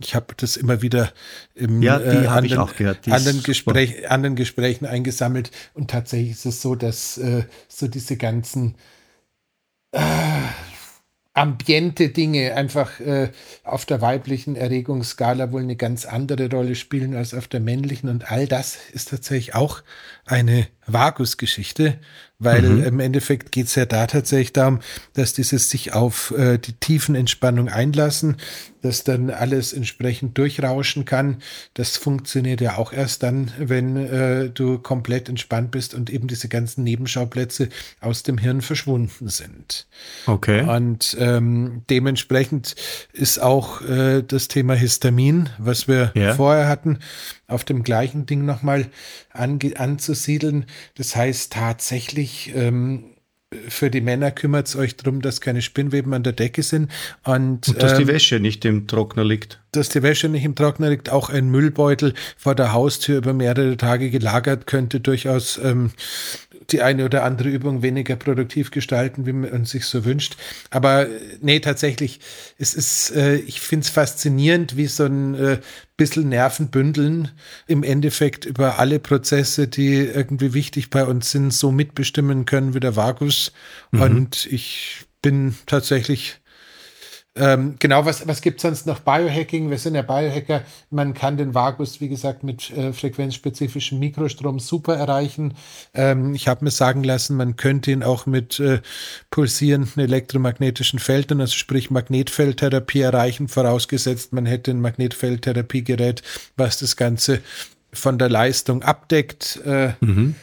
ich 0.00 0.14
habe 0.14 0.34
das 0.36 0.56
immer 0.56 0.80
wieder 0.80 1.12
im 1.54 1.82
ja, 1.82 1.98
äh, 1.98 2.26
anderen, 2.28 2.68
anderen, 3.10 3.42
Gespräch, 3.42 4.08
anderen 4.08 4.36
Gesprächen 4.36 4.86
eingesammelt. 4.86 5.50
Und 5.74 5.90
tatsächlich 5.90 6.32
ist 6.32 6.46
es 6.46 6.62
so, 6.62 6.76
dass 6.76 7.18
äh, 7.18 7.44
so 7.66 7.88
diese 7.88 8.16
ganzen 8.16 8.76
äh, 9.90 10.00
ambiente 11.34 12.10
Dinge 12.10 12.54
einfach 12.54 13.00
äh, 13.00 13.30
auf 13.64 13.86
der 13.86 14.00
weiblichen 14.00 14.54
Erregungsskala 14.54 15.50
wohl 15.50 15.62
eine 15.62 15.76
ganz 15.76 16.04
andere 16.04 16.48
Rolle 16.50 16.76
spielen 16.76 17.14
als 17.14 17.34
auf 17.34 17.48
der 17.48 17.60
männlichen. 17.60 18.08
Und 18.08 18.30
all 18.30 18.46
das 18.46 18.76
ist 18.92 19.08
tatsächlich 19.08 19.54
auch 19.54 19.82
eine 20.28 20.68
Vagus-Geschichte, 20.86 21.98
weil 22.38 22.62
mhm. 22.62 22.84
im 22.84 23.00
Endeffekt 23.00 23.52
geht 23.52 23.66
es 23.66 23.74
ja 23.74 23.84
da 23.84 24.06
tatsächlich 24.06 24.52
darum, 24.52 24.80
dass 25.14 25.32
dieses 25.32 25.70
sich 25.70 25.92
auf 25.92 26.32
äh, 26.36 26.58
die 26.58 26.72
tiefen 26.72 27.14
Entspannung 27.14 27.68
einlassen, 27.68 28.36
dass 28.80 29.02
dann 29.02 29.30
alles 29.30 29.72
entsprechend 29.72 30.38
durchrauschen 30.38 31.04
kann. 31.04 31.38
Das 31.74 31.96
funktioniert 31.96 32.60
ja 32.60 32.78
auch 32.78 32.92
erst 32.92 33.24
dann, 33.24 33.50
wenn 33.58 33.96
äh, 33.96 34.50
du 34.50 34.78
komplett 34.78 35.28
entspannt 35.28 35.72
bist 35.72 35.94
und 35.94 36.10
eben 36.10 36.28
diese 36.28 36.48
ganzen 36.48 36.84
Nebenschauplätze 36.84 37.68
aus 38.00 38.22
dem 38.22 38.38
Hirn 38.38 38.62
verschwunden 38.62 39.28
sind. 39.28 39.88
Okay. 40.26 40.62
Und 40.62 41.16
ähm, 41.18 41.82
dementsprechend 41.90 42.76
ist 43.12 43.42
auch 43.42 43.82
äh, 43.82 44.22
das 44.22 44.46
Thema 44.48 44.74
Histamin, 44.74 45.50
was 45.58 45.88
wir 45.88 46.12
ja. 46.14 46.34
vorher 46.34 46.68
hatten, 46.68 47.00
auf 47.48 47.64
dem 47.64 47.82
gleichen 47.82 48.26
Ding 48.26 48.44
nochmal 48.44 48.88
anzusiedeln. 50.18 50.66
Das 50.96 51.14
heißt 51.14 51.52
tatsächlich, 51.52 52.52
ähm, 52.54 53.04
für 53.68 53.90
die 53.90 54.02
Männer 54.02 54.30
kümmert 54.30 54.68
es 54.68 54.76
euch 54.76 54.96
darum, 54.96 55.22
dass 55.22 55.40
keine 55.40 55.62
Spinnweben 55.62 56.12
an 56.12 56.22
der 56.22 56.34
Decke 56.34 56.62
sind. 56.62 56.90
Und, 57.24 57.66
und 57.66 57.82
dass 57.82 57.92
ähm, 57.92 57.98
die 58.00 58.06
Wäsche 58.06 58.40
nicht 58.40 58.64
im 58.66 58.86
Trockner 58.86 59.24
liegt. 59.24 59.60
Dass 59.72 59.88
die 59.88 60.02
Wäsche 60.02 60.28
nicht 60.28 60.44
im 60.44 60.54
Trockner 60.54 60.90
liegt. 60.90 61.08
Auch 61.08 61.30
ein 61.30 61.48
Müllbeutel 61.48 62.12
vor 62.36 62.54
der 62.54 62.74
Haustür 62.74 63.16
über 63.16 63.32
mehrere 63.32 63.78
Tage 63.78 64.10
gelagert 64.10 64.66
könnte 64.66 65.00
durchaus 65.00 65.58
ähm, 65.64 65.92
die 66.70 66.82
eine 66.82 67.04
oder 67.06 67.24
andere 67.24 67.48
Übung 67.48 67.82
weniger 67.82 68.16
produktiv 68.16 68.70
gestalten, 68.70 69.24
wie 69.24 69.32
man 69.32 69.64
sich 69.64 69.86
so 69.86 70.04
wünscht. 70.04 70.36
Aber 70.70 71.06
nee, 71.40 71.60
tatsächlich, 71.60 72.20
es 72.58 72.74
ist, 72.74 73.10
äh, 73.16 73.36
ich 73.36 73.60
finde 73.60 73.84
es 73.84 73.90
faszinierend, 73.90 74.76
wie 74.76 74.86
so 74.86 75.04
ein 75.04 75.34
äh, 75.34 75.60
bisschen 75.96 76.28
Nervenbündeln 76.28 77.30
im 77.66 77.82
Endeffekt 77.82 78.44
über 78.44 78.78
alle 78.78 78.98
Prozesse, 78.98 79.66
die 79.66 79.94
irgendwie 79.94 80.52
wichtig 80.52 80.90
bei 80.90 81.04
uns 81.04 81.30
sind, 81.30 81.54
so 81.54 81.72
mitbestimmen 81.72 82.44
können 82.44 82.74
wie 82.74 82.80
der 82.80 82.96
Vagus. 82.96 83.52
Mhm. 83.90 84.02
Und 84.02 84.46
ich 84.46 85.06
bin 85.22 85.56
tatsächlich 85.66 86.40
ähm, 87.38 87.76
genau, 87.78 88.04
was, 88.04 88.26
was 88.26 88.40
gibt 88.40 88.58
es 88.58 88.62
sonst 88.62 88.86
noch? 88.86 89.00
Biohacking, 89.00 89.70
wir 89.70 89.78
sind 89.78 89.94
ja 89.94 90.02
Biohacker. 90.02 90.62
Man 90.90 91.14
kann 91.14 91.36
den 91.36 91.54
Vagus, 91.54 92.00
wie 92.00 92.08
gesagt, 92.08 92.42
mit 92.42 92.70
äh, 92.70 92.92
frequenzspezifischem 92.92 93.98
Mikrostrom 93.98 94.58
super 94.58 94.96
erreichen. 94.96 95.54
Ähm, 95.94 96.34
ich 96.34 96.48
habe 96.48 96.64
mir 96.64 96.70
sagen 96.70 97.04
lassen, 97.04 97.36
man 97.36 97.56
könnte 97.56 97.90
ihn 97.90 98.02
auch 98.02 98.26
mit 98.26 98.58
äh, 98.60 98.80
pulsierenden 99.30 100.02
elektromagnetischen 100.02 100.98
Feldern, 100.98 101.40
also 101.40 101.54
sprich 101.54 101.90
Magnetfeldtherapie 101.90 103.00
erreichen, 103.00 103.48
vorausgesetzt, 103.48 104.32
man 104.32 104.46
hätte 104.46 104.70
ein 104.72 104.80
Magnetfeldtherapiegerät, 104.80 106.22
was 106.56 106.78
das 106.78 106.96
Ganze 106.96 107.40
von 107.92 108.18
der 108.18 108.28
Leistung 108.28 108.82
abdeckt. 108.82 109.60
Äh, 109.64 109.92
mhm 110.00 110.34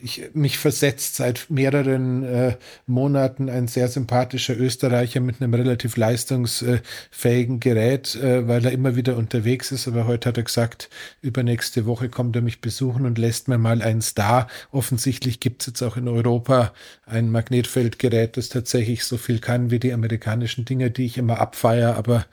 ich, 0.00 0.30
mich 0.32 0.58
versetzt 0.58 1.16
seit 1.16 1.50
mehreren 1.50 2.22
äh, 2.22 2.56
Monaten 2.86 3.48
ein 3.48 3.66
sehr 3.66 3.88
sympathischer 3.88 4.56
Österreicher 4.56 5.20
mit 5.20 5.42
einem 5.42 5.52
relativ 5.54 5.96
leistungsfähigen 5.96 7.58
Gerät, 7.58 8.14
äh, 8.14 8.46
weil 8.46 8.64
er 8.64 8.72
immer 8.72 8.94
wieder 8.94 9.16
unterwegs 9.16 9.72
ist. 9.72 9.88
Aber 9.88 10.06
heute 10.06 10.28
hat 10.28 10.36
er 10.36 10.44
gesagt, 10.44 10.88
übernächste 11.20 11.84
Woche 11.86 12.08
kommt 12.08 12.36
er 12.36 12.42
mich 12.42 12.60
besuchen 12.60 13.06
und 13.06 13.18
lässt 13.18 13.48
mir 13.48 13.58
mal 13.58 13.82
eins 13.82 14.14
da. 14.14 14.46
Offensichtlich 14.70 15.40
gibt 15.40 15.62
es 15.62 15.66
jetzt 15.66 15.82
auch 15.82 15.96
in 15.96 16.06
Europa 16.06 16.72
ein 17.04 17.30
Magnetfeldgerät, 17.30 18.36
das 18.36 18.48
tatsächlich 18.48 19.04
so 19.04 19.16
viel 19.16 19.40
kann 19.40 19.70
wie 19.70 19.80
die 19.80 19.92
amerikanischen 19.92 20.64
Dinge, 20.64 20.90
die 20.90 21.06
ich 21.06 21.18
immer 21.18 21.40
abfeier, 21.40 21.96
aber 21.96 22.24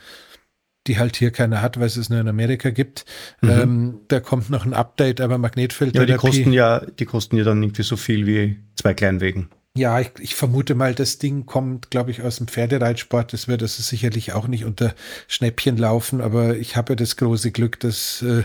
die 0.87 0.99
halt 0.99 1.15
hier 1.15 1.31
keiner 1.31 1.61
hat, 1.61 1.79
weil 1.79 1.87
es 1.87 1.97
es 1.97 2.09
nur 2.09 2.19
in 2.19 2.27
Amerika 2.27 2.69
gibt. 2.69 3.05
Mhm. 3.41 3.49
Ähm, 3.49 3.99
da 4.07 4.19
kommt 4.19 4.49
noch 4.49 4.65
ein 4.65 4.73
Update, 4.73 5.21
aber 5.21 5.37
Magnetfeldtherapie. 5.37 6.11
Ja, 6.11 6.17
die 6.17 6.21
kosten 6.21 6.53
ja, 6.53 6.79
die 6.79 7.05
kosten 7.05 7.37
ja 7.37 7.43
dann 7.43 7.61
irgendwie 7.61 7.83
so 7.83 7.97
viel 7.97 8.25
wie 8.25 8.57
zwei 8.75 8.93
Kleinwegen. 8.93 9.49
Ja, 9.77 9.99
ich, 9.99 10.11
ich, 10.19 10.35
vermute 10.35 10.73
mal, 10.73 10.95
das 10.95 11.17
Ding 11.17 11.45
kommt, 11.45 11.91
glaube 11.91 12.09
ich, 12.09 12.21
aus 12.21 12.37
dem 12.37 12.47
Pferdereitsport. 12.47 13.33
Das 13.33 13.49
wird 13.49 13.61
also 13.61 13.83
sicherlich 13.83 14.31
auch 14.31 14.47
nicht 14.47 14.63
unter 14.63 14.95
Schnäppchen 15.27 15.75
laufen, 15.75 16.21
aber 16.21 16.55
ich 16.55 16.77
habe 16.77 16.95
das 16.95 17.17
große 17.17 17.51
Glück, 17.51 17.81
dass 17.81 18.21
äh, 18.21 18.43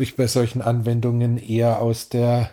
ich 0.00 0.16
bei 0.16 0.26
solchen 0.26 0.60
Anwendungen 0.60 1.38
eher 1.38 1.80
aus 1.80 2.08
der 2.08 2.50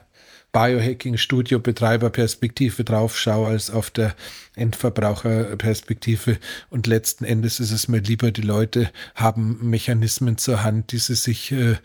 Biohacking-Studio-Betreiberperspektive 0.52 2.84
drauf 2.84 3.18
schaue, 3.18 3.48
als 3.48 3.70
auf 3.70 3.92
der 3.92 4.16
Endverbraucherperspektive. 4.56 6.38
Und 6.70 6.88
letzten 6.88 7.24
Endes 7.24 7.60
ist 7.60 7.72
es 7.72 7.88
mir 7.88 8.00
lieber, 8.00 8.32
die 8.32 8.42
Leute 8.42 8.90
haben 9.16 9.70
Mechanismen 9.70 10.38
zur 10.38 10.64
Hand, 10.64 10.92
die 10.92 10.98
sie 10.98 11.16
sich 11.16 11.52
äh, 11.52 11.76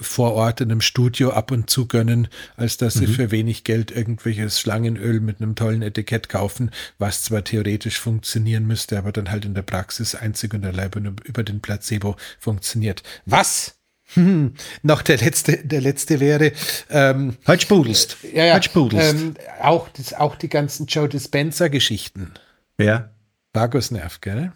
vor 0.00 0.34
Ort 0.34 0.60
in 0.60 0.70
einem 0.70 0.80
Studio 0.80 1.30
ab 1.30 1.50
und 1.50 1.70
zu 1.70 1.86
gönnen, 1.86 2.28
als 2.56 2.76
dass 2.76 2.94
sie 2.94 3.06
mhm. 3.06 3.12
für 3.12 3.30
wenig 3.30 3.64
Geld 3.64 3.90
irgendwelches 3.90 4.60
Schlangenöl 4.60 5.20
mit 5.20 5.40
einem 5.40 5.54
tollen 5.54 5.82
Etikett 5.82 6.28
kaufen, 6.28 6.70
was 6.98 7.24
zwar 7.24 7.44
theoretisch 7.44 7.98
funktionieren 7.98 8.66
müsste, 8.66 8.98
aber 8.98 9.12
dann 9.12 9.30
halt 9.30 9.44
in 9.44 9.54
der 9.54 9.62
Praxis 9.62 10.14
einzig 10.14 10.54
und 10.54 10.64
allein 10.64 11.16
über 11.24 11.42
den 11.42 11.60
Placebo 11.60 12.16
funktioniert. 12.38 13.02
Was? 13.24 13.75
Hm, 14.14 14.54
noch 14.82 15.02
der 15.02 15.18
letzte, 15.18 15.58
der 15.66 15.80
letzte 15.80 16.20
wäre. 16.20 16.52
Ähm, 16.90 17.36
halt 17.44 17.62
spudelst. 17.62 18.18
Ja, 18.32 18.44
ja. 18.44 18.52
Halt 18.52 18.64
spudelst. 18.64 19.14
Ähm, 19.14 19.34
auch, 19.60 19.88
das, 19.88 20.14
auch 20.14 20.36
die 20.36 20.48
ganzen 20.48 20.86
Joe 20.86 21.08
Dispenza-Geschichten. 21.08 22.32
Ja. 22.78 23.10
Vagusnerv, 23.52 24.20
gell? 24.20 24.52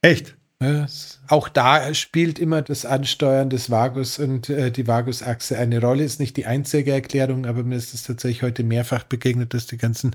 Echt? 0.00 0.34
Ja, 0.62 0.86
auch 1.26 1.48
da 1.48 1.92
spielt 1.92 2.38
immer 2.38 2.62
das 2.62 2.86
Ansteuern 2.86 3.50
des 3.50 3.70
Vagus 3.70 4.20
und 4.20 4.48
äh, 4.48 4.70
die 4.70 4.86
Vagusachse 4.86 5.58
eine 5.58 5.80
Rolle. 5.80 6.04
Ist 6.04 6.20
nicht 6.20 6.36
die 6.36 6.46
einzige 6.46 6.92
Erklärung, 6.92 7.46
aber 7.46 7.64
mir 7.64 7.74
ist 7.74 7.94
es 7.94 8.04
tatsächlich 8.04 8.42
heute 8.42 8.62
mehrfach 8.62 9.02
begegnet, 9.02 9.54
dass 9.54 9.66
die 9.66 9.76
ganzen 9.76 10.14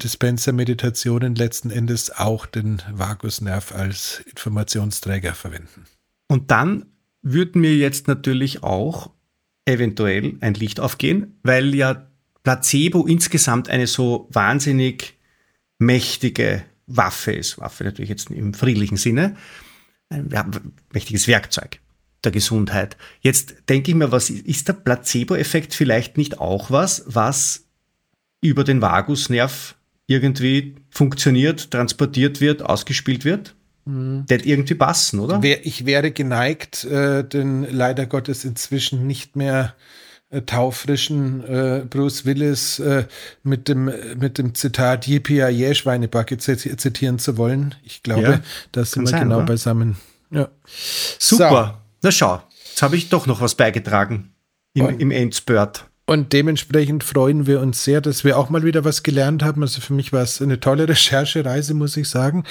Dispenser-Meditationen 0.00 1.34
letzten 1.34 1.70
Endes 1.70 2.12
auch 2.16 2.46
den 2.46 2.80
Vagusnerv 2.92 3.72
als 3.72 4.22
Informationsträger 4.30 5.34
verwenden. 5.34 5.86
Und 6.28 6.52
dann 6.52 6.86
würde 7.22 7.58
mir 7.58 7.76
jetzt 7.76 8.08
natürlich 8.08 8.62
auch 8.62 9.10
eventuell 9.64 10.36
ein 10.40 10.54
Licht 10.54 10.80
aufgehen, 10.80 11.38
weil 11.42 11.74
ja 11.74 12.10
Placebo 12.42 13.06
insgesamt 13.06 13.68
eine 13.68 13.86
so 13.86 14.28
wahnsinnig 14.32 15.18
mächtige 15.78 16.64
Waffe 16.86 17.32
ist. 17.32 17.58
Waffe 17.58 17.84
natürlich 17.84 18.08
jetzt 18.08 18.30
im 18.30 18.54
friedlichen 18.54 18.96
Sinne. 18.96 19.36
Ein 20.08 20.28
mächtiges 20.92 21.28
Werkzeug 21.28 21.78
der 22.24 22.32
Gesundheit. 22.32 22.96
Jetzt 23.20 23.54
denke 23.68 23.90
ich 23.90 23.96
mir, 23.96 24.12
was 24.12 24.30
ist 24.30 24.68
der 24.68 24.74
Placebo-Effekt 24.74 25.74
vielleicht 25.74 26.16
nicht 26.16 26.38
auch 26.38 26.70
was, 26.70 27.04
was 27.06 27.66
über 28.40 28.64
den 28.64 28.82
Vagusnerv 28.82 29.76
irgendwie 30.06 30.74
funktioniert, 30.90 31.70
transportiert 31.70 32.40
wird, 32.40 32.62
ausgespielt 32.62 33.24
wird? 33.24 33.54
Mhm. 33.90 34.26
Der 34.26 34.44
irgendwie 34.44 34.74
passen, 34.74 35.20
oder? 35.20 35.40
Ich 35.42 35.86
wäre 35.86 36.10
geneigt, 36.10 36.84
äh, 36.84 37.24
den 37.24 37.66
leider 37.70 38.06
Gottes 38.06 38.44
inzwischen 38.44 39.06
nicht 39.06 39.36
mehr 39.36 39.74
äh, 40.30 40.42
taufrischen 40.42 41.44
äh, 41.44 41.84
Bruce 41.88 42.24
Willis 42.24 42.78
äh, 42.78 43.06
mit, 43.42 43.68
dem, 43.68 43.92
mit 44.16 44.38
dem 44.38 44.54
Zitat 44.54 45.08
Yippie 45.08 45.74
Schweinebacke 45.74 46.38
zitieren 46.38 47.18
zu 47.18 47.36
wollen. 47.36 47.74
Ich 47.82 48.02
glaube, 48.02 48.22
ja, 48.22 48.40
da 48.72 48.84
sind 48.84 49.02
wir 49.02 49.08
sein, 49.08 49.22
genau 49.24 49.38
oder? 49.38 49.46
beisammen. 49.46 49.96
Ja. 50.30 50.48
Super. 51.18 51.74
So. 51.74 51.96
Na 52.02 52.10
schau, 52.12 52.42
jetzt 52.68 52.82
habe 52.82 52.96
ich 52.96 53.08
doch 53.08 53.26
noch 53.26 53.40
was 53.40 53.56
beigetragen 53.56 54.32
im, 54.72 55.00
im 55.00 55.10
Endspurt. 55.10 55.89
Und 56.10 56.32
dementsprechend 56.32 57.04
freuen 57.04 57.46
wir 57.46 57.60
uns 57.60 57.84
sehr, 57.84 58.00
dass 58.00 58.24
wir 58.24 58.36
auch 58.36 58.50
mal 58.50 58.64
wieder 58.64 58.84
was 58.84 59.04
gelernt 59.04 59.44
haben. 59.44 59.62
Also 59.62 59.80
für 59.80 59.92
mich 59.92 60.12
war 60.12 60.22
es 60.22 60.42
eine 60.42 60.58
tolle 60.58 60.88
Recherchereise, 60.88 61.72
muss 61.72 61.96
ich 61.96 62.08
sagen. 62.08 62.42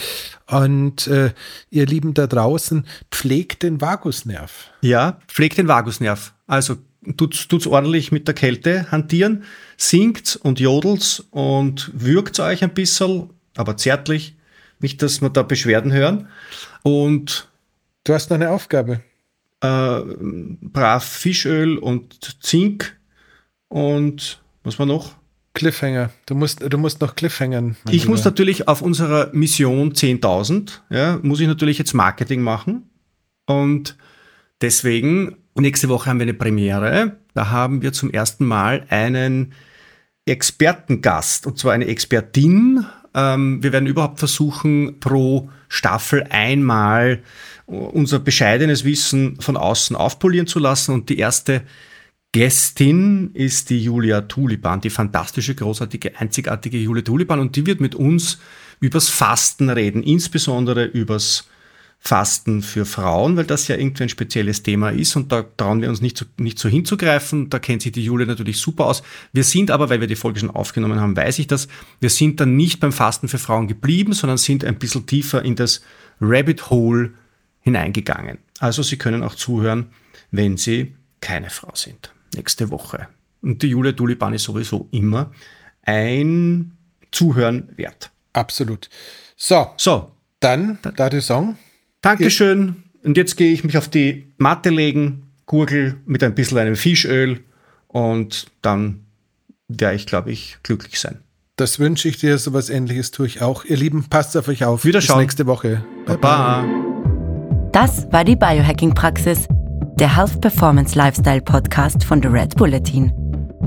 Und 0.48 1.08
äh, 1.08 1.34
ihr 1.70 1.86
Lieben 1.86 2.14
da 2.14 2.26
draußen, 2.26 2.86
pflegt 3.12 3.64
den 3.64 3.82
Vagusnerv. 3.82 4.72
Ja, 4.80 5.20
pflegt 5.28 5.58
den 5.58 5.68
Vagusnerv. 5.68 6.32
Also 6.48 6.78
tut's, 7.18 7.50
tut's 7.50 7.68
ordentlich 7.68 8.14
mit 8.14 8.30
der 8.30 8.34
Kälte 8.34 8.90
hantieren, 8.94 9.44
singt 9.76 10.40
und 10.42 10.62
jodelt 10.62 11.26
und 11.32 11.92
würgt 11.94 12.40
euch 12.40 12.64
ein 12.64 12.74
bisschen, 12.74 13.30
aber 13.58 13.76
zärtlich. 13.76 14.38
Nicht, 14.80 15.02
dass 15.02 15.20
wir 15.20 15.32
da 15.32 15.44
Beschwerden 15.44 15.92
hören. 15.92 16.30
Und 16.84 17.50
du 18.06 18.14
hast 18.14 18.30
noch 18.30 18.36
eine 18.36 18.52
Aufgabe. 18.52 19.02
Äh, 19.60 20.00
brav 20.62 21.04
Fischöl 21.04 21.78
und 21.78 22.42
Zink 22.42 22.98
und 23.70 24.42
was 24.64 24.78
war 24.78 24.86
noch? 24.86 25.16
Cliffhanger. 25.54 26.12
Du 26.26 26.36
musst, 26.36 26.62
du 26.62 26.78
musst 26.78 27.02
noch 27.02 27.16
Cliffhangern. 27.16 27.76
Ich 27.90 28.08
muss 28.08 28.24
natürlich 28.24 28.68
auf 28.68 28.82
unserer 28.82 29.30
Mission 29.34 29.94
10.000, 29.94 30.80
ja, 30.90 31.20
muss 31.22 31.40
ich 31.40 31.48
natürlich 31.48 31.78
jetzt 31.78 31.94
Marketing 31.94 32.42
machen. 32.42 32.90
Und 33.46 33.98
deswegen, 34.62 35.38
nächste 35.56 35.90
Woche 35.90 36.10
haben 36.10 36.20
wir 36.20 36.24
eine 36.24 36.34
Premiere. 36.34 37.18
Da 37.34 37.50
haben 37.50 37.82
wir 37.82 37.94
zum 37.94 38.12
ersten 38.12 38.46
Mal 38.46 38.86
einen 38.90 39.54
Expertengast, 40.26 41.48
und 41.48 41.58
zwar 41.58 41.74
eine 41.74 41.88
Expertin. 41.88 42.86
Ähm, 43.16 43.64
wir 43.64 43.74
werden 43.74 43.88
überhaupt 43.88 44.20
versuchen, 44.20 45.00
pro 45.00 45.50
Staffel 45.68 46.24
einmal 46.30 47.24
unser 47.66 48.20
bescheidenes 48.20 48.84
Wissen 48.84 49.40
von 49.42 49.58
außen 49.58 49.96
aufpolieren 49.96 50.48
zu 50.48 50.60
lassen. 50.60 50.94
Und 50.94 51.10
die 51.10 51.18
erste 51.18 51.64
Gästin 52.32 53.32
ist 53.34 53.72
die 53.72 53.84
Julia 53.84 54.22
Tulipan, 54.22 54.82
die 54.82 54.92
fantastische, 54.92 55.56
großartige, 55.56 56.20
einzigartige 56.20 56.78
Julia 56.78 57.02
Tulipan 57.02 57.40
und 57.40 57.56
die 57.56 57.66
wird 57.66 57.82
mit 57.82 57.96
uns 57.96 58.38
übers 58.80 59.10
Fasten 59.10 59.72
reden, 59.72 60.04
insbesondere 60.04 60.86
übers 60.86 61.50
Fasten 61.98 62.62
für 62.62 62.86
Frauen, 62.86 63.36
weil 63.36 63.46
das 63.46 63.68
ja 63.68 63.78
irgendwie 63.78 64.04
ein 64.04 64.10
spezielles 64.10 64.62
Thema 64.62 64.92
ist 64.92 65.16
und 65.16 65.32
da 65.32 65.42
trauen 65.42 65.82
wir 65.82 65.90
uns 65.90 66.02
nicht 66.02 66.20
so, 66.20 66.26
nicht 66.38 66.60
so 66.60 66.70
hinzugreifen. 66.70 67.50
Da 67.50 67.58
kennt 67.58 67.82
sich 67.82 67.94
die 67.94 68.04
Julia 68.06 68.28
natürlich 68.28 68.58
super 68.60 68.86
aus. 68.86 69.02
Wir 69.34 69.44
sind 69.44 69.72
aber, 69.72 69.90
weil 69.90 70.00
wir 70.00 70.08
die 70.08 70.16
Folge 70.16 70.40
schon 70.40 70.52
aufgenommen 70.52 71.00
haben, 71.02 71.18
weiß 71.18 71.40
ich 71.40 71.48
das, 71.48 71.68
wir 72.00 72.12
sind 72.12 72.40
dann 72.40 72.56
nicht 72.56 72.80
beim 72.80 72.92
Fasten 72.92 73.28
für 73.28 73.40
Frauen 73.40 73.68
geblieben, 73.68 74.14
sondern 74.14 74.38
sind 74.38 74.64
ein 74.64 74.78
bisschen 74.78 75.08
tiefer 75.08 75.44
in 75.44 75.56
das 75.56 75.82
Rabbit 76.22 76.70
Hole 76.70 77.12
hineingegangen. 77.62 78.38
Also 78.60 78.84
Sie 78.84 78.98
können 78.98 79.24
auch 79.24 79.34
zuhören, 79.34 79.88
wenn 80.30 80.58
Sie 80.58 80.94
keine 81.22 81.50
Frau 81.50 81.72
sind 81.74 82.14
nächste 82.36 82.70
Woche. 82.70 83.08
Und 83.42 83.62
die 83.62 83.68
Julia 83.68 83.92
Tulipan 83.92 84.34
ist 84.34 84.44
sowieso 84.44 84.88
immer 84.92 85.32
ein 85.84 86.72
Zuhören 87.12 87.70
wert. 87.76 88.12
Absolut. 88.34 88.90
So, 89.36 89.68
so. 89.78 90.12
dann 90.40 90.80
da 90.96 91.10
die 91.10 91.22
Song. 91.22 91.58
Dankeschön. 92.02 92.84
Und 93.04 93.18
jetzt 93.18 93.38
gehe 93.38 93.52
ich 93.52 93.64
mich 93.64 93.78
auf 93.78 93.88
die 93.88 94.32
Matte 94.38 94.70
legen, 94.70 95.32
gurgel 95.46 95.96
mit 96.06 96.24
ein 96.24 96.36
bisschen 96.36 96.58
einem 96.58 96.76
Fischöl 96.76 97.40
und 97.88 98.48
dann 98.62 99.06
werde 99.68 99.96
ich, 99.96 100.06
glaube 100.06 100.32
ich, 100.32 100.58
glücklich 100.64 101.00
sein. 101.00 101.20
Das 101.56 101.80
wünsche 101.80 102.08
ich 102.08 102.18
dir, 102.18 102.38
so 102.38 102.54
was 102.54 102.70
ähnliches 102.70 103.12
tue 103.12 103.28
ich 103.28 103.42
auch. 103.42 103.66
Ihr 103.66 103.78
Lieben, 103.78 104.06
passt 104.10 104.38
auf 104.38 104.48
euch 104.48 104.64
auf. 104.64 104.86
Wiederschauen. 104.86 105.18
Bis 105.18 105.24
nächste 105.24 105.46
Woche. 105.46 105.84
Baba. 106.06 106.66
Das 107.74 108.12
war 108.12 108.24
die 108.24 108.36
Biohacking-Praxis 108.36 109.48
der 110.00 110.16
Health 110.16 110.40
Performance 110.40 110.98
Lifestyle 110.98 111.42
Podcast 111.42 112.06
von 112.06 112.22
The 112.22 112.30
Red 112.30 112.56
Bulletin. 112.56 113.12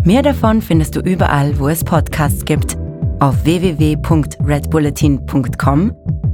Mehr 0.02 0.22
davon 0.22 0.62
findest 0.62 0.96
du 0.96 1.00
überall, 1.00 1.58
wo 1.58 1.68
es 1.68 1.84
Podcasts 1.84 2.46
gibt, 2.46 2.78
auf 3.20 3.44
www.redbulletin.com 3.44 5.92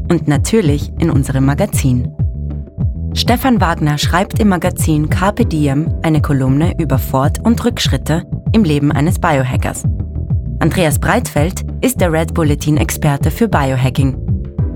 und 0.08 0.28
natürlich 0.28 0.92
in 1.00 1.10
unserem 1.10 1.46
Magazin. 1.46 2.14
Stefan 3.12 3.60
Wagner 3.60 3.98
schreibt 3.98 4.38
im 4.38 4.50
Magazin 4.50 5.08
Carpe 5.08 5.44
Diem 5.44 5.92
eine 6.02 6.22
Kolumne 6.22 6.74
über 6.78 6.98
Fort- 6.98 7.44
und 7.44 7.64
Rückschritte 7.64 8.22
im 8.52 8.62
Leben 8.62 8.92
eines 8.92 9.18
Biohackers. 9.18 9.82
Andreas 10.60 11.00
Breitfeld 11.00 11.64
ist 11.80 12.00
der 12.00 12.12
Red 12.12 12.34
Bulletin-Experte 12.34 13.32
für 13.32 13.48
Biohacking. 13.48 14.16